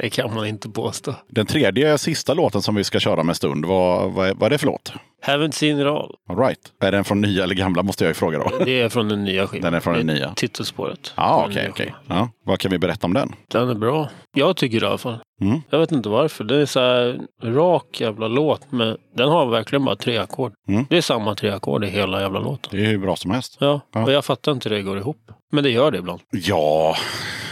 Det 0.00 0.10
kan 0.10 0.34
man 0.34 0.46
inte 0.46 0.68
påstå. 0.68 1.14
Den 1.28 1.46
tredje 1.46 1.98
sista 1.98 2.34
låten 2.34 2.62
som 2.62 2.74
vi 2.74 2.84
ska 2.84 3.00
köra 3.00 3.22
med 3.22 3.36
stund, 3.36 3.64
vad, 3.66 4.12
vad, 4.12 4.28
är- 4.28 4.34
vad 4.34 4.46
är 4.46 4.50
det 4.50 4.58
för 4.58 4.66
låt? 4.66 4.92
Haven't 5.26 5.50
seen 5.50 5.80
it 5.80 5.86
all. 5.86 6.14
All 6.28 6.36
right. 6.38 6.58
Är 6.82 6.92
den 6.92 7.04
från 7.04 7.20
nya 7.20 7.44
eller 7.44 7.54
gamla 7.54 7.82
måste 7.82 8.04
jag 8.04 8.08
ju 8.10 8.14
fråga 8.14 8.38
då. 8.38 8.64
Det 8.64 8.80
är 8.80 8.88
från 8.88 9.08
den 9.08 9.24
nya 9.24 9.46
skivan. 9.46 9.62
Den 9.64 9.74
är 9.74 9.80
från 9.80 9.94
den 9.94 10.06
nya. 10.06 10.32
Titelspåret. 10.34 11.12
Ja, 11.16 11.42
Från 11.44 11.54
den 11.54 11.70
okej, 11.70 11.84
nya 11.84 11.94
okej. 12.06 12.16
Ja. 12.18 12.28
Vad 12.44 12.58
kan 12.58 12.70
vi 12.70 12.78
berätta 12.78 13.06
om 13.06 13.14
den? 13.14 13.32
Den 13.48 13.68
är 13.68 13.74
bra. 13.74 14.08
Jag 14.36 14.56
tycker 14.56 14.80
det 14.80 14.84
i 14.86 14.88
alla 14.88 14.98
fall. 14.98 15.18
Mm. 15.40 15.60
Jag 15.70 15.78
vet 15.78 15.92
inte 15.92 16.08
varför. 16.08 16.44
Det 16.44 16.56
är 16.56 16.66
så 16.66 16.80
här 16.80 17.20
rak 17.44 18.00
jävla 18.00 18.28
låt. 18.28 18.72
Men 18.72 18.96
den 19.16 19.28
har 19.28 19.46
verkligen 19.46 19.84
bara 19.84 19.96
tre 19.96 20.18
ackord. 20.18 20.52
Mm. 20.68 20.86
Det 20.90 20.96
är 20.96 21.00
samma 21.00 21.34
tre 21.34 21.50
ackord 21.50 21.84
i 21.84 21.86
hela 21.88 22.20
jävla 22.20 22.40
låten. 22.40 22.68
Det 22.70 22.84
är 22.86 22.90
hur 22.90 22.98
bra 22.98 23.16
som 23.16 23.30
helst. 23.30 23.56
Ja, 23.60 23.80
Ja. 23.94 24.04
och 24.04 24.12
jag 24.12 24.24
fattar 24.24 24.52
inte 24.52 24.68
hur 24.68 24.76
det 24.76 24.82
går 24.82 24.98
ihop. 24.98 25.30
Men 25.50 25.64
det 25.64 25.70
gör 25.70 25.90
det 25.90 25.98
ibland. 25.98 26.20
Ja, 26.30 26.96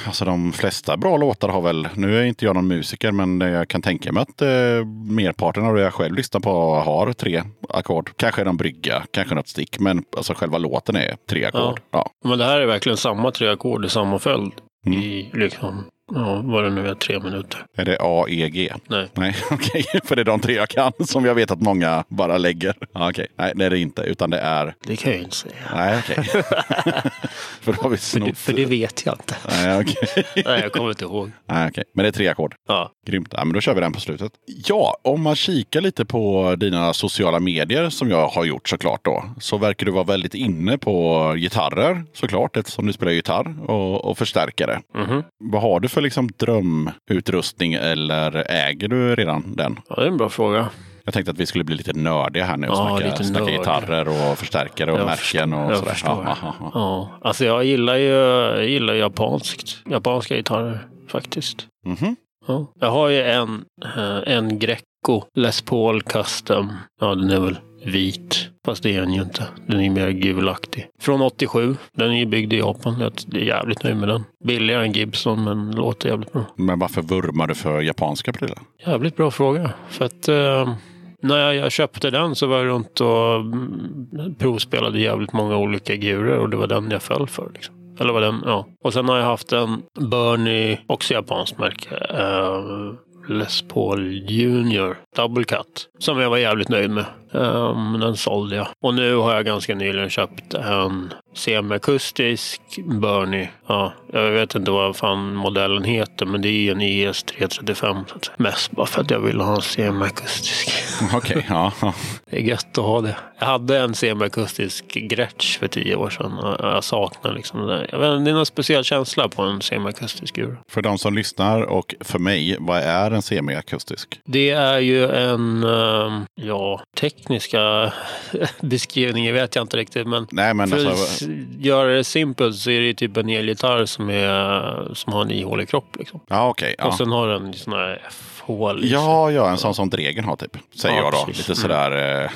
alltså 0.07 0.25
de 0.25 0.53
flesta 0.53 0.97
bra 0.97 1.17
låtar 1.17 1.49
har 1.49 1.61
väl, 1.63 1.89
nu 1.95 2.19
är 2.19 2.25
inte 2.25 2.45
jag 2.45 2.55
någon 2.55 2.67
musiker, 2.69 3.13
men 3.13 3.41
jag 3.41 3.69
kan 3.69 3.83
tänka 3.83 4.13
mig 4.13 4.23
att 4.23 4.43
eh, 4.43 4.85
merparten 5.11 5.65
av 5.65 5.75
det 5.75 5.83
jag 5.83 5.95
själv 5.95 6.15
lyssnar 6.15 6.41
på 6.41 6.75
har 6.75 7.13
tre 7.13 7.43
ackord. 7.69 8.11
Kanske 8.17 8.45
någon 8.45 8.57
brygga, 8.57 9.03
kanske 9.11 9.35
något 9.35 9.49
stick, 9.49 9.79
men 9.79 10.05
alltså 10.17 10.35
själva 10.35 10.59
låten 10.59 10.97
är 10.97 11.17
tre 11.29 11.45
ackord. 11.45 11.81
Ja. 11.91 12.11
Men 12.25 12.39
det 12.39 12.45
här 12.45 12.61
är 12.61 12.67
verkligen 12.67 12.97
samma 12.97 13.31
tre 13.31 13.49
ackord 13.49 13.85
i 13.85 13.89
samma 13.89 14.19
följd. 14.19 14.53
Mm. 14.87 14.99
I 14.99 15.31
liksom, 15.35 15.85
ja, 16.15 16.41
vad 16.45 16.65
det 16.65 16.71
nu 16.71 16.89
är, 16.89 16.95
tre 16.95 17.21
minuter. 17.21 17.65
Är 17.77 17.85
det 17.85 17.97
A, 18.01 18.25
E, 18.29 18.49
G? 18.49 18.73
Nej. 18.89 19.09
Nej, 19.15 19.37
okej. 19.51 19.85
För 20.05 20.17
det 20.17 20.23
är 20.23 20.25
de 20.25 20.41
tre 20.41 20.55
jag 20.55 20.69
kan 20.69 20.93
som 21.01 21.25
jag 21.25 21.35
vet 21.35 21.51
att 21.51 21.61
många 21.61 22.05
bara 22.09 22.39
lägger. 22.39 22.75
Ja, 22.93 23.11
okej. 23.11 23.27
Nej, 23.39 23.53
det 23.55 23.65
är 23.65 23.71
det 23.71 23.79
inte. 23.79 24.03
Utan 24.03 24.31
det 24.31 24.39
är... 24.39 24.75
Det 24.85 24.97
kan 24.97 25.13
jag 25.13 25.21
inte 25.23 25.37
säga. 25.37 25.55
Nej, 25.75 25.99
okej. 25.99 26.25
för 27.61 27.73
då 27.73 27.83
har 27.83 27.89
vi 27.91 27.97
För 27.97 28.21
det, 28.21 28.25
snott... 28.27 28.39
för 28.39 28.53
det 28.53 28.65
vet 28.65 29.07
jag 29.07 29.15
inte. 29.15 29.37
Nej, 29.51 29.81
okej. 29.81 30.25
Nej, 30.45 30.61
jag 30.61 30.73
kommer 30.73 30.89
inte 30.89 31.05
ihåg. 31.05 31.31
Nej, 31.47 31.69
okej. 31.69 31.85
Men 31.95 32.03
det 32.03 32.09
är 32.09 32.13
tre 32.13 32.29
ackord. 32.29 32.55
Ja. 32.69 32.93
Grymt. 33.07 33.29
Ja, 33.37 33.45
men 33.45 33.55
då 33.55 33.61
kör 33.61 33.75
vi 33.75 33.81
den 33.81 33.93
på 33.93 34.01
slutet. 34.01 34.33
Ja, 34.47 34.97
om 35.03 35.23
man 35.23 35.37
kikar 35.37 35.81
lite 35.81 36.05
på 36.05 36.55
dina 36.57 36.93
sociala 36.95 37.41
medier 37.41 37.91
som 37.91 38.11
jag 38.11 38.29
har 38.29 38.45
gjort 38.45 38.69
såklart 38.69 39.05
då. 39.05 39.25
Så 39.41 39.59
verkar 39.59 39.87
du 39.87 39.93
vara 39.93 40.05
väldigt 40.05 40.35
inne 40.35 40.79
på 40.79 41.33
gitarrer 41.37 42.05
såklart 42.13 42.57
eftersom 42.57 42.87
du 42.87 42.93
spelar 42.93 43.13
gitarr 43.13 43.71
och, 43.71 44.05
och 44.05 44.19
förstärkare. 44.19 44.81
Mhm. 44.95 45.23
Vad 45.45 45.63
har 45.63 45.81
du 45.81 45.89
för 45.89 45.98
liksom 46.01 46.29
drömutrustning 46.37 47.75
eller 47.75 48.51
äger 48.51 48.89
du 48.89 49.15
redan 49.17 49.55
den? 49.57 49.81
ja, 49.89 49.95
det 49.97 50.03
är 50.03 50.07
en 50.07 50.17
bra 50.17 50.29
fråga. 50.29 50.69
Jag 51.05 51.15
tänkte 51.15 51.31
att 51.31 51.39
vi 51.39 51.47
skulle 51.47 51.65
bli 51.65 51.75
lite 51.77 51.93
nördiga 51.93 52.45
här 52.45 52.57
nu 52.57 52.69
och 52.69 52.75
Ja, 52.75 52.99
snacka, 53.01 53.17
snacka 53.25 53.45
nörd. 53.45 53.53
gitarrer 53.53 54.09
och 54.09 54.39
förstärkare 54.39 54.93
och 54.93 54.99
Jag 54.99 55.07
märken 55.07 55.53
och 55.53 55.73
jag 55.73 55.79
sådär. 55.79 55.93
förstår. 55.93 56.23
Ja, 56.27 56.37
ja, 56.43 56.55
ja. 56.61 56.71
Ja, 56.75 57.11
alltså 57.29 57.45
jag 57.45 57.65
gillar 57.65 57.97
ju 57.97 58.07
jag 58.09 58.67
gillar 58.69 58.95
japanskt. 58.95 59.77
Japanska 59.91 60.37
gitarrer. 60.37 60.87
faktiskt. 61.09 61.67
Mhm. 61.87 62.17
Ja. 62.47 62.67
Jag 62.81 62.91
har 62.91 63.09
ju 63.09 63.23
en, 63.23 63.65
eh, 63.97 64.35
en 64.35 64.59
Greco 64.59 65.23
Les 65.35 65.63
Paul 65.63 66.03
Custom. 66.03 66.73
Ja, 67.01 67.15
den 67.15 67.31
är 67.31 67.41
väl 67.41 67.59
vit. 67.85 68.49
Fast 68.67 68.83
det 68.83 68.97
är 68.97 69.01
den 69.01 69.13
ju 69.13 69.23
inte. 69.23 69.47
Den 69.67 69.81
är 69.81 69.91
mer 69.91 70.11
gulaktig. 70.11 70.87
Från 71.01 71.23
87. 71.23 71.77
Den 71.97 72.11
är 72.11 72.19
ju 72.19 72.27
byggd 72.27 72.53
i 72.53 72.59
Japan. 72.59 73.01
Jag 73.01 73.13
är 73.43 73.45
jävligt 73.45 73.83
nöjd 73.83 73.97
med 73.97 74.09
den. 74.09 74.25
Billigare 74.45 74.85
än 74.85 74.93
Gibson, 74.93 75.45
men 75.45 75.71
låter 75.71 76.09
jävligt 76.09 76.33
bra. 76.33 76.45
Men 76.57 76.79
varför 76.79 77.03
vurmar 77.03 77.47
du 77.47 77.55
för 77.55 77.83
japanska 77.83 78.33
prylar? 78.33 78.59
Jävligt 78.87 79.17
bra 79.17 79.31
fråga. 79.31 79.71
För 79.89 80.05
att 80.05 80.29
eh, 80.29 80.75
när 81.23 81.53
jag, 81.53 81.73
köpte 81.73 82.11
den 82.11 82.35
så 82.35 82.47
var 82.47 82.59
jag 82.59 82.67
runt 82.67 83.01
och 83.01 83.35
mm, 83.35 84.35
provspelade 84.39 85.01
jävligt 85.01 85.33
många 85.33 85.57
olika 85.57 85.97
gurer 85.97 86.39
och 86.39 86.51
det 86.51 86.57
var 86.57 86.67
den 86.67 86.91
jag 86.91 87.03
föll 87.03 87.27
för. 87.27 87.51
Liksom. 87.55 87.75
Eller 88.01 88.13
var 88.13 88.21
den, 88.21 88.43
ja. 88.45 88.67
Och 88.85 88.93
sen 88.93 89.09
har 89.09 89.17
jag 89.17 89.25
haft 89.25 89.53
en 89.53 89.83
Bernie, 90.11 90.79
också 90.87 91.15
japanskt 91.15 91.59
märke. 91.59 91.95
Eh, 92.11 92.93
Les 93.29 93.63
Paul 93.63 94.31
Junior 94.31 94.97
Double 95.17 95.45
Cut. 95.45 95.89
Som 95.99 96.19
jag 96.19 96.31
var 96.31 96.39
jävligt 96.39 96.69
nöjd 96.69 96.91
med. 96.91 97.05
Um, 97.31 98.01
den 98.01 98.17
sålde 98.17 98.57
jag. 98.57 98.69
Och 98.83 98.95
nu 98.95 99.17
har 99.17 99.35
jag 99.35 99.45
ganska 99.45 99.75
nyligen 99.75 100.11
köpt 100.11 100.55
en 100.55 101.13
semiakustisk 101.35 102.61
Bernie. 102.85 103.49
Ja, 103.67 103.93
jag 104.13 104.31
vet 104.31 104.55
inte 104.55 104.71
vad 104.71 104.97
fan 104.97 105.35
modellen 105.35 105.85
heter 105.85 106.27
men 106.27 106.43
det 106.43 106.49
är 106.49 106.73
en 106.73 106.81
IS 106.81 107.23
335. 107.23 107.97
Så 108.09 108.17
att 108.17 108.25
säga. 108.25 108.35
Mest 108.39 108.71
bara 108.71 108.87
för 108.87 109.01
att 109.01 109.11
jag 109.11 109.21
vill 109.21 109.41
ha 109.41 109.55
en 109.55 109.63
semiakustisk. 109.63 110.71
Okej, 111.15 111.47
ja. 111.49 111.73
ja. 111.83 111.95
Det 112.31 112.37
är 112.37 112.41
gött 112.41 112.79
att 112.79 112.85
ha 112.85 113.01
det. 113.01 113.17
Jag 113.39 113.47
hade 113.47 113.79
en 113.79 113.95
semiakustisk 113.95 114.85
Gretsch 114.95 115.59
för 115.59 115.69
tio 115.69 115.97
år 115.97 116.11
sedan 116.11 116.57
jag 116.59 116.85
saknar 116.85 117.33
liksom 117.33 117.61
det 117.61 117.67
där. 117.67 117.89
Jag 117.93 117.99
vet, 117.99 118.25
det 118.25 118.31
är 118.31 118.35
någon 118.35 118.47
speciell 118.47 118.85
känsla 118.85 119.29
på 119.29 119.43
en 119.43 119.61
semiakustisk 119.61 120.39
ur. 120.39 120.61
För 120.69 120.83
de 120.83 120.99
som 120.99 121.15
lyssnar 121.15 121.63
och 121.63 121.95
för 122.01 122.19
mig, 122.19 122.57
vad 122.61 122.79
är 122.79 123.11
en 123.11 123.23
semiakustisk? 123.23 124.21
Det 124.25 124.51
är 124.51 124.79
ju 124.79 125.11
en, 125.11 125.65
ehm, 125.65 126.27
ja, 126.35 126.83
tekniska 127.19 127.93
beskrivningen 128.61 129.35
vet 129.35 129.55
jag 129.55 129.65
inte 129.65 129.77
riktigt. 129.77 130.07
Men 130.07 130.27
Nej, 130.31 130.55
men 130.55 130.69
för 130.69 130.79
att 130.79 130.87
alltså, 130.87 131.25
s- 131.25 131.31
göra 131.59 131.89
det 131.93 132.05
simpelt 132.05 132.57
så 132.57 132.71
är 132.71 132.81
det 132.81 132.95
typ 132.95 133.17
en 133.17 133.29
elgitarr 133.29 133.87
som, 133.87 134.11
är, 134.11 134.95
som 134.95 135.13
har 135.13 135.23
en 135.23 135.31
ihålig 135.31 135.69
kropp. 135.69 135.97
Liksom. 135.99 136.21
ja 136.29 136.49
okej. 136.49 136.75
ja. 136.79 136.85
Och 136.87 136.95
sen 136.95 137.13
har 137.13 137.29
den 137.29 137.53
sådana 137.55 137.83
här 137.83 138.03
F-hål. 138.09 138.38
Sig. 138.81 138.93
Ja, 138.93 139.31
ja, 139.31 139.51
en 139.51 139.59
sån 139.59 139.75
som 139.75 139.91
Dregen 139.91 140.25
har 140.25 140.37
typ. 140.37 140.57
Säger 140.77 140.97
Ja, 140.97 141.03
jag 141.03 141.13
då. 141.13 141.25
precis. 141.25 141.49
Lite 141.49 141.61
sådär. 141.61 142.23
eh, 142.25 142.31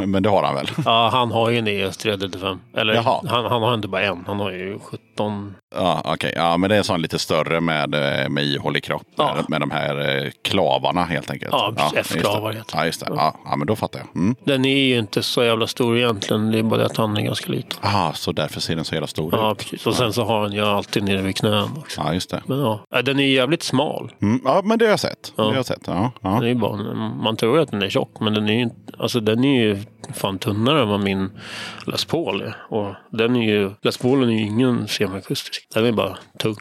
men 0.06 0.22
det 0.22 0.28
har 0.28 0.42
han 0.42 0.54
väl? 0.54 0.68
Ja, 0.84 1.08
han 1.12 1.32
har 1.32 1.50
ju 1.50 1.58
en 1.58 1.66
ES 1.66 1.96
335. 1.96 2.60
Eller 2.76 2.94
han, 2.94 3.26
han 3.26 3.62
har 3.62 3.74
inte 3.74 3.88
bara 3.88 4.02
en, 4.02 4.24
han 4.26 4.40
har 4.40 4.50
ju 4.50 4.78
17. 4.78 5.54
Ja, 5.74 6.02
okej. 6.04 6.32
Ja, 6.36 6.56
men 6.56 6.68
det 6.70 6.74
är 6.76 6.78
en 6.78 6.84
sån 6.84 7.02
lite 7.02 7.18
större 7.18 7.60
med, 7.60 7.94
eh, 7.94 8.28
med 8.28 8.44
ihålig 8.44 8.84
kropp. 8.84 9.02
Ja. 9.16 9.34
Med, 9.34 9.44
med 9.50 9.60
de 9.60 9.70
här 9.70 10.24
eh, 10.24 10.30
klavarna 10.44 11.04
helt 11.04 11.30
enkelt. 11.30 11.52
Ja, 11.52 11.72
det. 11.92 11.98
F-klavar 12.00 12.52
heter 12.52 12.72
det. 12.72 12.78
Ja, 12.78 12.86
just 12.86 13.00
det. 13.00 13.06
Ja, 13.16 13.36
ja, 13.44 13.56
men 13.56 13.66
då 13.66 13.76
fattar 13.76 13.98
jag. 14.00 14.16
Mm. 14.22 14.36
Den 14.44 14.64
är 14.64 14.78
ju 14.78 14.98
inte 14.98 15.22
så 15.22 15.44
jävla 15.44 15.66
stor 15.66 15.98
egentligen. 15.98 16.52
Det 16.52 16.58
är 16.58 16.62
bara 16.62 16.80
det 16.80 16.86
att 16.86 16.96
han 16.96 17.16
är 17.16 17.22
ganska 17.22 17.52
liten. 17.52 17.78
Ah, 17.80 18.12
så 18.12 18.32
därför 18.32 18.60
ser 18.60 18.76
den 18.76 18.84
så 18.84 18.94
jävla 18.94 19.06
stor 19.06 19.28
Ja, 19.34 19.52
ut. 19.52 19.58
precis. 19.58 19.86
Och 19.86 19.94
sen 19.94 20.12
så 20.12 20.24
har 20.24 20.40
han 20.40 20.52
ju 20.52 20.60
alltid 20.64 21.02
nere 21.02 21.22
vid 21.22 21.36
knän 21.36 21.68
också. 21.78 22.00
Ja, 22.04 22.14
just 22.14 22.30
det. 22.30 22.42
Men 22.46 22.58
ja, 22.60 22.80
Ja, 22.90 23.02
den 23.02 23.18
är 23.20 23.26
jävligt 23.26 23.62
smal. 23.62 24.12
Mm. 24.22 24.40
Ja, 24.44 24.60
men 24.64 24.78
det 24.78 24.84
har 24.84 24.90
jag 24.90 25.00
sett. 25.00 25.32
Ja. 25.42 25.48
Det 25.48 25.52
har 25.52 25.56
jag 25.56 25.66
sett. 25.66 25.86
Ja, 25.86 26.10
ja. 26.20 26.40
Det 26.40 26.48
är 26.48 26.54
bara, 26.54 26.94
man 26.94 27.36
tror 27.36 27.58
att 27.58 27.70
den 27.70 27.82
är 27.82 27.88
tjock, 27.88 28.20
men 28.20 28.34
den 28.34 28.48
är 28.48 28.58
ju, 28.64 28.70
alltså, 28.98 29.20
den 29.20 29.44
är 29.44 29.62
ju 29.62 29.78
fan 30.14 30.38
tunnare 30.38 30.82
än 30.82 30.88
vad 30.88 31.00
min 31.00 31.30
Les 31.86 32.04
Paul 32.04 32.40
är. 32.40 32.56
Och 32.68 32.94
den 33.10 33.36
är 33.36 33.42
ju, 33.42 33.70
Les 33.82 33.98
Paulen 33.98 34.28
är 34.28 34.32
ju 34.34 34.46
ingen 34.46 34.88
semiakustisk. 34.88 35.68
Den 35.74 35.86
är 35.86 35.92
bara 35.92 36.16
tung 36.38 36.56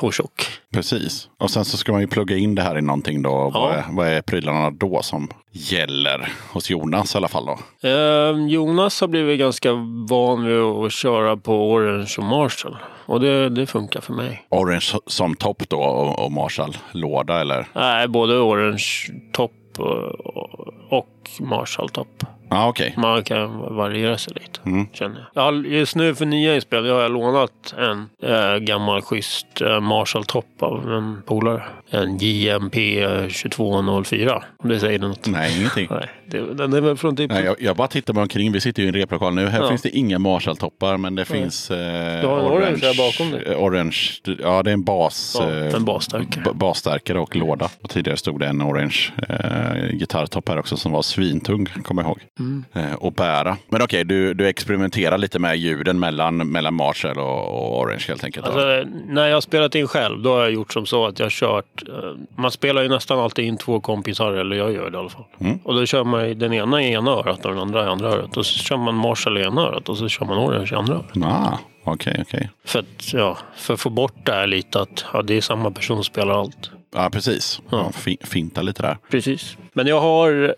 och 0.00 0.12
tjock. 0.14 0.46
Precis. 0.72 1.28
Och 1.38 1.50
sen 1.50 1.64
så 1.64 1.76
ska 1.76 1.92
man 1.92 2.00
ju 2.00 2.06
plugga 2.06 2.36
in 2.36 2.54
det 2.54 2.62
här 2.62 2.78
i 2.78 2.82
någonting 2.82 3.22
då. 3.22 3.30
Vad, 3.30 3.52
Ja. 3.54 3.72
är, 3.74 3.84
vad 3.90 4.08
är 4.08 4.22
prylarna 4.22 4.70
då 4.70 5.02
som 5.02 5.28
gäller 5.52 6.32
hos 6.52 6.70
Jonas 6.70 7.14
i 7.14 7.18
alla 7.18 7.28
fall 7.28 7.46
då? 7.46 7.88
Eh, 7.88 8.46
Jonas 8.48 9.00
har 9.00 9.08
blivit 9.08 9.38
ganska 9.38 9.72
van 10.08 10.44
vid 10.44 10.58
att 10.60 10.92
köra 10.92 11.36
på 11.36 11.70
Orange 11.72 12.14
och 12.18 12.24
Marshall. 12.24 12.76
Och 13.06 13.20
det, 13.20 13.48
det 13.48 13.66
funkar 13.66 14.00
för 14.00 14.12
mig. 14.12 14.46
Orange 14.48 14.92
som 15.06 15.34
topp 15.36 15.62
då 15.68 15.80
och, 15.80 16.24
och 16.24 16.32
Marshall-låda 16.32 17.40
eller? 17.40 17.66
Nej, 17.74 18.08
både 18.08 18.38
Orange 18.38 18.84
topp 19.32 19.52
och, 19.78 20.98
och 20.98 21.30
Marshall 21.40 21.88
topp. 21.88 22.24
Ja, 22.50 22.68
okej. 22.68 22.94
Man 22.96 23.24
kan 23.24 23.58
variera 23.76 24.18
sig 24.18 24.32
lite, 24.34 24.60
Mm. 24.66 24.86
känner 24.92 25.28
jag. 25.34 25.66
Just 25.66 25.96
nu 25.96 26.14
för 26.14 26.26
nya 26.26 26.54
inspel 26.54 26.90
har 26.90 27.00
jag 27.00 27.12
lånat 27.12 27.74
en 27.78 28.08
äh, 28.32 28.56
gammal 28.58 29.02
schysst 29.02 29.60
äh, 29.60 29.80
Marshall-topp 29.80 30.46
av 30.62 30.92
en 30.92 31.22
polare. 31.26 31.62
En 31.90 32.18
JMP 32.18 32.74
2204, 33.28 34.42
om 34.58 34.68
det 34.68 34.80
säger 34.80 34.98
något. 34.98 35.26
Nej, 35.26 35.58
ingenting. 35.58 35.88
Nej, 35.90 36.08
det, 36.30 36.54
den 36.54 36.72
är 36.72 36.80
väl 36.80 36.96
från 36.96 37.16
typ... 37.16 37.30
Nej, 37.30 37.44
jag, 37.44 37.56
jag 37.60 37.76
bara 37.76 37.88
tittar 37.88 38.14
mig 38.14 38.22
omkring. 38.22 38.52
Vi 38.52 38.60
sitter 38.60 38.82
ju 38.82 38.86
i 38.86 38.88
en 38.88 38.94
replokal 38.94 39.34
nu. 39.34 39.46
Här 39.46 39.60
Ja. 39.62 39.68
finns 39.68 39.82
det 39.82 39.90
inga 39.96 40.18
Marshall-toppar, 40.18 40.96
men 40.96 41.14
det 41.14 41.24
finns... 41.24 41.70
Eh, 41.70 42.20
Du 42.20 42.26
har 42.26 42.38
en 42.40 42.46
orange 42.46 42.78
här 42.82 42.96
bakom 42.96 43.30
dig. 43.30 43.42
eh, 43.54 43.62
Orange. 43.62 43.96
Ja, 44.42 44.62
det 44.62 44.70
är 44.70 44.74
en 44.74 44.84
bas. 44.84 45.36
Ja, 45.40 45.50
eh, 45.50 45.74
en 45.74 45.84
basstärkare. 45.84 46.44
b- 46.44 46.50
basstärkare 46.54 47.18
och 47.18 47.36
låda. 47.36 47.68
Och 47.82 47.90
tidigare 47.90 48.16
stod 48.16 48.40
det 48.40 48.46
en 48.46 48.62
orange 48.62 49.12
eh, 49.28 49.96
gitarrtopp 49.98 50.48
här 50.48 50.58
också 50.58 50.76
som 50.76 50.92
var 50.92 51.02
svintung, 51.02 51.66
kommer 51.66 52.02
jag 52.02 52.08
ihåg. 52.08 52.20
Mm. 52.38 52.64
Eh, 52.72 52.94
och 52.94 53.12
bära. 53.12 53.56
Men 53.68 53.82
okej, 53.82 54.04
du, 54.04 54.34
du 54.34 54.48
experimenterar 54.48 55.18
lite 55.18 55.38
med 55.38 55.56
ljuden 55.58 55.98
mellan, 56.00 56.36
mellan 56.36 56.74
Marshall 56.74 57.18
och, 57.18 57.48
och 57.48 57.80
orange 57.80 58.04
helt 58.08 58.24
enkelt. 58.24 58.46
Alltså, 58.46 58.84
när 59.08 59.26
jag 59.28 59.36
har 59.36 59.40
spelat 59.40 59.74
in 59.74 59.86
själv, 59.88 60.22
då 60.22 60.32
har 60.32 60.40
jag 60.40 60.50
gjort 60.52 60.72
som 60.72 60.86
så 60.86 61.06
att 61.06 61.18
jag 61.18 61.30
kört... 61.30 61.82
eh, 61.88 61.94
Man 62.36 62.50
spelar 62.50 62.82
ju 62.82 62.88
nästan 62.88 63.18
alltid 63.18 63.44
in 63.44 63.56
två 63.56 63.80
kompisar, 63.80 64.32
eller 64.32 64.56
jag 64.56 64.72
gör 64.72 64.90
det 64.90 64.96
i 64.96 65.00
alla 65.00 65.08
fall. 65.08 65.24
Mm. 65.40 65.58
Och 65.64 65.74
då 65.74 65.86
kör 65.86 66.04
man 66.04 66.19
ju 66.26 66.34
den 66.34 66.52
ena 66.52 66.82
i 66.82 66.92
ena 66.92 67.10
örat 67.10 67.44
och 67.44 67.50
den 67.50 67.60
andra 67.60 67.84
i 67.84 67.88
andra 67.88 68.08
örat. 68.08 68.36
Och 68.36 68.46
så 68.46 68.58
kör 68.58 68.76
man 68.76 68.94
Marshall 68.94 69.38
i 69.38 69.42
ena 69.42 69.60
örat 69.60 69.88
och 69.88 69.96
så 69.96 70.08
kör 70.08 70.26
man 70.26 70.38
Orange 70.38 70.68
i 70.72 70.74
andra 70.74 70.94
örat. 70.94 71.16
Ah, 71.24 71.58
okej, 71.84 72.24
okej. 72.26 72.50
För 72.64 72.78
att, 72.78 73.12
ja, 73.12 73.38
för 73.56 73.74
att 73.74 73.80
få 73.80 73.90
bort 73.90 74.14
det 74.24 74.32
här 74.32 74.46
lite 74.46 74.80
att 74.80 75.04
ja, 75.12 75.22
det 75.22 75.36
är 75.36 75.40
samma 75.40 75.70
person 75.70 75.96
som 75.96 76.04
spelar 76.04 76.40
allt. 76.40 76.70
Ja, 76.94 77.10
precis. 77.10 77.60
Ja. 77.70 77.92
fi- 77.92 78.18
finta 78.20 78.62
lite 78.62 78.82
där. 78.82 78.96
Precis. 79.10 79.56
Men 79.72 79.86
jag 79.86 80.00
har, 80.00 80.54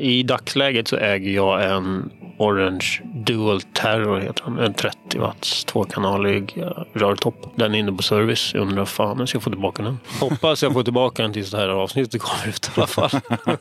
i 0.00 0.22
dagsläget 0.22 0.88
så 0.88 0.96
äger 0.96 1.30
jag 1.30 1.64
en 1.76 2.10
Orange 2.38 3.00
Dual 3.14 3.60
Terror 3.62 4.20
heter 4.20 4.44
den. 4.44 4.58
En 4.58 4.74
30 4.74 5.18
watts 5.18 5.64
tvåkanalig 5.64 6.52
eh, 6.56 6.82
rörtopp. 6.92 7.52
Den 7.56 7.74
är 7.74 7.78
inne 7.78 7.92
på 7.92 8.02
service. 8.02 8.50
Jag 8.54 8.62
undrar 8.62 8.84
fan 8.84 9.18
jag 9.18 9.28
ska 9.28 9.40
få 9.40 9.50
tillbaka 9.50 9.82
den. 9.82 9.98
Hoppas 10.20 10.62
jag 10.62 10.72
får 10.72 10.82
tillbaka 10.82 11.22
den 11.22 11.32
tills 11.32 11.50
det 11.50 11.56
här 11.56 11.68
avsnittet 11.68 12.22
kommer 12.22 12.48
ut 12.48 12.66
i 12.68 12.70
alla 12.80 12.86
fall. 12.86 13.10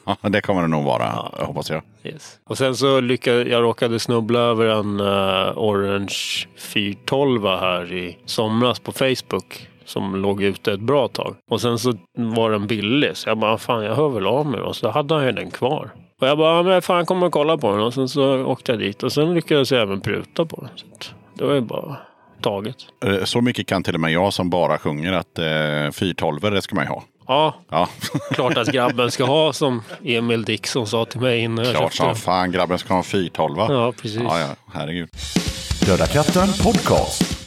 Ja, 0.22 0.30
det 0.30 0.42
kommer 0.42 0.62
det 0.62 0.68
nog 0.68 0.84
vara, 0.86 1.06
hoppas 1.32 1.70
jag. 1.70 1.82
Yes. 2.04 2.38
Och 2.48 2.58
sen 2.58 2.76
så 2.76 3.00
lyckades 3.00 3.48
jag 3.48 3.64
råkade 3.64 4.00
snubbla 4.00 4.40
över 4.40 4.66
en 4.66 5.00
eh, 5.00 5.58
Orange 5.58 6.16
412 6.58 7.46
här 7.48 7.94
i 7.94 8.18
somras 8.26 8.80
på 8.80 8.92
Facebook. 8.92 9.68
Som 9.86 10.16
låg 10.16 10.44
ute 10.44 10.72
ett 10.74 10.80
bra 10.80 11.08
tag. 11.08 11.36
Och 11.52 11.62
sen 11.62 11.80
så 11.80 11.94
var 12.18 12.52
den 12.52 12.68
billig. 12.68 13.18
Så 13.18 13.30
jag 13.30 13.38
bara, 13.38 13.58
fan 13.58 13.84
jag 13.84 13.96
hör 13.96 14.10
väl 14.10 14.28
av 14.28 14.46
mig 14.46 14.60
då. 14.60 14.74
Så 14.74 14.90
hade 14.90 15.16
han 15.16 15.26
ju 15.26 15.32
den 15.32 15.52
kvar. 15.52 15.90
Och 16.22 16.28
jag 16.28 16.38
bara, 16.38 16.64
men 16.64 16.82
fan 16.82 16.98
jag 16.98 17.08
kommer 17.08 17.26
och 17.28 17.34
kolla 17.34 17.58
på 17.58 17.72
den. 17.72 17.82
Och 17.82 17.94
sen 17.94 18.10
så 18.10 18.44
åkte 18.46 18.72
jag 18.72 18.80
dit. 18.80 19.04
Och 19.04 19.12
sen 19.12 19.34
lyckades 19.34 19.72
jag 19.72 19.82
även 19.82 20.02
pruta 20.02 20.46
på 20.46 20.56
den. 20.62 20.70
Så 20.78 20.86
det 21.34 21.46
var 21.46 21.54
ju 21.54 21.62
bara 21.62 21.98
taget. 22.42 22.76
Eh, 23.06 23.24
Så 23.24 23.42
mycket 23.42 23.68
kan 23.68 23.84
till 23.84 23.94
och 23.94 24.00
med 24.00 24.12
jag 24.12 24.34
som 24.34 24.50
bara 24.50 24.78
sjunger 24.78 25.14
att 25.14 25.40
eh, 25.40 25.92
412 25.92 26.40
det 26.42 26.62
ska 26.62 26.76
man 26.76 26.84
ju 26.86 26.90
ha. 26.90 27.04
Ja, 27.28 27.54
Ja, 27.72 27.90
klart 28.32 28.58
att 28.58 28.68
grabben 28.72 29.12
ska 29.12 29.26
ha 29.26 29.54
som 29.54 29.82
Emil 30.04 30.44
Dixon 30.44 30.88
sa 30.88 31.06
till 31.06 31.20
mig 31.20 31.40
innan 31.40 31.66
jag 31.66 31.76
klart 31.76 31.94
som 31.94 32.16
fan 32.16 32.52
grabben 32.52 32.78
ska 32.80 32.94
ha 32.94 32.98
en 32.98 33.04
412. 33.04 33.56
Ja, 33.58 33.94
precis. 34.02 34.22
Ja, 34.22 34.40
ja, 34.40 34.48
herregud. 34.74 35.10
Döda 35.86 36.08
katten 36.08 36.48
podcast. 36.64 37.45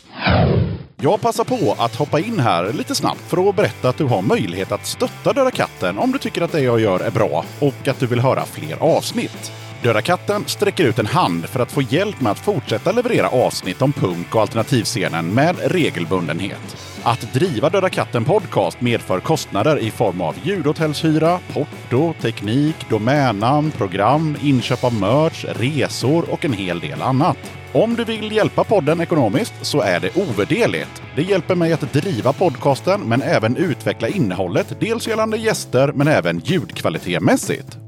Jag 1.03 1.21
passar 1.21 1.45
på 1.45 1.77
att 1.79 1.95
hoppa 1.95 2.21
in 2.21 2.41
här 2.41 2.73
lite 2.73 2.95
snabbt 2.95 3.21
för 3.21 3.49
att 3.49 3.57
berätta 3.57 3.89
att 3.89 3.97
du 3.97 4.05
har 4.05 4.23
möjlighet 4.23 4.73
att 4.73 4.87
stötta 4.87 5.33
Döda 5.33 5.51
katten 5.51 5.99
om 5.99 6.13
du 6.13 6.19
tycker 6.19 6.43
att 6.43 6.53
det 6.53 6.61
jag 6.61 6.81
gör 6.81 7.01
är 7.01 7.11
bra 7.11 7.45
och 7.61 7.89
att 7.89 8.01
du 8.01 8.07
vill 8.07 8.21
höra 8.21 8.45
fler 8.45 8.77
avsnitt. 8.83 9.53
Döda 9.83 10.03
katten 10.03 10.45
sträcker 10.47 10.85
ut 10.85 10.99
en 10.99 11.07
hand 11.07 11.47
för 11.47 11.61
att 11.61 11.73
få 11.73 11.83
hjälp 11.83 12.21
med 12.21 12.33
att 12.33 12.39
fortsätta 12.39 12.93
leverera 12.93 13.29
avsnitt 13.29 13.83
om 13.83 13.93
punk 13.93 14.35
och 14.35 14.41
alternativscenen 14.41 15.35
med 15.35 15.57
regelbundenhet. 15.65 16.88
Att 17.03 17.33
driva 17.33 17.71
Döda 17.71 17.89
katten 17.89 18.25
podcast 18.25 18.81
medför 18.81 19.21
kostnader 19.21 19.79
i 19.79 19.91
form 19.91 20.21
av 20.21 20.35
ljudhotellshyra, 20.43 21.39
porto, 21.53 22.15
teknik, 22.21 22.77
domännamn, 22.91 23.71
program, 23.71 24.37
inköp 24.43 24.85
av 24.85 24.95
merch, 24.95 25.45
resor 25.45 26.31
och 26.31 26.45
en 26.45 26.53
hel 26.53 26.81
del 26.81 27.03
annat. 27.03 27.37
Om 27.73 27.95
du 27.95 28.05
vill 28.05 28.33
hjälpa 28.33 28.65
podden 28.65 29.01
ekonomiskt 29.01 29.55
så 29.63 29.81
är 29.81 30.01
det 30.01 30.17
ovärderligt. 30.17 31.03
Det 31.17 31.23
hjälper 31.23 31.55
mig 31.55 31.73
att 31.73 31.93
driva 31.93 32.33
podcasten 32.33 33.01
men 33.01 33.23
även 33.23 33.57
utveckla 33.57 34.09
innehållet, 34.09 34.77
dels 34.81 35.09
gällande 35.09 35.37
gäster 35.37 35.93
men 35.93 36.09
även 36.09 36.39
ljudkvalitetmässigt. 36.39 37.88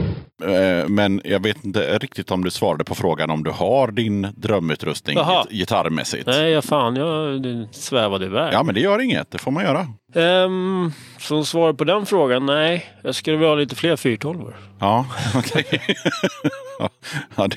Eh, 0.43 0.87
Men 0.87 1.21
jag 1.23 1.43
vet 1.43 1.65
inte 1.65 1.97
riktigt 1.97 2.31
om 2.31 2.43
du 2.43 2.51
svarade 2.51 2.83
på 2.83 2.95
frågan 2.95 3.29
om 3.29 3.43
du 3.43 3.51
har 3.51 3.91
din 3.91 4.27
drömutrustning 4.37 5.17
git- 5.17 5.51
gitarrmässigt. 5.59 6.27
Nej, 6.27 6.61
fan, 6.61 6.95
jag 6.95 7.67
svävade 7.71 8.25
iväg. 8.25 8.53
Ja, 8.53 8.63
men 8.63 8.75
det 8.75 8.81
gör 8.81 9.01
inget. 9.01 9.31
Det 9.31 9.37
får 9.37 9.51
man 9.51 9.63
göra. 9.63 9.87
Ehm, 10.15 10.91
som 11.19 11.45
svar 11.45 11.73
på 11.73 11.83
den 11.83 12.05
frågan, 12.05 12.45
nej. 12.45 12.85
Jag 13.03 13.15
skulle 13.15 13.37
vilja 13.37 13.49
ha 13.49 13.55
lite 13.55 13.75
fler 13.75 13.95
412 13.95 14.53
Ja, 14.79 15.05
okej. 15.35 15.65
ja, 17.35 17.47
det, 17.47 17.55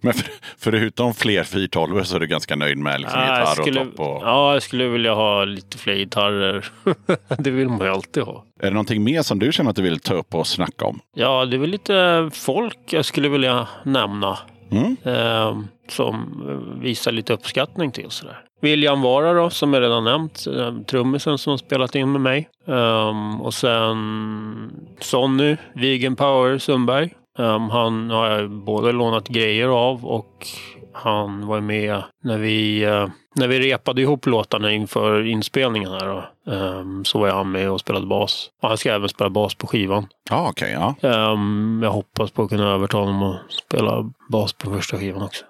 men 0.00 0.12
för, 0.12 0.30
förutom 0.58 1.14
fler 1.14 1.42
412 1.44 2.02
så 2.04 2.16
är 2.16 2.20
du 2.20 2.26
ganska 2.26 2.56
nöjd 2.56 2.78
med 2.78 3.00
liksom, 3.00 3.20
Ja, 3.20 3.40
gitarr 3.40 3.62
skulle, 3.62 3.80
och 3.80 3.86
topp? 3.86 4.00
Och, 4.00 4.22
Ja, 4.22 4.52
jag 4.52 4.62
skulle 4.62 4.88
vilja 4.88 5.14
ha 5.14 5.44
lite 5.44 5.78
fler 5.78 5.94
gitarrer. 5.94 6.66
det 7.38 7.50
vill 7.50 7.68
man 7.68 7.80
ju 7.80 7.88
alltid 7.88 8.22
ha. 8.22 8.44
Är 8.60 8.66
det 8.66 8.70
någonting 8.70 9.04
mer 9.04 9.22
som 9.22 9.38
du 9.38 9.52
känner 9.52 9.70
att 9.70 9.76
du 9.76 9.82
vill 9.82 10.00
ta 10.00 10.14
upp 10.14 10.34
och 10.34 10.46
snacka 10.46 10.84
om? 10.84 11.00
Ja, 11.14 11.44
det 11.44 11.56
är 11.56 11.60
väl 11.60 11.70
lite 11.70 12.30
folk 12.32 12.78
jag 12.90 13.04
skulle 13.04 13.28
vilja 13.28 13.68
nämna. 13.84 14.38
Mm. 14.70 14.96
ehm, 15.04 15.66
som 15.88 16.78
visar 16.82 17.12
lite 17.12 17.32
uppskattning 17.32 17.92
till. 17.92 18.10
Sådär. 18.10 18.38
William 18.60 19.02
Vara 19.02 19.32
då, 19.32 19.50
som 19.50 19.74
jag 19.74 19.82
redan 19.82 20.04
nämnt. 20.04 20.46
Eh, 20.46 20.78
trummisen 20.78 21.38
som 21.38 21.50
har 21.50 21.58
spelat 21.58 21.94
in 21.94 22.12
med 22.12 22.20
mig. 22.20 22.48
Um, 22.64 23.40
och 23.40 23.54
sen 23.54 24.70
Sonny, 25.00 25.56
Vegan 25.74 26.16
Power 26.16 26.58
Sundberg. 26.58 27.14
Um, 27.38 27.70
han 27.70 28.10
har 28.10 28.28
jag 28.28 28.50
både 28.50 28.92
lånat 28.92 29.28
grejer 29.28 29.68
av 29.68 30.06
och 30.06 30.46
han 30.92 31.46
var 31.46 31.60
med 31.60 32.02
när 32.24 32.38
vi, 32.38 32.86
uh, 32.86 33.08
när 33.38 33.48
vi 33.48 33.60
repade 33.60 34.02
ihop 34.02 34.26
låtarna 34.26 34.72
inför 34.72 35.26
inspelningen 35.26 35.90
här. 35.90 36.06
Då. 36.06 36.52
Ehm, 36.52 37.04
så 37.04 37.18
var 37.18 37.30
han 37.30 37.52
med 37.52 37.70
och 37.70 37.80
spelade 37.80 38.06
bas. 38.06 38.50
Och 38.62 38.68
han 38.68 38.78
ska 38.78 38.92
även 38.92 39.08
spela 39.08 39.30
bas 39.30 39.54
på 39.54 39.66
skivan. 39.66 40.06
Ja, 40.30 40.48
okej. 40.50 40.72
ja. 40.72 41.08
Ehm, 41.08 41.80
jag 41.82 41.90
hoppas 41.90 42.30
på 42.30 42.42
att 42.42 42.48
kunna 42.48 42.74
övertala 42.74 43.04
honom 43.04 43.22
att 43.22 43.52
spela 43.52 44.10
bas 44.28 44.52
på 44.52 44.70
första 44.70 44.98
skivan 44.98 45.22
också. 45.22 45.44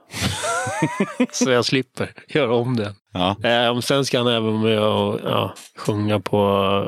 så 1.33 1.51
jag 1.51 1.65
slipper 1.65 2.13
göra 2.29 2.55
om 2.55 2.77
det. 2.77 2.95
ja. 3.13 3.37
Ehm, 3.49 3.83
sen 3.83 4.05
ska 4.05 4.19
han 4.19 4.27
även 4.27 4.61
med 4.61 4.83
och 4.83 5.21
ja, 5.25 5.55
sjunga 5.77 6.21
på 6.21 6.39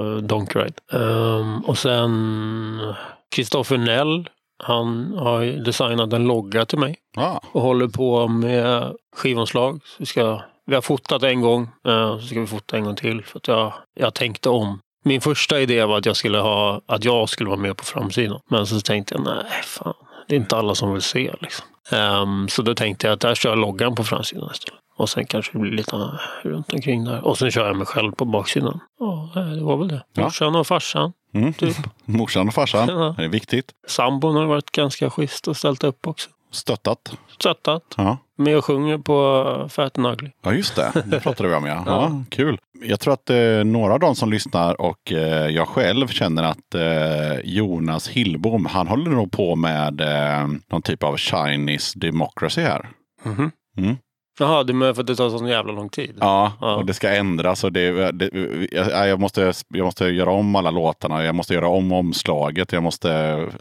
uh, 0.00 0.16
Donkey 0.16 0.62
Ride. 0.62 0.74
Ehm, 0.92 1.60
och 1.60 1.78
sen 1.78 2.94
Kristoffer 3.34 3.78
Nell. 3.78 4.28
Han 4.62 5.14
har 5.18 5.64
designat 5.64 6.12
en 6.12 6.24
logga 6.24 6.66
till 6.66 6.78
mig 6.78 6.96
ja. 7.16 7.40
och 7.52 7.62
håller 7.62 7.88
på 7.88 8.28
med 8.28 8.92
skivomslag. 9.16 9.80
Så 9.84 9.94
vi, 9.98 10.06
ska, 10.06 10.40
vi 10.70 10.74
har 10.74 10.82
fotat 10.82 11.22
en 11.22 11.40
gång, 11.40 11.62
eh, 11.86 12.18
så 12.18 12.26
ska 12.26 12.40
vi 12.40 12.46
fota 12.46 12.76
en 12.76 12.84
gång 12.84 12.96
till. 12.96 13.24
För 13.24 13.38
att 13.38 13.48
jag, 13.48 13.72
jag 13.94 14.14
tänkte 14.14 14.48
om. 14.48 14.80
Min 15.04 15.20
första 15.20 15.60
idé 15.60 15.84
var 15.84 15.98
att 15.98 16.06
jag 16.06 16.16
skulle 16.16 16.38
ha 16.38 16.80
att 16.86 17.04
jag 17.04 17.28
skulle 17.28 17.50
vara 17.50 17.60
med 17.60 17.76
på 17.76 17.84
framsidan. 17.84 18.40
Men 18.50 18.66
så 18.66 18.80
tänkte 18.80 19.14
jag, 19.14 19.24
nej 19.24 19.62
fan, 19.64 19.94
det 20.28 20.34
är 20.34 20.38
inte 20.40 20.56
alla 20.56 20.74
som 20.74 20.92
vill 20.92 21.02
se 21.02 21.32
liksom. 21.40 21.66
Ehm, 21.92 22.48
så 22.48 22.62
då 22.62 22.74
tänkte 22.74 23.06
jag 23.06 23.14
att 23.14 23.20
där 23.20 23.34
kör 23.34 23.50
jag 23.50 23.58
loggan 23.58 23.94
på 23.94 24.04
framsidan 24.04 24.50
istället. 24.52 24.80
Och 24.96 25.08
sen 25.08 25.26
kanske 25.26 25.52
det 25.52 25.58
blir 25.58 25.72
lite 25.72 25.96
runt 26.42 26.72
omkring 26.72 27.04
där. 27.04 27.24
Och 27.26 27.38
sen 27.38 27.50
kör 27.50 27.66
jag 27.66 27.76
mig 27.76 27.86
själv 27.86 28.12
på 28.12 28.24
baksidan. 28.24 28.80
Ja, 28.98 29.40
det 29.40 29.62
var 29.64 29.76
väl 29.76 29.88
det. 29.88 30.02
Ja. 30.14 30.22
Morsan 30.22 30.56
och 30.56 30.66
farsan, 30.66 31.12
Mm. 31.34 31.52
typ. 31.54 31.76
Morsan 32.04 32.48
och 32.48 32.54
farsan. 32.54 32.88
Ja. 32.88 33.14
Det 33.18 33.24
är 33.24 33.28
viktigt. 33.28 33.72
Sambon 33.88 34.36
har 34.36 34.44
varit 34.46 34.70
ganska 34.70 35.10
schysst 35.10 35.48
och 35.48 35.56
ställt 35.56 35.84
upp 35.84 36.06
också. 36.06 36.30
Stöttat. 36.52 37.12
Stöttat. 37.38 37.82
Ja. 37.96 38.18
Med 38.40 38.56
och 38.58 38.64
sjunger 38.64 38.98
på 38.98 39.66
Fat 39.70 39.98
and 39.98 40.06
Ugly. 40.06 40.30
Ja, 40.42 40.52
just 40.52 40.76
det. 40.76 40.92
Det 41.06 41.20
pratade 41.20 41.48
vi 41.48 41.54
om. 41.54 41.66
Ja. 41.66 41.82
Ja, 41.86 42.02
Ja. 42.10 42.24
kul. 42.28 42.58
Jag 42.82 43.00
tror 43.00 43.14
att 43.14 43.30
eh, 43.30 43.64
några 43.64 43.92
av 43.94 44.00
de 44.00 44.14
som 44.14 44.30
lyssnar 44.30 44.80
och 44.80 45.12
eh, 45.12 45.46
jag 45.48 45.68
själv 45.68 46.08
känner 46.08 46.42
att 46.42 46.74
eh, 46.74 47.40
Jonas 47.44 48.08
Hillbom, 48.08 48.66
han 48.66 48.88
håller 48.88 49.10
nog 49.10 49.32
på 49.32 49.56
med 49.56 50.00
eh, 50.00 50.46
någon 50.72 50.82
typ 50.82 51.02
av 51.02 51.16
Chinese 51.16 51.98
democracy 51.98 52.62
här. 52.62 52.88
Mhm. 53.24 53.50
Mm. 53.78 53.96
Jaha, 54.38 54.62
det 54.64 54.72
är 54.72 54.92
för 54.94 55.00
att 55.00 55.06
det 55.06 55.16
tar 55.16 55.30
sån 55.30 55.46
jävla 55.46 55.72
lång 55.72 55.88
tid? 55.88 56.16
Ja, 56.20 56.52
Ja. 56.60 56.74
och 56.76 56.86
det 56.86 56.94
ska 56.94 57.10
ändras. 57.10 57.64
Och 57.64 57.72
det, 57.72 58.12
det, 58.12 58.30
jag, 58.72 59.08
jag, 59.08 59.20
måste, 59.20 59.52
jag 59.68 59.84
måste 59.84 60.04
göra 60.04 60.30
om 60.30 60.56
alla 60.56 60.70
låtarna. 60.70 61.24
Jag 61.24 61.34
måste 61.34 61.54
göra 61.54 61.68
om 61.68 61.92
omslaget. 61.92 62.72
Jag 62.72 62.82
måste, 62.82 63.08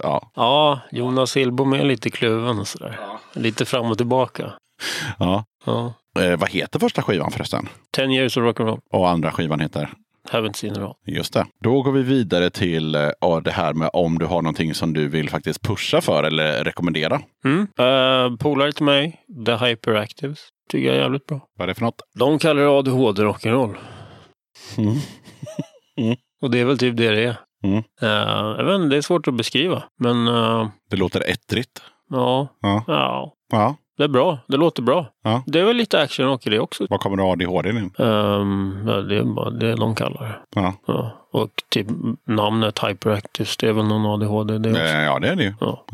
ja. 0.04 0.32
Ja, 0.36 0.80
Jonas 0.92 1.38
Hillbom 1.38 1.74
är 1.74 1.84
lite 1.84 2.10
kluven 2.10 2.60
och 2.60 2.68
sådär. 2.68 3.00
Lite 3.34 3.66
fram 3.66 3.86
och 3.92 3.98
tillbaka. 3.98 4.52
Ja. 5.20 5.44
Ja. 5.66 5.94
Eh, 6.20 6.38
vad 6.40 6.50
heter 6.50 6.80
första 6.80 7.02
skivan 7.02 7.32
förresten? 7.32 7.70
Ten 7.92 8.12
years 8.12 8.38
of 8.38 8.42
rock'n'roll. 8.44 8.80
Och 8.92 9.10
andra 9.10 9.32
skivan 9.32 9.60
heter? 9.60 9.90
Haven't 10.32 10.54
seen 10.54 10.72
it 10.74 10.78
all. 10.80 10.94
Just 11.06 11.34
det. 11.34 11.46
Då 11.64 11.82
går 11.82 11.92
vi 11.92 12.02
vidare 12.04 12.50
till 12.50 12.96
eh, 12.96 13.10
ja, 13.22 13.40
det 13.44 13.52
här 13.52 13.74
med 13.74 13.90
om 13.94 14.20
du 14.20 14.26
har 14.26 14.42
någonting 14.42 14.74
som 14.74 14.94
du 14.94 15.08
vill 15.08 15.30
faktiskt 15.30 15.62
pusha 15.62 16.02
för 16.02 16.24
eller 16.24 16.64
rekommendera. 16.64 17.22
Mm. 17.46 17.60
Uh, 17.62 18.38
Polare 18.38 18.72
till 18.72 18.86
mig, 18.86 19.20
The 19.46 19.56
Hyperactives. 19.56 20.40
Tycker 20.70 20.88
jag 20.88 20.96
är 20.98 21.02
jävligt 21.02 21.26
bra. 21.26 21.40
Vad 21.58 21.64
är 21.64 21.68
det 21.68 21.76
för 21.76 21.82
något? 21.82 22.02
De 22.20 22.40
kallar 22.40 22.62
det 22.62 22.70
ADHD 22.70 23.22
rock'n'roll. 23.24 23.76
Mm. 24.78 24.98
Och 26.42 26.52
det 26.52 26.60
är 26.60 26.66
väl 26.66 26.78
typ 26.78 26.98
det 26.98 27.10
det 27.12 27.24
är. 27.24 27.36
Mm. 27.64 27.78
Eh, 28.02 28.56
jag 28.58 28.66
vet 28.66 28.76
inte, 28.76 28.88
det 28.88 28.98
är 28.98 29.02
svårt 29.02 29.28
att 29.28 29.34
beskriva. 29.34 29.84
Men 30.00 30.28
eh, 30.28 30.68
Det 30.90 30.98
låter 30.98 31.30
ettrigt. 31.30 31.82
ja, 32.10 32.48
Ja. 32.62 32.84
ja, 32.88 33.34
ja. 33.52 33.76
Det 34.00 34.06
är 34.06 34.08
bra. 34.08 34.38
Det 34.48 34.58
låter 34.58 34.82
bra. 34.82 35.06
Ja. 35.24 35.44
Det 35.46 35.60
är 35.60 35.64
väl 35.64 35.76
lite 35.78 36.02
actionrock 36.02 36.48
i 36.48 36.50
det 36.50 36.60
också. 36.60 36.86
Vad 36.90 37.00
kommer 37.00 37.18
du 37.18 37.24
ADHD 37.24 37.70
in? 37.70 37.92
Um, 37.98 38.84
ja, 38.88 38.94
det 39.02 39.18
är 39.18 39.24
bara 39.24 39.50
det 39.50 39.76
de 39.76 39.96
kallar 39.96 40.22
det. 40.22 40.60
Ja. 40.62 40.74
Ja. 40.88 41.12
Och 41.32 41.50
typ 41.70 41.88
namnet 42.28 42.84
Hyperactives, 42.84 43.58
det 43.58 43.68
är 43.68 43.74
väl 43.74 43.86
någon 43.86 44.06
ADHD 44.06 44.58
det 44.58 44.70
också. 44.72 44.82
Eh, 44.84 45.02
ja, 45.04 45.20
det 45.20 45.28
är 45.30 45.36
det 45.36 45.44
ju. 45.44 45.54
Ja. 45.60 45.86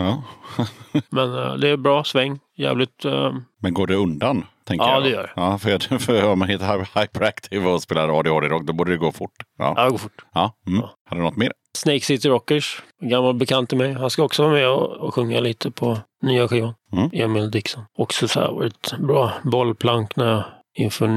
Men 1.10 1.38
eh, 1.38 1.54
det 1.56 1.70
är 1.70 1.78
bra 1.78 2.04
sväng. 2.04 2.40
Jävligt... 2.58 3.06
ehm, 3.06 3.44
Men 3.62 3.74
går 3.74 3.88
det 3.88 3.96
undan? 3.96 4.46
Tänker 4.68 4.86
Ja, 4.86 4.94
jag 4.94 5.04
det 5.04 5.10
gör 5.10 5.24
det. 5.24 5.32
Ja, 5.36 5.58
för, 5.58 5.98
för 6.00 6.30
om 6.32 6.40
man 6.40 6.50
heter 6.50 6.66
hy- 6.66 7.02
hyperactive 7.02 7.70
och 7.70 7.82
spelar 7.82 8.20
ADHD-rock, 8.20 8.64
då 8.64 8.74
borde 8.74 8.92
det 8.92 8.98
gå 8.98 9.12
fort. 9.12 9.32
Ja. 9.58 9.74
ja, 9.78 9.84
det 9.84 9.90
går 9.90 9.98
fort. 9.98 10.26
Ja. 10.34 10.52
Mm. 10.68 10.80
Ja. 10.80 10.90
Har 11.10 11.18
du 11.18 11.24
något 11.24 11.38
mer? 11.38 11.52
Snake 11.78 12.00
City 12.00 12.30
Rockers, 12.30 12.82
en 13.02 13.10
gammal 13.10 13.34
bekant 13.34 13.70
till 13.70 13.78
mig. 13.78 13.94
Han 13.94 14.10
ska 14.10 14.24
också 14.24 14.44
vara 14.44 14.54
med 14.54 14.70
och, 14.70 14.92
och 14.92 15.14
sjunga 15.14 15.40
lite 15.40 15.72
på 15.72 15.98
nya 16.26 16.48
skivan. 16.48 16.74
Mm. 16.94 17.10
Emil 17.14 17.52
Dixon. 17.52 17.84
Också 17.98 18.28
så 18.28 18.40
här 18.40 18.52
varit 18.52 18.94
bra 19.00 19.34
bollplank 19.44 20.16
när, 20.16 20.46
inför 20.78 21.08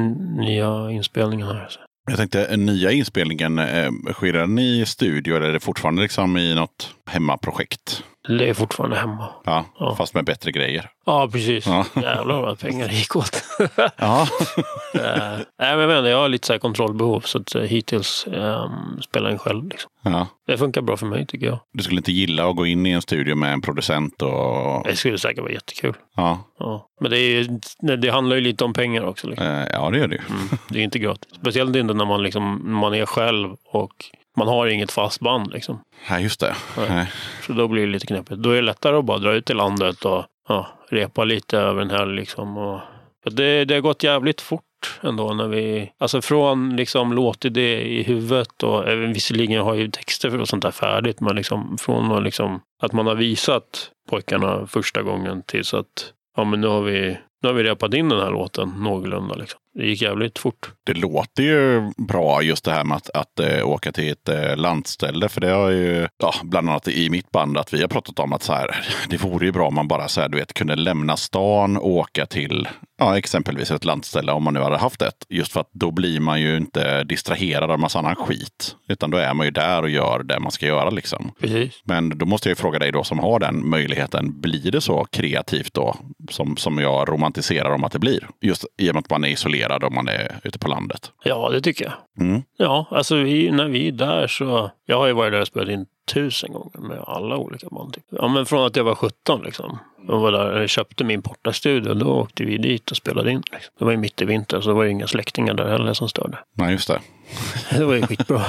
nya 0.40 0.90
inspelningar 0.90 1.54
här. 1.54 1.68
Så. 1.68 1.80
Jag 2.10 2.16
tänkte, 2.16 2.56
nya 2.56 2.90
inspelningen, 2.92 3.58
eh, 3.58 3.90
sker 4.12 4.32
den 4.32 4.58
i 4.58 4.86
studio 4.86 5.36
eller 5.36 5.48
är 5.48 5.52
det 5.52 5.60
fortfarande 5.60 6.02
liksom 6.02 6.36
i 6.36 6.54
något 6.54 6.94
hemmaprojekt? 7.06 8.02
Är 8.28 8.54
fortfarande 8.54 8.96
hemma. 8.96 9.28
Ja, 9.44 9.64
Ja. 9.78 9.94
fast 9.96 10.14
med 10.14 10.24
bättre 10.24 10.52
grejer. 10.52 10.90
Ja, 11.06 11.28
precis. 11.32 11.66
Ja. 11.66 11.84
Jävlar 12.02 12.40
vad 12.42 12.58
pengar 12.58 12.88
gick 12.88 13.16
åt. 13.16 13.42
Ja, 13.96 14.28
Eh, 14.94 15.38
nej, 15.58 15.76
men 15.76 15.80
jag, 15.90 15.98
inte, 15.98 16.10
jag 16.10 16.18
har 16.18 16.28
lite 16.28 16.46
så 16.46 16.52
här 16.52 16.60
kontrollbehov 16.60 17.20
så 17.20 17.38
att 17.38 17.56
uh, 17.56 17.62
hittills 17.62 18.26
um, 18.26 19.02
spelar 19.02 19.30
jag 19.30 19.40
själv. 19.40 19.68
Liksom. 19.68 19.90
ja. 20.02 20.26
Det 20.46 20.58
funkar 20.58 20.80
bra 20.82 20.96
för 20.96 21.06
mig 21.06 21.26
tycker 21.26 21.46
jag. 21.46 21.58
Du 21.72 21.82
skulle 21.82 21.98
inte 21.98 22.12
gilla 22.12 22.48
att 22.50 22.56
gå 22.56 22.66
in 22.66 22.86
i 22.86 22.90
en 22.90 23.02
studio 23.02 23.34
med 23.34 23.52
en 23.52 23.60
producent 23.60 24.22
och... 24.22 24.84
Det 24.84 24.96
skulle 24.96 25.18
säkert 25.18 25.42
vara 25.42 25.52
jättekul. 25.52 25.94
Ja, 26.16 26.38
Ja. 26.58 26.86
Men 27.00 27.10
det, 27.10 27.18
är, 27.18 27.96
det 27.96 28.10
handlar 28.10 28.36
ju 28.36 28.42
lite 28.42 28.64
om 28.64 28.72
pengar 28.72 29.02
också. 29.04 29.26
Liksom. 29.28 29.46
eh, 29.46 29.66
ja 29.72 29.90
det 29.90 29.98
gör 29.98 30.08
det 30.08 30.14
ju. 30.14 30.22
Mm. 30.30 30.48
Det 30.68 30.78
är 30.78 30.82
inte 30.82 30.98
gratis. 30.98 31.34
Speciellt 31.34 31.76
inte 31.76 31.94
när 31.94 32.04
man, 32.04 32.22
liksom, 32.22 32.72
man 32.72 32.94
är 32.94 33.06
själv 33.06 33.48
och 33.72 33.92
man 34.38 34.48
har 34.48 34.66
inget 34.66 34.92
fast 34.92 35.20
band. 35.20 35.52
Liksom. 35.52 35.80
Nej, 36.10 36.22
just 36.22 36.40
det. 36.40 36.54
Nej. 36.88 37.12
Så 37.46 37.52
då 37.52 37.68
blir 37.68 37.86
det 37.86 37.92
lite 37.92 38.06
knepigt. 38.06 38.42
Då 38.42 38.50
är 38.50 38.56
det 38.56 38.62
lättare 38.62 38.96
att 38.96 39.04
bara 39.04 39.18
dra 39.18 39.32
ut 39.32 39.44
till 39.44 39.56
landet 39.56 40.04
och 40.04 40.24
ja, 40.48 40.66
repa 40.88 41.24
lite 41.24 41.58
över 41.58 41.82
en 41.82 41.90
helg. 41.90 42.16
Liksom. 42.16 42.58
Och, 42.58 42.80
det, 43.30 43.64
det 43.64 43.74
har 43.74 43.80
gått 43.80 44.02
jävligt 44.02 44.40
fort 44.40 44.62
ändå 45.02 45.34
när 45.34 45.48
vi, 45.48 45.92
alltså 45.98 46.22
från 46.22 46.76
liksom 46.76 47.12
låtidé 47.12 47.80
i 47.80 48.02
huvudet 48.02 48.62
och 48.62 48.88
även 48.88 49.12
visserligen 49.12 49.62
har 49.62 49.74
ju 49.74 49.90
texter 49.90 50.40
och 50.40 50.48
sånt 50.48 50.62
där 50.62 50.70
färdigt, 50.70 51.20
men 51.20 51.36
liksom 51.36 51.78
från 51.78 52.12
att, 52.12 52.22
liksom, 52.22 52.60
att 52.82 52.92
man 52.92 53.06
har 53.06 53.14
visat 53.14 53.90
pojkarna 54.10 54.66
första 54.66 55.02
gången 55.02 55.42
tills 55.42 55.74
att 55.74 56.12
ja, 56.36 56.44
men 56.44 56.60
nu 56.60 56.66
har 56.66 56.82
vi 56.82 57.18
nu 57.42 57.48
har 57.48 57.54
vi 57.54 57.62
repat 57.62 57.94
in 57.94 58.08
den 58.08 58.20
här 58.20 58.30
låten 58.30 58.68
någorlunda. 58.78 59.34
Liksom. 59.34 59.60
Det 59.78 59.86
gick 59.86 60.02
jävligt 60.02 60.38
fort. 60.38 60.70
Det 60.84 60.94
låter 60.94 61.42
ju 61.42 61.92
bra 61.96 62.42
just 62.42 62.64
det 62.64 62.72
här 62.72 62.84
med 62.84 62.96
att, 62.96 63.10
att 63.10 63.40
eh, 63.40 63.68
åka 63.68 63.92
till 63.92 64.12
ett 64.12 64.28
eh, 64.28 64.56
landställe. 64.56 65.28
För 65.28 65.40
det 65.40 65.50
har 65.50 65.70
ju, 65.70 66.08
ja, 66.18 66.34
bland 66.42 66.68
annat 66.68 66.88
i 66.88 67.10
mitt 67.10 67.30
band, 67.30 67.58
att 67.58 67.74
vi 67.74 67.80
har 67.80 67.88
pratat 67.88 68.18
om 68.18 68.32
att 68.32 68.42
så 68.42 68.52
här, 68.52 68.86
det 69.08 69.22
vore 69.22 69.46
ju 69.46 69.52
bra 69.52 69.66
om 69.66 69.74
man 69.74 69.88
bara 69.88 70.08
så 70.08 70.20
här, 70.20 70.28
du 70.28 70.38
vet, 70.38 70.54
kunde 70.54 70.76
lämna 70.76 71.16
stan 71.16 71.76
och 71.76 71.90
åka 71.90 72.26
till 72.26 72.68
ja, 72.98 73.18
exempelvis 73.18 73.70
ett 73.70 73.84
landställe 73.84 74.32
om 74.32 74.42
man 74.42 74.54
nu 74.54 74.60
hade 74.60 74.76
haft 74.76 75.02
ett. 75.02 75.26
Just 75.28 75.52
för 75.52 75.60
att 75.60 75.70
då 75.72 75.90
blir 75.90 76.20
man 76.20 76.40
ju 76.40 76.56
inte 76.56 77.04
distraherad 77.04 77.70
av 77.70 77.78
massa 77.78 77.98
annan 77.98 78.16
skit. 78.16 78.76
Utan 78.88 79.10
då 79.10 79.18
är 79.18 79.34
man 79.34 79.46
ju 79.46 79.50
där 79.50 79.82
och 79.82 79.90
gör 79.90 80.22
det 80.22 80.40
man 80.40 80.52
ska 80.52 80.66
göra 80.66 80.90
liksom. 80.90 81.32
Precis. 81.40 81.82
Men 81.84 82.18
då 82.18 82.26
måste 82.26 82.48
jag 82.48 82.50
ju 82.50 82.60
fråga 82.60 82.78
dig 82.78 82.92
då 82.92 83.04
som 83.04 83.18
har 83.18 83.40
den 83.40 83.68
möjligheten. 83.68 84.40
Blir 84.40 84.70
det 84.70 84.80
så 84.80 85.04
kreativt 85.04 85.74
då? 85.74 85.96
Som, 86.30 86.56
som 86.56 86.78
jag 86.78 87.08
romantiserar 87.08 87.70
om 87.70 87.84
att 87.84 87.92
det 87.92 87.98
blir. 87.98 88.28
Just 88.40 88.64
i 88.76 88.90
och 88.90 88.94
med 88.94 89.00
att 89.00 89.10
man 89.10 89.24
är 89.24 89.28
isolerad 89.28 89.67
och 89.76 89.92
man 89.92 90.08
är 90.08 90.40
ute 90.44 90.58
på 90.58 90.68
landet. 90.68 91.12
Ja, 91.24 91.48
det 91.52 91.60
tycker 91.60 91.84
jag. 91.84 92.26
Mm. 92.26 92.42
Ja, 92.56 92.86
alltså 92.90 93.16
vi, 93.16 93.50
när 93.50 93.68
vi 93.68 93.88
är 93.88 93.92
där 93.92 94.26
så... 94.26 94.70
Jag 94.86 94.98
har 94.98 95.06
ju 95.06 95.12
varit 95.12 95.32
där 95.32 95.40
och 95.40 95.46
spelat 95.46 95.68
in 95.68 95.86
tusen 96.12 96.52
gånger 96.52 96.78
med 96.88 96.98
alla 97.06 97.36
olika 97.36 97.66
band. 97.70 97.92
Typ. 97.94 98.04
Ja, 98.10 98.28
men 98.28 98.46
från 98.46 98.66
att 98.66 98.76
jag 98.76 98.84
var 98.84 98.94
17 98.94 99.42
liksom. 99.42 99.78
Jag 100.08 100.18
var 100.18 100.32
där 100.32 100.62
och 100.62 100.68
köpte 100.68 101.04
min 101.04 101.22
portastudio. 101.22 101.94
Då 101.94 102.06
åkte 102.06 102.44
vi 102.44 102.58
dit 102.58 102.90
och 102.90 102.96
spelade 102.96 103.30
in. 103.30 103.42
Liksom. 103.52 103.74
Det 103.78 103.84
var 103.84 103.92
ju 103.92 103.98
mitt 103.98 104.22
i 104.22 104.24
vinter 104.24 104.60
så 104.60 104.68
det 104.68 104.74
var 104.74 104.84
ju 104.84 104.90
inga 104.90 105.06
släktingar 105.06 105.54
där 105.54 105.68
heller 105.68 105.92
som 105.94 106.08
störde. 106.08 106.38
Nej, 106.56 106.72
just 106.72 106.88
det. 106.88 107.00
Det 107.78 107.84
var 107.84 107.94
ju 107.94 108.02
skitbra. 108.02 108.40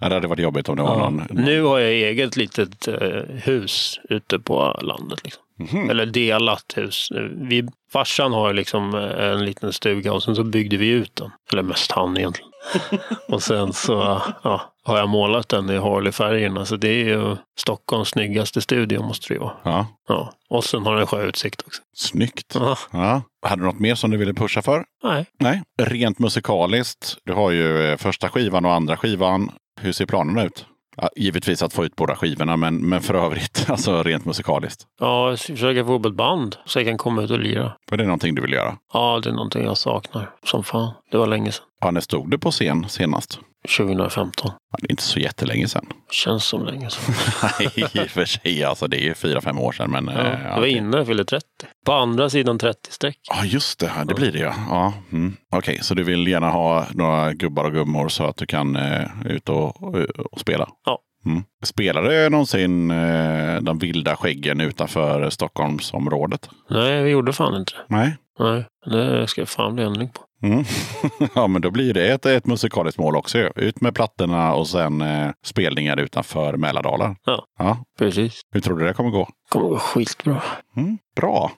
ja, 0.00 0.08
det 0.08 0.14
hade 0.14 0.28
varit 0.28 0.42
jobbigt 0.42 0.68
om 0.68 0.76
det 0.76 0.82
var 0.82 0.98
Ja. 0.98 1.10
någon... 1.10 1.26
Nu 1.30 1.62
har 1.62 1.78
jag 1.78 1.90
eget 1.92 2.36
litet 2.36 2.88
eh, 2.88 2.96
hus 3.44 4.00
ute 4.08 4.38
på 4.38 4.78
landet. 4.82 5.24
Liksom. 5.24 5.42
Mhm. 5.60 5.90
Eller 5.90 6.06
delat 6.06 6.64
hus. 6.76 7.08
Vi, 7.48 7.68
farsan 7.92 8.32
har 8.32 8.52
liksom 8.54 8.94
eh, 8.94 9.24
en 9.26 9.44
liten 9.44 9.72
stuga 9.72 10.12
och 10.12 10.22
sen 10.22 10.36
så 10.36 10.44
byggde 10.44 10.76
vi 10.76 10.88
ut 10.88 11.16
den. 11.16 11.30
Eller 11.52 11.62
mest 11.62 11.92
han 11.92 12.16
egentligen. 12.16 12.50
och 13.28 13.42
sen 13.42 13.72
så 13.72 14.20
ja, 14.42 14.62
har 14.84 14.98
jag 14.98 15.08
målat 15.08 15.48
den 15.48 15.70
i 15.70 15.76
Harley-färgerna. 15.78 16.64
Så 16.64 16.76
det 16.76 16.88
är 16.88 17.04
ju 17.04 17.36
Stockholms 17.60 18.08
snyggaste 18.08 18.60
studio 18.60 19.02
måste 19.02 19.28
det 19.28 19.34
ju 19.34 19.40
vara. 19.40 19.56
Ja, 19.62 19.86
Ja. 20.08 20.32
Och 20.50 20.64
sen 20.64 20.82
har 20.86 20.96
den 20.96 21.06
sjöutsikt 21.06 21.62
också. 21.66 21.82
snyggt. 21.96 22.54
Ja. 22.54 22.76
Ja. 22.92 23.22
Hade 23.46 23.62
du 23.62 23.66
något 23.66 23.78
mer 23.80 23.94
som 23.94 24.10
du 24.10 24.16
ville 24.16 24.34
pusha 24.34 24.62
för? 24.62 24.84
Nej. 25.04 25.26
Nej. 25.40 25.62
Rent 25.82 26.18
musikaliskt. 26.18 27.16
Du 27.24 27.32
har 27.32 27.50
ju 27.50 27.90
eh, 27.90 27.96
första 27.96 28.28
skivan 28.28 28.64
och 28.64 28.72
andra 28.74 28.96
skivan. 28.96 29.50
Hur 29.80 29.92
ser 29.92 30.06
planerna 30.06 30.44
ut? 30.44 30.66
Ja, 30.96 31.08
givetvis 31.16 31.62
att 31.62 31.72
få 31.72 31.84
ut 31.84 31.96
båda 31.96 32.16
skivorna, 32.16 32.56
men, 32.56 32.88
men 32.88 33.00
för 33.00 33.14
övrigt, 33.14 33.66
alltså 33.70 34.02
rent 34.02 34.24
musikaliskt. 34.24 34.86
Ja, 35.00 35.28
jag 35.30 35.38
ska 35.38 35.52
försöka 35.52 35.84
få 35.84 35.92
upp 35.92 36.06
ett 36.06 36.14
band 36.14 36.56
så 36.66 36.78
jag 36.78 36.86
kan 36.86 36.98
komma 36.98 37.22
ut 37.22 37.30
och 37.30 37.38
lira. 37.38 37.72
Var 37.90 37.98
det 37.98 38.04
någonting 38.04 38.34
du 38.34 38.42
vill 38.42 38.52
göra? 38.52 38.76
Ja, 38.92 39.20
det 39.22 39.28
är 39.28 39.32
någonting 39.34 39.64
jag 39.64 39.78
saknar. 39.78 40.30
Som 40.44 40.64
fan. 40.64 40.90
Det 41.10 41.16
var 41.18 41.26
länge 41.26 41.52
sedan. 41.52 41.64
Ja, 41.80 41.90
när 41.90 42.00
stod 42.00 42.30
du 42.30 42.38
på 42.38 42.50
scen 42.50 42.88
senast? 42.88 43.38
2015. 43.78 44.50
Ja, 44.70 44.78
det 44.80 44.86
är 44.86 44.90
inte 44.90 45.02
så 45.02 45.18
jättelänge 45.20 45.68
sedan. 45.68 45.86
Känns 46.10 46.44
som 46.44 46.64
länge 46.66 46.90
sedan. 46.90 47.14
Nej, 47.58 47.70
i 47.76 48.06
och 48.06 48.10
för 48.10 48.24
sig. 48.24 48.64
Alltså, 48.64 48.86
det 48.86 48.96
är 48.96 49.04
ju 49.04 49.14
fyra, 49.14 49.40
fem 49.40 49.58
år 49.58 49.72
sedan. 49.72 49.90
Men, 49.90 50.06
Ja, 50.06 50.20
eh, 50.20 50.42
jag 50.44 50.60
var 50.60 50.66
inne 50.66 50.96
jag 50.96 51.06
fyllde 51.06 51.24
30. 51.24 51.46
På 51.86 51.92
andra 51.92 52.30
sidan 52.30 52.58
30-streck. 52.58 53.16
Ja, 53.30 53.44
just 53.44 53.78
det. 53.80 53.92
Det 54.04 54.14
blir 54.14 54.32
det 54.32 54.38
ja. 54.38 54.54
ja. 54.68 54.92
Mm. 55.12 55.36
Okej, 55.52 55.78
så 55.82 55.94
du 55.94 56.02
vill 56.02 56.26
gärna 56.26 56.50
ha 56.50 56.86
några 56.94 57.32
gubbar 57.32 57.64
och 57.64 57.72
gummor 57.72 58.08
så 58.08 58.24
att 58.24 58.36
du 58.36 58.46
kan 58.46 58.76
eh, 58.76 59.06
ut 59.26 59.48
och, 59.48 59.82
och, 59.82 59.94
och 60.32 60.40
spela? 60.40 60.68
Ja. 60.86 60.98
Mm. 61.26 61.42
Spelade 61.64 62.28
någonsin 62.28 62.90
eh, 62.90 63.60
de 63.60 63.78
vilda 63.78 64.16
skäggen 64.16 64.60
utanför 64.60 65.30
Stockholmsområdet? 65.30 66.48
Nej, 66.70 67.02
vi 67.02 67.10
gjorde 67.10 67.32
fan 67.32 67.54
inte 67.56 67.72
det. 67.72 67.84
Nej. 67.88 68.16
Nej, 68.38 68.64
det 68.86 69.26
ska 69.26 69.40
jag 69.40 69.48
fan 69.48 69.74
bli 69.74 69.84
ändring 69.84 70.08
på. 70.08 70.20
Mm. 70.42 70.64
ja, 71.34 71.46
men 71.46 71.62
då 71.62 71.70
blir 71.70 71.94
det 71.94 72.08
ett, 72.08 72.26
ett 72.26 72.46
musikaliskt 72.46 72.98
mål 72.98 73.16
också. 73.16 73.38
ju. 73.38 73.50
Ut 73.56 73.80
med 73.80 73.94
plattorna 73.94 74.54
och 74.54 74.68
sen 74.68 75.00
eh, 75.00 75.30
spelningar 75.44 75.96
utanför 75.96 76.56
Mälardalen. 76.56 77.16
Ja. 77.24 77.44
ja. 77.58 77.84
Precis. 77.98 78.40
Hur 78.52 78.60
tror 78.60 78.78
du 78.78 78.86
det 78.86 78.92
kommer 78.92 79.10
gå? 79.10 79.28
Kommer 79.50 79.68
gå 79.68 79.78
skitbra. 79.78 80.42
Mm. 80.76 80.98
Bra. 81.16 81.52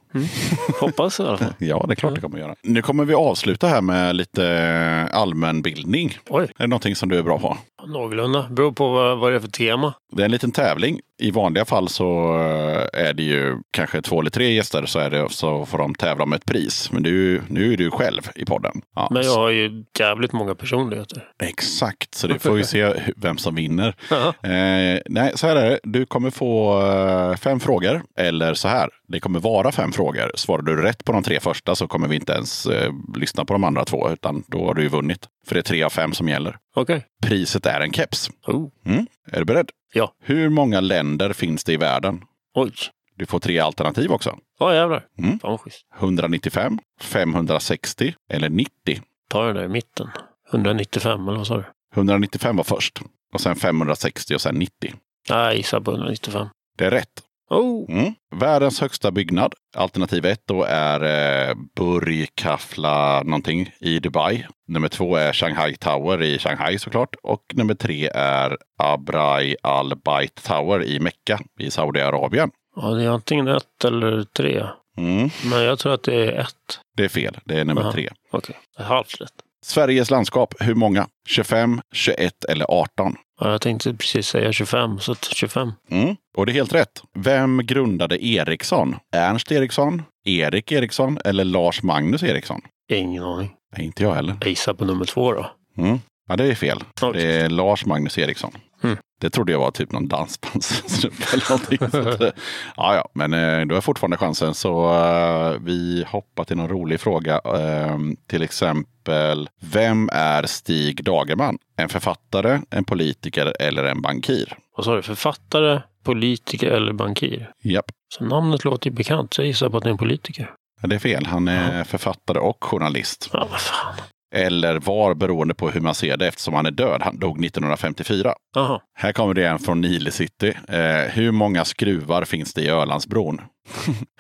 Hoppas 0.81 1.21
i 1.21 1.23
alla 1.23 1.37
fall. 1.39 1.55
Ja, 1.59 1.85
det 1.89 1.93
är 1.93 1.97
klart 1.97 2.15
det 2.15 2.21
kommer 2.21 2.39
göra. 2.39 2.55
Nu 2.63 2.83
kommer 2.83 3.05
vi 3.05 3.15
avsluta 3.15 3.67
här 3.67 3.81
med 3.81 4.17
lite 4.17 5.09
allmänbildning. 5.13 6.19
Oj, 6.29 6.43
Är 6.45 6.63
det 6.63 6.67
någonting 6.67 6.97
som 6.97 7.09
du 7.09 7.19
är 7.19 7.23
bra 7.23 7.39
på? 7.39 7.57
någorlunda. 7.87 8.47
Beror 8.51 8.73
på 8.73 8.89
vad, 9.17 9.33
det 9.33 9.37
är 9.37 9.41
för 9.41 9.49
tema. 9.49 9.95
Det 10.13 10.23
är 10.23 10.25
en 10.25 10.31
liten 10.31 10.53
tävling. 10.53 11.01
I 11.21 11.31
vanliga 11.31 11.65
fall 11.65 11.89
så 11.89 12.35
eh, 12.39 13.07
är 13.09 13.13
det 13.15 13.23
ju 13.23 13.57
kanske 13.71 14.03
två 14.03 14.21
eller 14.21 14.31
tre 14.31 14.53
gäster 14.53 14.87
så, 14.87 14.99
är 14.99 15.11
det, 15.11 15.29
så 15.31 15.67
får 15.67 15.79
de 15.79 15.95
tävla 15.95 16.25
om 16.25 16.33
ett 16.33 16.45
pris. 16.45 16.93
Men 16.93 17.03
du, 17.03 17.43
nu 17.49 17.73
är 17.73 17.77
du 17.77 17.91
själv 17.91 18.21
i 18.35 18.45
podden. 18.45 18.83
Ja, 18.95 19.09
Men 19.11 19.23
jag 19.23 19.35
har 19.35 19.51
ju 19.51 19.85
jävligt 19.99 20.33
många 20.33 20.55
personligheter. 20.55 21.29
Exakt, 21.43 22.15
så 22.15 22.27
du 22.27 22.39
får 22.39 22.59
ju 22.59 22.65
se 22.65 22.95
vem 23.17 23.39
som 23.39 23.55
vinner. 23.55 23.95
Ja. 24.11 24.49
Eh, 24.49 25.01
nej, 25.07 25.33
så 25.35 25.47
här 25.47 25.57
är 25.57 25.71
det. 25.71 25.79
Du 25.83 26.07
kommer 26.07 26.31
få 26.31 26.81
eh, 26.83 27.37
fem 27.37 27.61
frågor. 27.61 27.82
Eller 28.17 28.55
så 28.55 28.69
här, 28.69 28.91
det 29.09 29.21
kommer 29.21 29.41
vara 29.41 29.73
fem 29.73 29.93
frågor. 29.93 30.31
Svarar 30.35 30.63
du 30.63 30.83
rätt 30.83 31.05
på 31.05 31.13
de 31.13 31.23
tre 31.23 31.41
första 31.41 31.75
så 31.75 31.89
kommer 31.89 32.09
vi 32.09 32.17
inte 32.17 32.33
ens 32.33 32.67
eh, 32.67 32.93
lyssna 33.17 33.45
på 33.45 33.53
de 33.53 33.65
andra 33.65 33.85
två. 33.85 34.11
Utan 34.11 34.45
då 34.47 34.67
har 34.67 34.75
du 34.75 34.83
ju 34.83 34.89
vunnit. 34.89 35.29
För 35.47 35.55
det 35.55 35.61
är 35.61 35.63
tre 35.63 35.83
av 35.83 35.91
fem 35.91 36.13
som 36.13 36.29
gäller. 36.29 36.57
Okej. 36.75 37.07
Priset 37.23 37.67
är 37.67 37.81
en 37.81 37.93
keps. 37.93 38.31
Oh. 38.47 38.69
Mm. 38.87 39.07
Är 39.33 39.39
du 39.39 39.45
beredd? 39.45 39.71
Ja. 39.95 40.13
Hur 40.23 40.49
många 40.49 40.81
länder 40.81 41.33
finns 41.33 41.65
det 41.65 41.73
i 41.73 41.77
världen? 41.77 42.23
Oj. 42.55 42.73
Du 43.17 43.27
får 43.27 43.39
tre 43.39 43.59
alternativ 43.59 44.13
också. 44.13 44.39
Ja, 44.59 44.75
jävlar. 44.75 45.05
Mm. 45.19 45.39
Fan 45.39 45.51
vad 45.51 45.61
schysst. 45.61 45.87
195, 45.99 46.79
560 47.01 48.15
eller 48.31 48.49
90. 48.49 49.01
Ta 49.31 49.47
den 49.47 49.57
där 49.57 49.65
i 49.65 49.69
mitten. 49.69 50.09
195 50.53 51.29
eller 51.29 51.39
vad 51.39 51.47
sa 51.47 51.57
du? 51.57 51.65
195 51.95 52.57
var 52.57 52.65
först. 52.65 53.03
Och 53.35 53.41
sen 53.41 53.57
560 53.57 54.35
och 54.35 54.41
sen 54.41 54.55
90. 54.55 54.95
Nej, 55.31 55.45
jag 55.45 55.57
gissar 55.57 55.81
på 55.81 55.91
195. 55.91 56.47
Det 56.79 56.85
är 56.85 56.91
rätt. 56.91 57.23
Oh. 57.53 57.85
Mm. 57.89 58.15
Världens 58.35 58.81
högsta 58.81 59.11
byggnad. 59.11 59.55
Alternativ 59.77 60.27
ett 60.27 60.43
då 60.47 60.65
är 60.69 61.01
eh, 61.49 61.55
Burj 61.77 62.27
Khafla 62.35 63.23
någonting 63.23 63.71
i 63.81 63.99
Dubai. 63.99 64.47
Nummer 64.69 64.89
två 64.89 65.17
är 65.17 65.33
Shanghai 65.33 65.75
Tower 65.77 66.23
i 66.23 66.39
Shanghai 66.39 66.79
såklart. 66.79 67.15
Och 67.23 67.43
nummer 67.55 67.75
tre 67.75 68.11
är 68.15 68.57
Abrai 68.79 69.57
Al 69.63 69.93
Bait 70.05 70.43
Tower 70.43 70.85
i 70.85 71.01
Mecka 71.01 71.41
i 71.61 71.71
Saudiarabien. 71.71 72.51
Ja, 72.77 72.89
det 72.89 73.05
är 73.05 73.09
antingen 73.09 73.49
ett 73.49 73.85
eller 73.85 74.23
tre. 74.23 74.67
Mm. 74.97 75.31
Men 75.51 75.63
jag 75.63 75.79
tror 75.79 75.95
att 75.95 76.03
det 76.03 76.15
är 76.15 76.41
ett. 76.41 76.81
Det 76.97 77.05
är 77.05 77.09
fel. 77.09 77.39
Det 77.45 77.61
är 77.61 77.65
nummer 77.65 77.83
Aha. 77.83 77.93
tre. 77.93 78.11
Okej, 78.31 78.57
okay. 78.77 78.87
halvt 78.87 79.21
rätt. 79.21 79.33
Sveriges 79.65 80.11
landskap, 80.11 80.55
hur 80.61 80.75
många? 80.75 81.07
25, 81.29 81.81
21 81.93 82.45
eller 82.45 82.67
18? 82.69 83.17
Ja, 83.45 83.51
jag 83.51 83.61
tänkte 83.61 83.95
precis 83.95 84.27
säga 84.27 84.53
25, 84.53 84.99
så 84.99 85.13
att 85.13 85.25
25. 85.25 85.73
Mm. 85.91 86.17
Och 86.37 86.47
det 86.47 86.53
är 86.53 86.55
helt 86.55 86.75
rätt. 86.75 87.03
Vem 87.19 87.67
grundade 87.67 88.27
Ericsson? 88.27 88.97
Ernst 89.13 89.53
Ericsson, 89.53 90.03
Erik 90.25 90.73
Ericsson 90.73 91.19
eller 91.25 91.45
Lars 91.45 91.83
Magnus 91.83 92.23
Ericsson? 92.23 92.61
Ingen 92.93 93.23
aning. 93.23 93.51
Nej, 93.77 93.87
inte 93.87 94.03
jag 94.03 94.15
heller. 94.15 94.37
Jag 94.41 94.49
gissar 94.49 94.75
på 94.75 94.85
nummer 94.85 95.05
två 95.05 95.33
då. 95.33 95.51
Mm. 95.79 95.99
Ja, 96.29 96.37
det 96.37 96.45
är 96.45 96.55
fel. 96.55 96.79
Oj. 97.03 97.13
Det 97.13 97.23
är 97.23 97.49
Lars 97.49 97.87
Magnus 97.87 98.19
Eriksson. 98.19 98.53
Mm. 98.83 98.97
Det 99.21 99.31
trodde 99.31 99.53
jag 99.53 99.59
var 99.59 99.71
typ 99.71 99.93
någon 99.93 100.09
dansbandssnubbe 100.09 101.17
eller 101.33 101.51
någonting. 101.51 101.91
Så 101.91 102.25
eh, 102.25 102.33
ja, 102.77 102.95
ja, 102.95 103.09
men 103.15 103.33
eh, 103.35 103.67
du 103.67 103.75
har 103.75 103.81
fortfarande 103.81 104.17
chansen. 104.17 104.55
Så 104.55 104.95
eh, 104.95 105.61
vi 105.61 106.05
hoppar 106.09 106.45
till 106.45 106.57
någon 106.57 106.69
rolig 106.69 107.01
fråga. 107.01 107.41
Eh, 107.45 107.99
till 108.27 108.43
exempel, 108.43 109.49
vem 109.61 110.09
är 110.13 110.43
Stig 110.47 111.05
Dagerman? 111.05 111.59
En 111.77 111.89
författare, 111.89 112.61
en 112.71 112.85
politiker 112.85 113.53
eller 113.61 113.85
en 113.85 114.03
bankir? 114.03 114.59
Vad 114.77 114.85
sa 114.85 114.95
du? 114.95 115.03
Författare, 115.03 115.81
politiker 116.05 116.71
eller 116.71 116.93
bankir? 116.93 117.51
Japp, 117.63 117.87
Så 118.19 118.25
namnet 118.25 118.65
låter 118.65 118.91
ju 118.91 118.97
bekant, 118.97 119.35
så 119.35 119.41
jag 119.41 119.47
gissar 119.47 119.69
på 119.69 119.77
att 119.77 119.83
det 119.83 119.89
är 119.89 119.93
en 119.93 119.99
politiker. 119.99 120.51
Ja, 120.83 120.89
det 120.89 120.95
är 120.95 120.99
fel. 120.99 121.27
Han 121.27 121.49
är 121.49 121.85
författare 121.85 122.39
och 122.39 122.65
journalist. 122.65 123.31
Ja, 123.33 123.49
vad 123.51 123.61
fan. 123.61 123.95
Eller 124.33 124.79
var 124.79 125.15
beroende 125.15 125.55
på 125.55 125.71
hur 125.71 125.81
man 125.81 125.95
ser 125.95 126.17
det 126.17 126.29
eftersom 126.29 126.55
han 126.55 126.67
är 126.67 126.71
död. 126.71 127.03
Han 127.03 127.19
dog 127.19 127.45
1954. 127.45 128.35
Jaha. 128.55 128.81
Här 128.95 129.13
kommer 129.13 129.35
det 129.35 129.47
en 129.47 129.59
från 129.59 129.81
Nile 129.81 130.11
City. 130.11 130.55
Eh, 130.69 131.13
hur 131.13 131.31
många 131.31 131.65
skruvar 131.65 132.25
finns 132.25 132.55
det 132.55 132.63
i 132.63 132.69
Ölandsbron? 132.69 133.41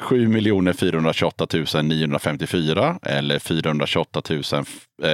7 0.01 0.43
428 0.75 1.47
954 1.83 2.99
eller 3.03 3.39
428 3.39 4.23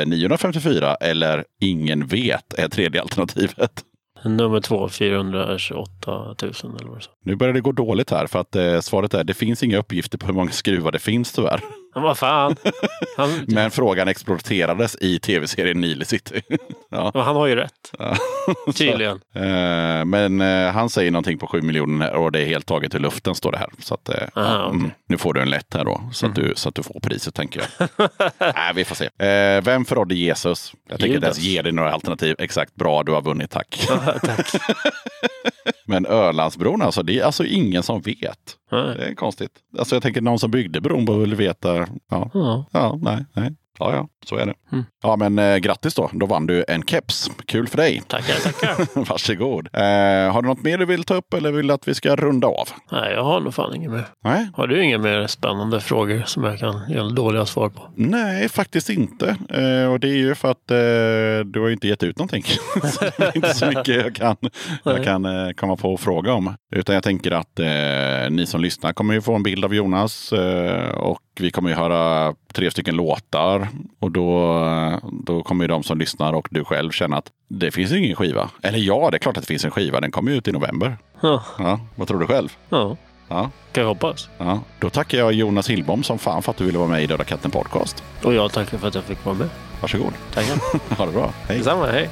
954 0.07 0.95
eller 0.95 1.45
ingen 1.61 2.07
vet 2.07 2.55
är 2.55 2.69
tredje 2.69 3.01
alternativet. 3.01 3.85
Nummer 4.25 4.61
två, 4.61 4.89
428 4.89 6.11
000 6.13 6.35
eller 6.43 6.89
vad 6.89 7.03
sa. 7.03 7.11
Nu 7.25 7.37
börjar 7.37 7.55
det 7.55 7.61
gå 7.61 7.73
dåligt 7.73 8.11
här 8.11 8.27
för 8.27 8.39
att 8.41 8.57
eh, 8.57 8.81
svaret 8.81 9.15
är 9.15 9.25
det 9.25 9.35
finns 9.35 9.63
inga 9.63 9.79
uppgifter 9.79 10.19
på 10.19 10.27
hur 10.27 10.35
många 10.35 10.51
skruvar 10.51 10.93
det 10.93 10.99
finns 10.99 11.33
tyvärr. 11.33 11.61
Men 11.95 12.03
vad 12.03 12.19
fan. 12.19 12.57
Han, 13.17 13.45
Men 13.49 13.71
frågan 13.71 14.09
exploaterades 14.09 14.97
i 15.01 15.19
tv-serien 15.19 15.81
Nile 15.81 16.05
City. 16.05 16.41
ja. 16.91 17.13
han 17.15 17.37
har 17.37 17.47
ju 17.47 17.57
rätt. 17.57 17.73
Ja. 17.99 18.17
Tydligen. 18.75 19.21
Eh, 19.35 20.05
Men 20.05 20.41
eh, 20.41 20.73
han 20.73 20.91
säger 20.91 21.11
någonting 21.11 21.39
på 21.39 21.47
7 21.47 21.63
miljoner 21.63 22.13
och 22.13 22.33
det 22.33 22.41
är 22.41 22.47
helt 22.47 22.67
taget 22.67 22.95
ur 22.95 22.99
luften 22.99 23.35
står 23.35 23.53
det 23.53 23.59
här. 23.59 23.69
Så 23.79 23.95
att, 23.95 24.09
eh, 24.09 24.15
Aha, 24.35 24.65
okej. 24.67 24.79
mm, 24.79 24.91
nu 25.09 25.19
får 25.19 25.35
du 25.35 25.41
en 25.41 25.51
lätt 25.51 25.75
här 25.75 25.85
då, 25.85 26.03
så, 26.13 26.27
att 26.27 26.35
du, 26.35 26.53
så 26.57 26.69
att 26.69 26.75
du 26.75 26.83
får 26.83 27.01
priset 27.01 27.35
tänker 27.35 27.61
jag. 27.79 27.89
Nej, 28.39 28.73
vi 28.75 28.85
får 28.85 28.95
se. 28.95 29.27
Eh, 29.27 29.63
vem 29.63 29.85
förrådde 29.85 30.15
Jesus? 30.15 30.73
Jag 30.89 31.01
tänker 31.01 31.15
inte 31.15 31.27
ens 31.27 31.39
ge 31.39 31.63
dig 31.63 31.73
några 31.73 31.93
alternativ. 31.93 32.37
Exakt, 32.39 32.75
bra, 32.75 33.03
du 33.03 33.13
har 33.13 33.23
vunnit, 33.23 33.51
tack. 33.51 33.89
Tack. 34.23 34.51
Men 35.87 36.07
Ölandsbron, 36.07 36.83
alltså, 36.83 37.03
det 37.03 37.19
är 37.19 37.25
alltså 37.25 37.45
ingen 37.45 37.83
som 37.83 38.01
vet. 38.01 38.57
Nej. 38.73 38.97
Det 38.97 39.05
är 39.05 39.15
konstigt. 39.15 39.51
Alltså 39.79 39.95
jag 39.97 40.03
tänker 40.03 40.21
någon 40.21 40.39
som 40.39 40.51
byggde 40.51 40.81
bron 40.81 41.05
bör 41.05 41.19
väl 41.19 41.35
veta. 41.35 41.77
Ja, 42.11 42.31
Ja. 42.35 42.67
ja 42.73 42.99
nej, 43.03 43.25
nej. 43.33 43.55
Ja, 43.79 43.95
ja, 43.95 44.09
så 44.29 44.37
är 44.37 44.47
det. 44.47 44.55
Mm. 44.73 44.85
Ja, 45.03 45.17
men 45.17 45.39
eh, 45.39 45.57
grattis 45.57 45.95
då. 45.95 46.11
Då 46.13 46.27
vann 46.27 46.47
du 46.47 46.65
en 46.69 46.83
keps. 46.83 47.31
Kul 47.47 47.69
för 47.69 47.77
dig. 47.77 48.03
Tackar, 48.07 48.35
tackar. 48.35 48.87
Varsågod. 49.11 49.69
Eh, 49.73 50.33
har 50.33 50.43
du 50.43 50.49
något 50.49 50.63
mer 50.63 50.79
du 50.79 50.85
vill 50.85 51.05
ta 51.05 51.15
upp 51.15 51.35
eller 51.35 51.53
vill 51.53 51.71
att 51.71 51.89
vi 51.89 51.95
ska 51.95 52.17
runda 52.17 52.47
av? 52.47 52.69
Nej, 52.93 53.13
jag 53.13 53.25
har 53.25 53.41
nog 53.41 53.55
fan 53.55 53.75
inget 53.75 53.91
mer. 53.91 54.05
Nej, 54.25 54.49
Har 54.55 54.67
du 54.67 54.83
inga 54.85 54.99
mer 54.99 55.27
spännande 55.27 55.81
frågor 55.81 56.23
som 56.27 56.45
jag 56.45 56.59
kan 56.59 56.81
ge 56.91 57.01
dåliga 57.01 57.47
svar 57.47 57.69
på? 57.69 57.83
Nej 57.97 58.49
faktiskt 58.49 58.91
inte. 58.91 59.37
Eh, 59.51 59.93
och 59.93 60.01
det 60.01 60.09
är 60.09 60.17
ju 60.17 60.35
för 60.35 60.51
att 60.51 60.71
eh, 60.71 61.47
du 61.47 61.61
har 61.61 61.67
ju 61.67 61.73
inte 61.73 61.89
gett 61.89 62.03
ut 62.03 62.19
någonting. 62.19 62.43
så 62.85 63.05
det 63.19 63.25
är 63.25 63.37
inte 63.37 63.55
så 63.55 63.67
mycket 63.67 63.89
jag 63.89 64.15
kan, 64.15 64.37
jag 64.85 65.05
kan 65.05 65.25
eh, 65.25 65.51
komma 65.51 65.77
på 65.77 65.93
och 65.93 66.01
fråga 66.01 66.33
om. 66.33 66.55
Utan 66.75 66.95
jag 66.95 67.05
tänker 67.05 67.31
att 67.31 67.59
eh, 67.61 68.31
ni 68.31 68.45
som 68.47 68.61
lyssnar 68.61 68.93
kommer 68.93 69.15
ju 69.15 69.21
få 69.21 69.35
en 69.35 69.43
bild 69.43 69.65
av 69.65 69.75
Jonas. 69.75 70.33
Eh, 70.33 70.89
och 70.91 71.21
vi 71.41 71.51
kommer 71.51 71.71
ju 71.71 71.77
höra 71.77 72.35
tre 72.53 72.71
stycken 72.71 72.97
låtar. 72.97 73.69
Och 74.01 74.11
då, 74.19 75.01
då 75.25 75.43
kommer 75.43 75.65
ju 75.65 75.69
de 75.69 75.83
som 75.83 75.99
lyssnar 75.99 76.33
och 76.33 76.49
du 76.51 76.65
själv 76.65 76.91
känna 76.91 77.17
att 77.17 77.27
det 77.49 77.71
finns 77.71 77.93
ingen 77.93 78.17
skiva. 78.17 78.51
Eller 78.63 78.79
ja, 78.79 79.09
det 79.11 79.17
är 79.17 79.19
klart 79.19 79.37
att 79.37 79.43
det 79.43 79.47
finns 79.49 79.65
en 79.65 79.71
skiva. 79.71 80.01
Den 80.01 80.11
kommer 80.11 80.33
ut 80.33 80.49
i 80.49 80.53
november. 80.53 80.97
Ja, 81.23 81.43
Ja, 81.59 81.81
vad 81.97 82.09
tror 82.09 82.19
du 82.21 82.27
själv? 82.27 82.49
ja 82.69 82.97
Ja, 83.31 83.51
kan 83.73 83.83
jag 83.83 83.89
hoppas. 83.89 84.29
ja. 84.39 84.61
Då 84.81 84.91
tackar 84.91 85.19
jag 85.19 85.33
Jonas 85.33 85.71
Hillbom 85.71 86.03
som 86.03 86.19
fan 86.19 86.43
för 86.43 86.51
att 86.51 86.57
du 86.57 86.65
ville 86.65 86.79
vara 86.79 86.89
med 86.89 87.03
i 87.03 87.07
Döda 87.07 87.25
katten 87.25 87.51
podcast. 87.51 88.05
Och 88.25 88.35
jag 88.35 88.53
tackar 88.53 88.79
för 88.79 88.89
att 88.89 88.95
jag 88.95 89.05
fick 89.05 89.25
vara 89.25 89.37
med. 89.37 89.49
Varsågod. 89.81 90.13
Tackar. 90.35 90.57
Ha 90.99 91.07
det 91.07 91.13
bra. 91.13 91.33
Hej. 91.49 91.59
Detsamma, 91.59 91.87
hej. 91.87 92.09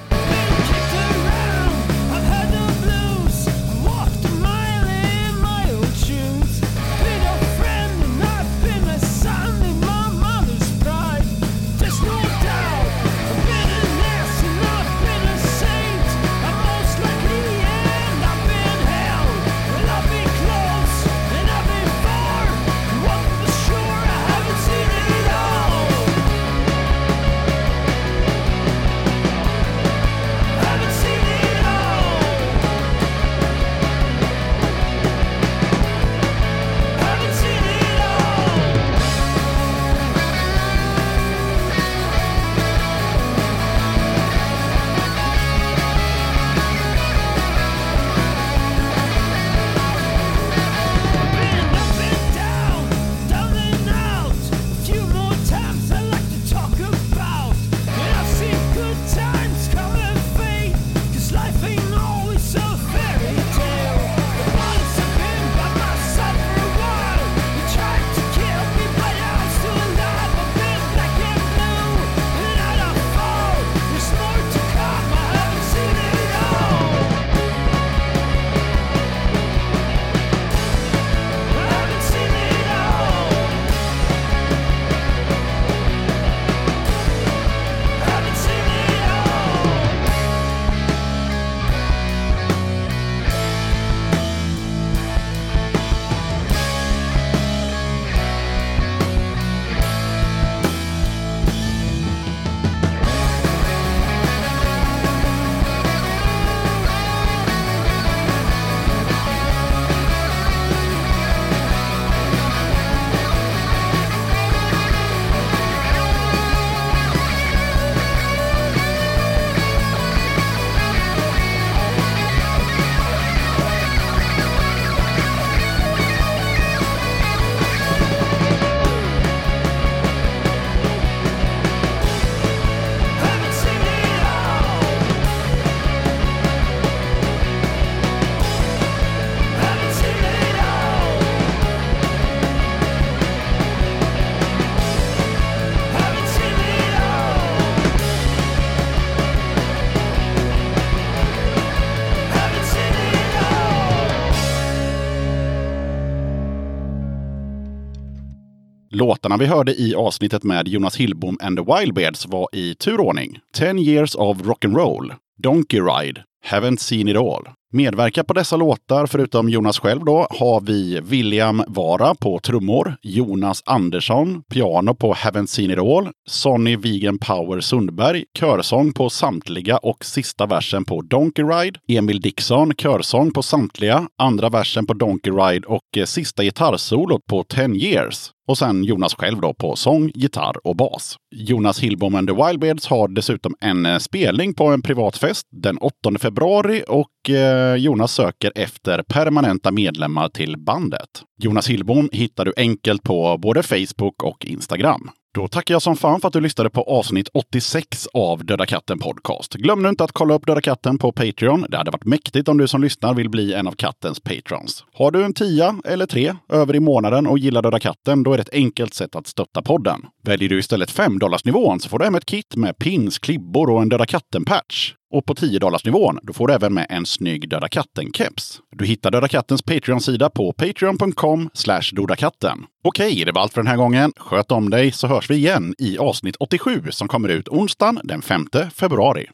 Låtarna 159.26 159.36
vi 159.44 159.46
hörde 159.46 159.74
i 159.74 159.94
avsnittet 159.94 160.44
med 160.44 160.68
Jonas 160.68 160.96
Hillbom 160.96 161.38
and 161.40 161.58
the 161.58 161.64
Wildbeards 161.64 162.26
var 162.26 162.48
i 162.52 162.74
turordning. 162.74 163.38
10 163.54 163.78
years 163.78 164.14
of 164.14 164.38
rock'n'roll, 164.38 165.14
Donkey 165.42 165.80
Ride, 165.80 166.22
Haven't 166.44 166.80
seen 166.80 167.08
it 167.08 167.16
all. 167.16 167.48
Medverkar 167.72 168.22
på 168.22 168.32
dessa 168.32 168.56
låtar, 168.56 169.06
förutom 169.06 169.48
Jonas 169.48 169.78
själv 169.78 170.04
då, 170.04 170.26
har 170.30 170.60
vi 170.60 171.00
William 171.00 171.62
Vara 171.68 172.14
på 172.14 172.38
trummor, 172.38 172.96
Jonas 173.02 173.62
Andersson 173.66 174.42
piano 174.42 174.94
på 174.94 175.14
Haven't 175.14 175.46
seen 175.46 175.70
it 175.70 175.78
all, 175.78 176.08
Sonny 176.28 176.76
Vegan 176.76 177.18
Power 177.18 177.60
Sundberg 177.60 178.24
körsång 178.38 178.92
på 178.92 179.10
samtliga 179.10 179.76
och 179.76 180.04
sista 180.04 180.46
versen 180.46 180.84
på 180.84 181.02
Donkey 181.02 181.44
Ride, 181.44 181.78
Emil 181.88 182.20
Dixon 182.20 182.72
körsång 182.74 183.30
på 183.30 183.42
samtliga, 183.42 184.08
andra 184.18 184.48
versen 184.48 184.86
på 184.86 184.94
Donkey 184.94 185.32
Ride 185.32 185.66
och 185.66 185.96
eh, 185.96 186.04
sista 186.04 186.42
gitarrsolot 186.42 187.26
på 187.26 187.44
10 187.44 187.68
years. 187.68 188.32
Och 188.48 188.58
sen 188.58 188.84
Jonas 188.84 189.14
själv 189.14 189.40
då 189.40 189.54
på 189.54 189.76
sång, 189.76 190.10
gitarr 190.14 190.66
och 190.66 190.76
bas. 190.76 191.16
Jonas 191.34 191.80
Hillbom 191.80 192.14
and 192.14 192.28
the 192.28 192.34
Wildbeards 192.34 192.86
har 192.86 193.08
dessutom 193.08 193.54
en 193.60 193.86
eh, 193.86 193.98
spelning 193.98 194.54
på 194.54 194.66
en 194.66 194.82
privat 194.82 195.16
fest 195.16 195.46
den 195.50 195.78
8 195.78 195.94
februari 196.20 196.84
och 196.88 197.08
Eh, 197.30 197.74
Jonas 197.74 198.12
söker 198.12 198.52
efter 198.54 199.02
permanenta 199.02 199.70
medlemmar 199.70 200.28
till 200.28 200.56
bandet. 200.58 201.08
Jonas 201.42 201.68
Hillbom 201.68 202.08
hittar 202.12 202.44
du 202.44 202.52
enkelt 202.56 203.02
på 203.02 203.38
både 203.38 203.62
Facebook 203.62 204.22
och 204.22 204.46
Instagram. 204.46 205.10
Då 205.36 205.48
tackar 205.48 205.74
jag 205.74 205.82
som 205.82 205.96
fan 205.96 206.20
för 206.20 206.28
att 206.28 206.32
du 206.32 206.40
lyssnade 206.40 206.70
på 206.70 206.82
avsnitt 206.82 207.28
86 207.34 208.08
av 208.14 208.44
Döda 208.44 208.66
katten 208.66 208.98
Podcast. 208.98 209.54
Glöm 209.54 209.82
nu 209.82 209.88
inte 209.88 210.04
att 210.04 210.12
kolla 210.12 210.34
upp 210.34 210.46
Döda 210.46 210.60
katten 210.60 210.98
på 210.98 211.12
Patreon. 211.12 211.66
Det 211.68 211.76
hade 211.76 211.90
varit 211.90 212.04
mäktigt 212.04 212.48
om 212.48 212.58
du 212.58 212.68
som 212.68 212.82
lyssnar 212.82 213.14
vill 213.14 213.30
bli 213.30 213.54
en 213.54 213.66
av 213.66 213.72
kattens 213.72 214.20
patrons. 214.20 214.84
Har 214.94 215.10
du 215.10 215.24
en 215.24 215.34
tia 215.34 215.76
eller 215.84 216.06
tre 216.06 216.34
över 216.48 216.76
i 216.76 216.80
månaden 216.80 217.26
och 217.26 217.38
gillar 217.38 217.62
Döda 217.62 217.78
katten, 217.78 218.22
då 218.22 218.32
är 218.32 218.36
det 218.36 218.42
ett 218.42 218.54
enkelt 218.54 218.94
sätt 218.94 219.16
att 219.16 219.26
stötta 219.26 219.62
podden. 219.62 220.00
Väljer 220.22 220.48
du 220.48 220.58
istället 220.58 220.90
5 220.90 221.18
nivån 221.44 221.80
så 221.80 221.88
får 221.88 221.98
du 221.98 222.04
hem 222.04 222.14
ett 222.14 222.26
kit 222.26 222.56
med 222.56 222.78
pins, 222.78 223.18
klibbor 223.18 223.70
och 223.70 223.82
en 223.82 223.88
Döda 223.88 224.06
katten-patch. 224.06 224.94
Och 225.12 225.26
på 225.26 225.34
10 225.34 225.60
nivån 225.84 226.18
då 226.22 226.32
får 226.32 226.48
du 226.48 226.54
även 226.54 226.74
med 226.74 226.86
en 226.90 227.06
snygg 227.06 227.48
Döda 227.48 227.68
katten-keps. 227.68 228.60
Du 228.76 228.86
hittar 228.86 229.10
Döda 229.10 229.28
kattens 229.28 229.62
Patreon-sida 229.62 230.30
på 230.30 230.52
patreon.com 230.52 231.50
dodakatten. 231.92 232.58
Okej, 232.84 233.24
det 233.24 233.32
var 233.32 233.42
allt 233.42 233.52
för 233.52 233.60
den 233.60 233.70
här 233.70 233.76
gången. 233.76 234.12
Sköt 234.16 234.52
om 234.52 234.70
dig 234.70 234.92
så 234.92 235.06
hörs 235.06 235.30
vi 235.30 235.34
igen 235.34 235.74
i 235.78 235.98
avsnitt 235.98 236.36
87 236.40 236.82
som 236.90 237.08
kommer 237.08 237.28
ut 237.28 237.48
onsdagen 237.48 238.00
den 238.04 238.22
5 238.22 238.46
februari. 238.74 239.26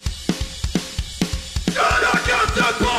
Döda 1.66 2.18
katten 2.26 2.91